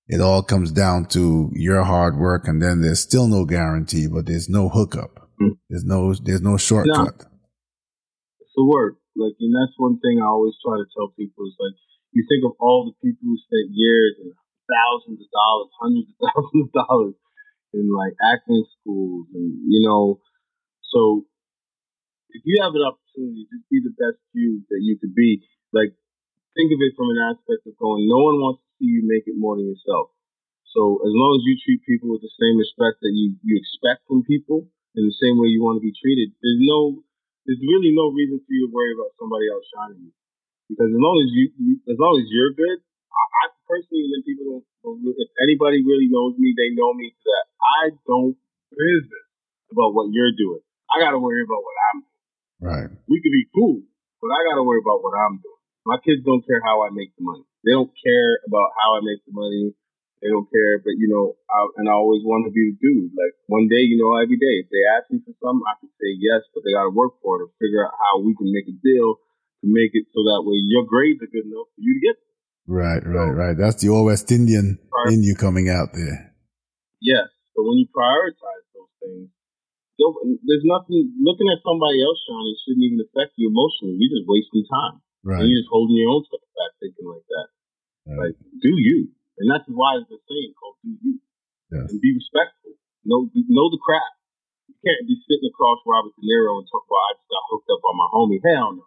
it 0.07 0.21
all 0.21 0.43
comes 0.43 0.71
down 0.71 1.05
to 1.05 1.51
your 1.53 1.83
hard 1.83 2.17
work 2.17 2.47
and 2.47 2.61
then 2.61 2.81
there's 2.81 2.99
still 2.99 3.27
no 3.27 3.45
guarantee, 3.45 4.07
but 4.07 4.25
there's 4.25 4.47
no 4.47 4.69
hookup. 4.69 5.29
Mm-hmm. 5.41 5.59
There's 5.69 5.83
no, 5.83 6.13
there's 6.13 6.41
no 6.41 6.57
shortcut. 6.57 7.19
No. 7.19 7.27
It's 8.39 8.55
the 8.55 8.65
work. 8.65 8.95
Like, 9.15 9.35
and 9.39 9.55
that's 9.55 9.75
one 9.77 9.99
thing 9.99 10.19
I 10.21 10.27
always 10.27 10.53
try 10.63 10.77
to 10.77 10.87
tell 10.95 11.11
people 11.17 11.47
is 11.47 11.55
like, 11.59 11.75
you 12.11 12.23
think 12.27 12.45
of 12.45 12.55
all 12.59 12.87
the 12.87 12.95
people 13.03 13.27
who 13.27 13.35
spent 13.35 13.75
years 13.75 14.15
and 14.23 14.31
thousands 14.67 15.21
of 15.21 15.29
dollars, 15.31 15.69
hundreds 15.79 16.09
of 16.09 16.17
thousands 16.25 16.63
of 16.65 16.71
dollars 16.73 17.15
in 17.73 17.85
like 17.91 18.15
acting 18.21 18.63
schools, 18.79 19.27
and 19.33 19.49
you 19.67 19.81
know, 19.85 20.19
so 20.81 21.25
if 22.35 22.41
you 22.43 22.59
have 22.61 22.75
an 22.75 22.83
opportunity, 22.83 23.47
just 23.47 23.65
be 23.71 23.79
the 23.79 23.95
best 23.95 24.19
you 24.35 24.63
that 24.67 24.81
you 24.83 24.99
could 24.99 25.15
be. 25.15 25.43
Like, 25.71 25.95
think 26.55 26.71
of 26.71 26.79
it 26.83 26.95
from 26.99 27.11
an 27.15 27.31
aspect 27.31 27.63
of 27.67 27.79
going, 27.79 28.07
no 28.07 28.19
one 28.19 28.37
wants 28.43 28.59
to 28.63 28.69
see 28.79 28.91
you 28.91 29.03
make 29.07 29.23
it 29.27 29.39
more 29.39 29.55
than 29.55 29.71
yourself. 29.71 30.11
So 30.75 30.99
as 30.99 31.13
long 31.15 31.39
as 31.39 31.43
you 31.47 31.55
treat 31.63 31.87
people 31.87 32.11
with 32.11 32.19
the 32.19 32.35
same 32.35 32.59
respect 32.59 32.99
that 32.99 33.15
you 33.15 33.39
you 33.47 33.55
expect 33.55 34.03
from 34.11 34.27
people, 34.27 34.67
in 34.95 35.03
the 35.07 35.19
same 35.19 35.39
way 35.39 35.51
you 35.51 35.63
want 35.63 35.79
to 35.79 35.85
be 35.85 35.95
treated, 35.95 36.35
there's 36.39 36.61
no, 36.63 37.03
there's 37.47 37.59
really 37.63 37.91
no 37.95 38.11
reason 38.11 38.39
for 38.43 38.51
you 38.51 38.67
to 38.67 38.71
worry 38.71 38.95
about 38.95 39.15
somebody 39.19 39.47
else 39.47 39.63
shining 39.71 40.11
you. 40.11 40.13
Because 40.71 40.91
as 40.91 40.99
long 40.99 41.17
as 41.21 41.29
you, 41.31 41.45
you 41.61 41.73
as 41.87 41.99
long 41.99 42.19
as 42.19 42.27
you're 42.27 42.55
good, 42.55 42.79
I, 43.11 43.54
personally, 43.65 44.09
and 44.13 44.23
people 44.25 44.45
don't, 44.61 44.65
if 45.17 45.29
anybody 45.41 45.81
really 45.81 46.09
knows 46.09 46.37
me, 46.37 46.53
they 46.53 46.73
know 46.73 46.93
me 46.93 47.13
that 47.13 47.43
I 47.61 47.83
don't 48.05 48.37
business 48.71 49.27
about 49.71 49.93
what 49.93 50.09
you're 50.13 50.33
doing. 50.37 50.61
I 50.89 51.01
got 51.01 51.11
to 51.11 51.19
worry 51.19 51.41
about 51.41 51.61
what 51.65 51.77
I'm 51.91 51.99
doing. 52.01 52.23
Right. 52.61 52.89
We 53.09 53.19
could 53.21 53.33
be 53.33 53.45
cool, 53.51 53.81
but 54.21 54.29
I 54.31 54.39
got 54.47 54.61
to 54.61 54.65
worry 54.65 54.81
about 54.81 55.01
what 55.01 55.17
I'm 55.17 55.41
doing. 55.41 55.61
My 55.85 55.97
kids 56.01 56.25
don't 56.25 56.41
care 56.45 56.61
how 56.65 56.81
I 56.85 56.89
make 56.93 57.13
the 57.17 57.25
money. 57.25 57.45
They 57.61 57.73
don't 57.73 57.91
care 57.93 58.31
about 58.45 58.73
how 58.77 58.97
I 58.97 59.05
make 59.05 59.21
the 59.25 59.33
money. 59.33 59.73
They 60.23 60.33
don't 60.33 60.49
care, 60.49 60.81
but 60.81 60.97
you 60.97 61.05
know, 61.05 61.37
I, 61.45 61.59
and 61.77 61.85
I 61.85 61.93
always 61.93 62.25
want 62.25 62.49
to 62.49 62.53
be 62.53 62.73
the 62.73 62.77
dude. 62.81 63.13
Like 63.13 63.37
one 63.45 63.69
day, 63.69 63.85
you 63.85 64.01
know, 64.01 64.17
every 64.17 64.41
day, 64.41 64.65
if 64.65 64.73
they 64.73 64.81
ask 64.97 65.05
me 65.13 65.21
for 65.21 65.37
something, 65.37 65.61
I 65.69 65.77
can 65.77 65.91
say 66.01 66.17
yes, 66.17 66.41
but 66.49 66.65
they 66.65 66.73
got 66.73 66.89
to 66.89 66.95
work 66.95 67.21
for 67.21 67.37
it 67.37 67.45
or 67.45 67.49
figure 67.61 67.85
out 67.85 67.93
how 67.93 68.25
we 68.25 68.33
can 68.33 68.49
make 68.49 68.65
a 68.65 68.73
deal 68.73 69.21
to 69.61 69.65
make 69.69 69.93
it 69.93 70.09
so 70.09 70.25
that 70.25 70.41
way 70.41 70.57
your 70.65 70.89
grades 70.89 71.21
are 71.21 71.29
good 71.29 71.45
enough 71.45 71.69
for 71.77 71.81
you 71.81 71.93
to 71.99 72.01
get 72.01 72.17
it. 72.17 72.25
Right, 72.65 73.05
right, 73.05 73.29
right. 73.29 73.57
That's 73.57 73.77
the 73.77 73.93
old 73.93 74.09
West 74.09 74.31
Indian 74.33 74.81
in 75.13 75.21
you 75.21 75.37
coming 75.37 75.69
out 75.69 75.93
there. 75.93 76.33
Yes. 76.97 77.29
But 77.53 77.61
when 77.69 77.77
you 77.77 77.85
prioritize 77.93 78.65
those 78.73 78.93
things, 78.97 79.29
there's 79.95 80.65
nothing, 80.65 81.13
looking 81.21 81.45
at 81.53 81.61
somebody 81.61 82.01
else 82.01 82.17
shining 82.25 82.57
shouldn't 82.65 82.85
even 82.89 82.99
affect 83.05 83.37
you 83.37 83.53
emotionally. 83.53 84.01
You're 84.01 84.17
just 84.17 84.25
wasting 84.25 84.65
time. 84.65 84.97
Right. 85.21 85.45
And 85.45 85.47
you're 85.47 85.61
just 85.61 85.69
holding 85.69 85.95
your 85.95 86.09
own 86.09 86.25
stuff 86.25 86.41
back 86.57 86.73
thinking 86.81 87.05
like 87.05 87.25
that. 87.29 87.47
Right. 88.09 88.33
Like, 88.33 88.35
do 88.59 88.73
you. 88.73 89.13
And 89.37 89.45
that's 89.45 89.69
why 89.69 90.01
it's 90.01 90.09
a 90.09 90.17
saying 90.25 90.53
called 90.57 90.81
do 90.81 90.93
you. 91.05 91.21
Yes. 91.69 91.85
And 91.93 92.01
be 92.01 92.17
respectful. 92.17 92.81
Know, 93.05 93.29
know 93.29 93.69
the 93.69 93.77
craft. 93.77 94.17
You 94.65 94.75
can't 94.81 95.05
be 95.05 95.21
sitting 95.29 95.45
across 95.53 95.85
Robert 95.85 96.17
De 96.17 96.21
Niro 96.25 96.57
and 96.57 96.65
talk 96.65 96.81
about, 96.81 97.05
I 97.05 97.11
just 97.13 97.29
got 97.29 97.45
hooked 97.53 97.69
up 97.69 97.81
on 97.85 97.95
my 98.01 98.09
homie. 98.09 98.41
Hell 98.41 98.69
no. 98.73 98.85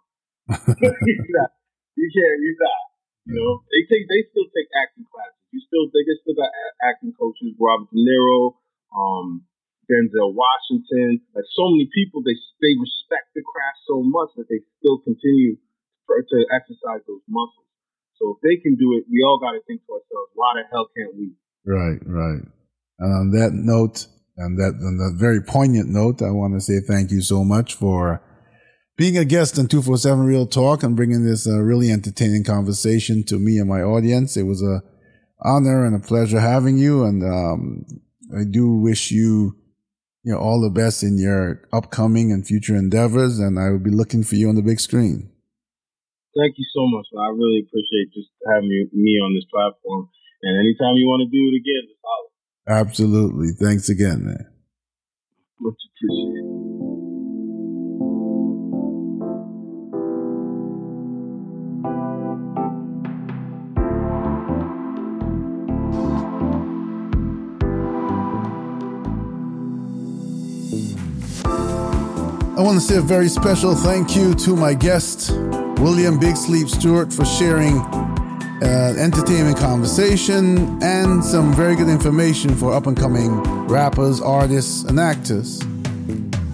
you 1.95 2.07
can't. 2.11 2.39
You 2.43 2.51
not. 2.59 2.88
You 3.29 3.37
know, 3.37 3.61
they 3.69 3.85
take. 3.85 4.09
They 4.09 4.25
still 4.33 4.49
take 4.51 4.69
acting 4.73 5.05
classes. 5.05 5.37
You 5.53 5.61
still. 5.61 5.85
They 5.93 6.01
still 6.25 6.33
got 6.33 6.49
acting 6.81 7.13
coaches. 7.13 7.53
Robert 7.61 7.93
De 7.93 8.01
Niro, 8.01 8.57
um, 8.89 9.45
Denzel 9.85 10.33
Washington. 10.33 11.21
Like 11.37 11.45
so 11.53 11.69
many 11.69 11.85
people, 11.93 12.25
they 12.25 12.33
they 12.59 12.73
respect 12.73 13.31
the 13.37 13.45
craft 13.45 13.85
so 13.85 14.01
much 14.01 14.33
that 14.35 14.49
they 14.49 14.65
still 14.81 14.97
continue 15.05 15.61
to 16.09 16.37
exercise 16.49 17.05
those 17.05 17.21
muscles. 17.29 17.69
So 18.17 18.35
if 18.35 18.41
they 18.41 18.61
can 18.61 18.75
do 18.75 18.97
it, 18.97 19.05
we 19.09 19.23
all 19.23 19.39
got 19.39 19.53
to 19.53 19.61
think 19.67 19.85
to 19.85 19.93
ourselves, 19.93 20.33
why 20.33 20.57
the 20.57 20.63
hell 20.71 20.89
can't 20.97 21.15
we? 21.15 21.31
Right, 21.65 22.01
right. 22.05 22.43
And 22.99 23.13
on 23.13 23.31
that 23.31 23.53
note, 23.53 24.07
and 24.37 24.57
that 24.57 24.73
on 24.81 24.97
that 24.97 25.15
very 25.17 25.41
poignant 25.41 25.89
note, 25.89 26.21
I 26.21 26.31
want 26.31 26.53
to 26.55 26.61
say 26.61 26.79
thank 26.79 27.11
you 27.11 27.21
so 27.21 27.43
much 27.43 27.75
for 27.75 28.21
being 28.99 29.17
a 29.17 29.23
guest 29.23 29.57
on 29.57 29.65
247 29.65 30.25
Real 30.25 30.45
Talk 30.45 30.83
and 30.83 30.93
bringing 30.93 31.23
this 31.23 31.47
uh, 31.47 31.57
really 31.63 31.89
entertaining 31.89 32.43
conversation 32.43 33.23
to 33.31 33.39
me 33.39 33.57
and 33.57 33.69
my 33.69 33.79
audience. 33.81 34.35
It 34.35 34.43
was 34.43 34.61
a 34.61 34.83
honor 35.39 35.85
and 35.85 35.95
a 35.95 36.05
pleasure 36.05 36.41
having 36.41 36.77
you. 36.77 37.05
And, 37.05 37.23
um, 37.23 37.85
I 38.35 38.43
do 38.43 38.75
wish 38.75 39.09
you, 39.09 39.55
you 40.23 40.33
know, 40.33 40.37
all 40.37 40.59
the 40.59 40.69
best 40.69 41.01
in 41.01 41.17
your 41.17 41.63
upcoming 41.71 42.33
and 42.33 42.45
future 42.45 42.75
endeavors. 42.75 43.39
And 43.39 43.57
I 43.57 43.69
will 43.69 43.79
be 43.79 43.89
looking 43.89 44.21
for 44.21 44.35
you 44.35 44.49
on 44.49 44.55
the 44.55 44.61
big 44.61 44.81
screen. 44.81 45.31
Thank 46.35 46.55
you 46.57 46.65
so 46.75 46.83
much. 46.91 47.07
Man. 47.13 47.23
I 47.23 47.29
really 47.31 47.63
appreciate 47.63 48.11
just 48.13 48.27
having 48.51 48.67
me, 48.67 48.85
me 48.91 49.15
on 49.23 49.33
this 49.33 49.47
platform. 49.47 50.09
And 50.43 50.59
anytime 50.59 50.99
you 50.99 51.07
want 51.07 51.23
to 51.23 51.31
do 51.31 51.39
it 51.47 51.55
again, 51.55 51.87
just 51.87 52.03
holler. 52.03 52.81
Absolutely. 52.83 53.51
Thanks 53.57 53.87
again, 53.87 54.25
man. 54.25 54.45
Much 55.61 55.79
appreciated. 55.87 56.38
I 70.71 72.61
want 72.61 72.79
to 72.79 72.85
say 72.85 72.97
a 72.97 73.01
very 73.01 73.27
special 73.27 73.73
thank 73.73 74.15
you 74.15 74.35
to 74.35 74.55
my 74.55 74.75
guest, 74.75 75.31
William 75.79 76.19
Big 76.19 76.35
Sleep 76.37 76.69
Stewart, 76.69 77.11
for 77.11 77.25
sharing 77.25 77.77
uh, 78.61 78.93
entertainment 78.99 79.57
conversation 79.57 80.77
and 80.83 81.25
some 81.25 81.53
very 81.53 81.75
good 81.75 81.87
information 81.87 82.55
for 82.55 82.73
up 82.73 82.85
and 82.85 82.95
coming 82.95 83.41
rappers, 83.67 84.21
artists, 84.21 84.83
and 84.83 84.99
actors. 84.99 85.59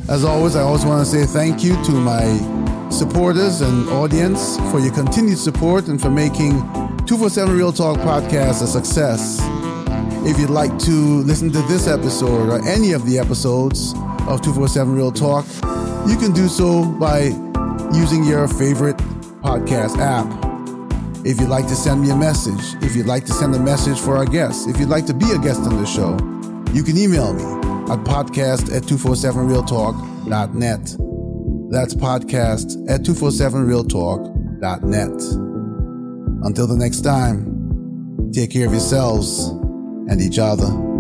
As 0.07 0.24
always, 0.24 0.55
I 0.55 0.61
always 0.61 0.86
want 0.86 1.05
to 1.05 1.11
say 1.11 1.26
thank 1.26 1.61
you 1.61 1.74
to 1.84 1.91
my 1.91 2.89
supporters 2.89 3.59
and 3.59 3.89
audience 3.89 4.55
for 4.72 4.80
your 4.80 4.93
continued 4.93 5.39
support 5.39 5.88
and 5.88 5.99
for 5.99 6.09
making 6.09 6.51
247 7.05 7.57
Real 7.57 7.74
Talk 7.74 7.97
podcast 7.97 8.61
a 8.61 8.68
success. 8.68 9.41
If 10.26 10.39
you'd 10.39 10.49
like 10.49 10.78
to 10.80 10.91
listen 11.24 11.51
to 11.51 11.61
this 11.63 11.88
episode 11.88 12.49
or 12.49 12.66
any 12.68 12.93
of 12.93 13.05
the 13.05 13.20
episodes 13.20 13.93
of 14.28 14.41
247 14.41 14.95
Real 14.95 15.11
Talk, 15.11 15.45
you 16.07 16.15
can 16.17 16.32
do 16.34 16.47
so 16.47 16.86
by 16.86 17.32
using 17.93 18.23
your 18.23 18.47
favorite 18.47 18.97
podcast 19.41 19.97
app. 19.99 20.26
If 21.26 21.39
you'd 21.39 21.49
like 21.49 21.67
to 21.67 21.76
send 21.76 22.01
me 22.01 22.09
a 22.11 22.15
message, 22.15 22.76
if 22.84 22.95
you'd 22.95 23.07
like 23.07 23.26
to 23.26 23.34
send 23.34 23.55
a 23.55 23.59
message 23.59 23.99
for 23.99 24.15
our 24.17 24.26
guests, 24.26 24.67
if 24.67 24.80
you'd 24.80 24.89
like 24.89 25.05
to 25.07 25.13
be 25.13 25.32
a 25.32 25.38
guest 25.39 25.61
on 25.61 25.78
the 25.82 25.86
show, 25.86 26.11
you 26.73 26.84
can 26.84 26.97
email 26.97 27.34
me 27.34 27.43
at 27.91 27.99
podcast 28.03 28.76
at 28.76 28.84
247realtalk.net. 28.84 30.95
That's 31.71 31.95
podcast 31.95 32.89
at 32.89 33.01
247realtalk.net. 33.01 35.21
Until 36.45 36.67
the 36.67 36.78
next 36.78 37.01
time, 37.01 38.32
take 38.32 38.51
care 38.51 38.67
of 38.67 38.71
yourselves 38.71 39.49
and 40.07 40.21
each 40.21 40.38
other. 40.38 40.94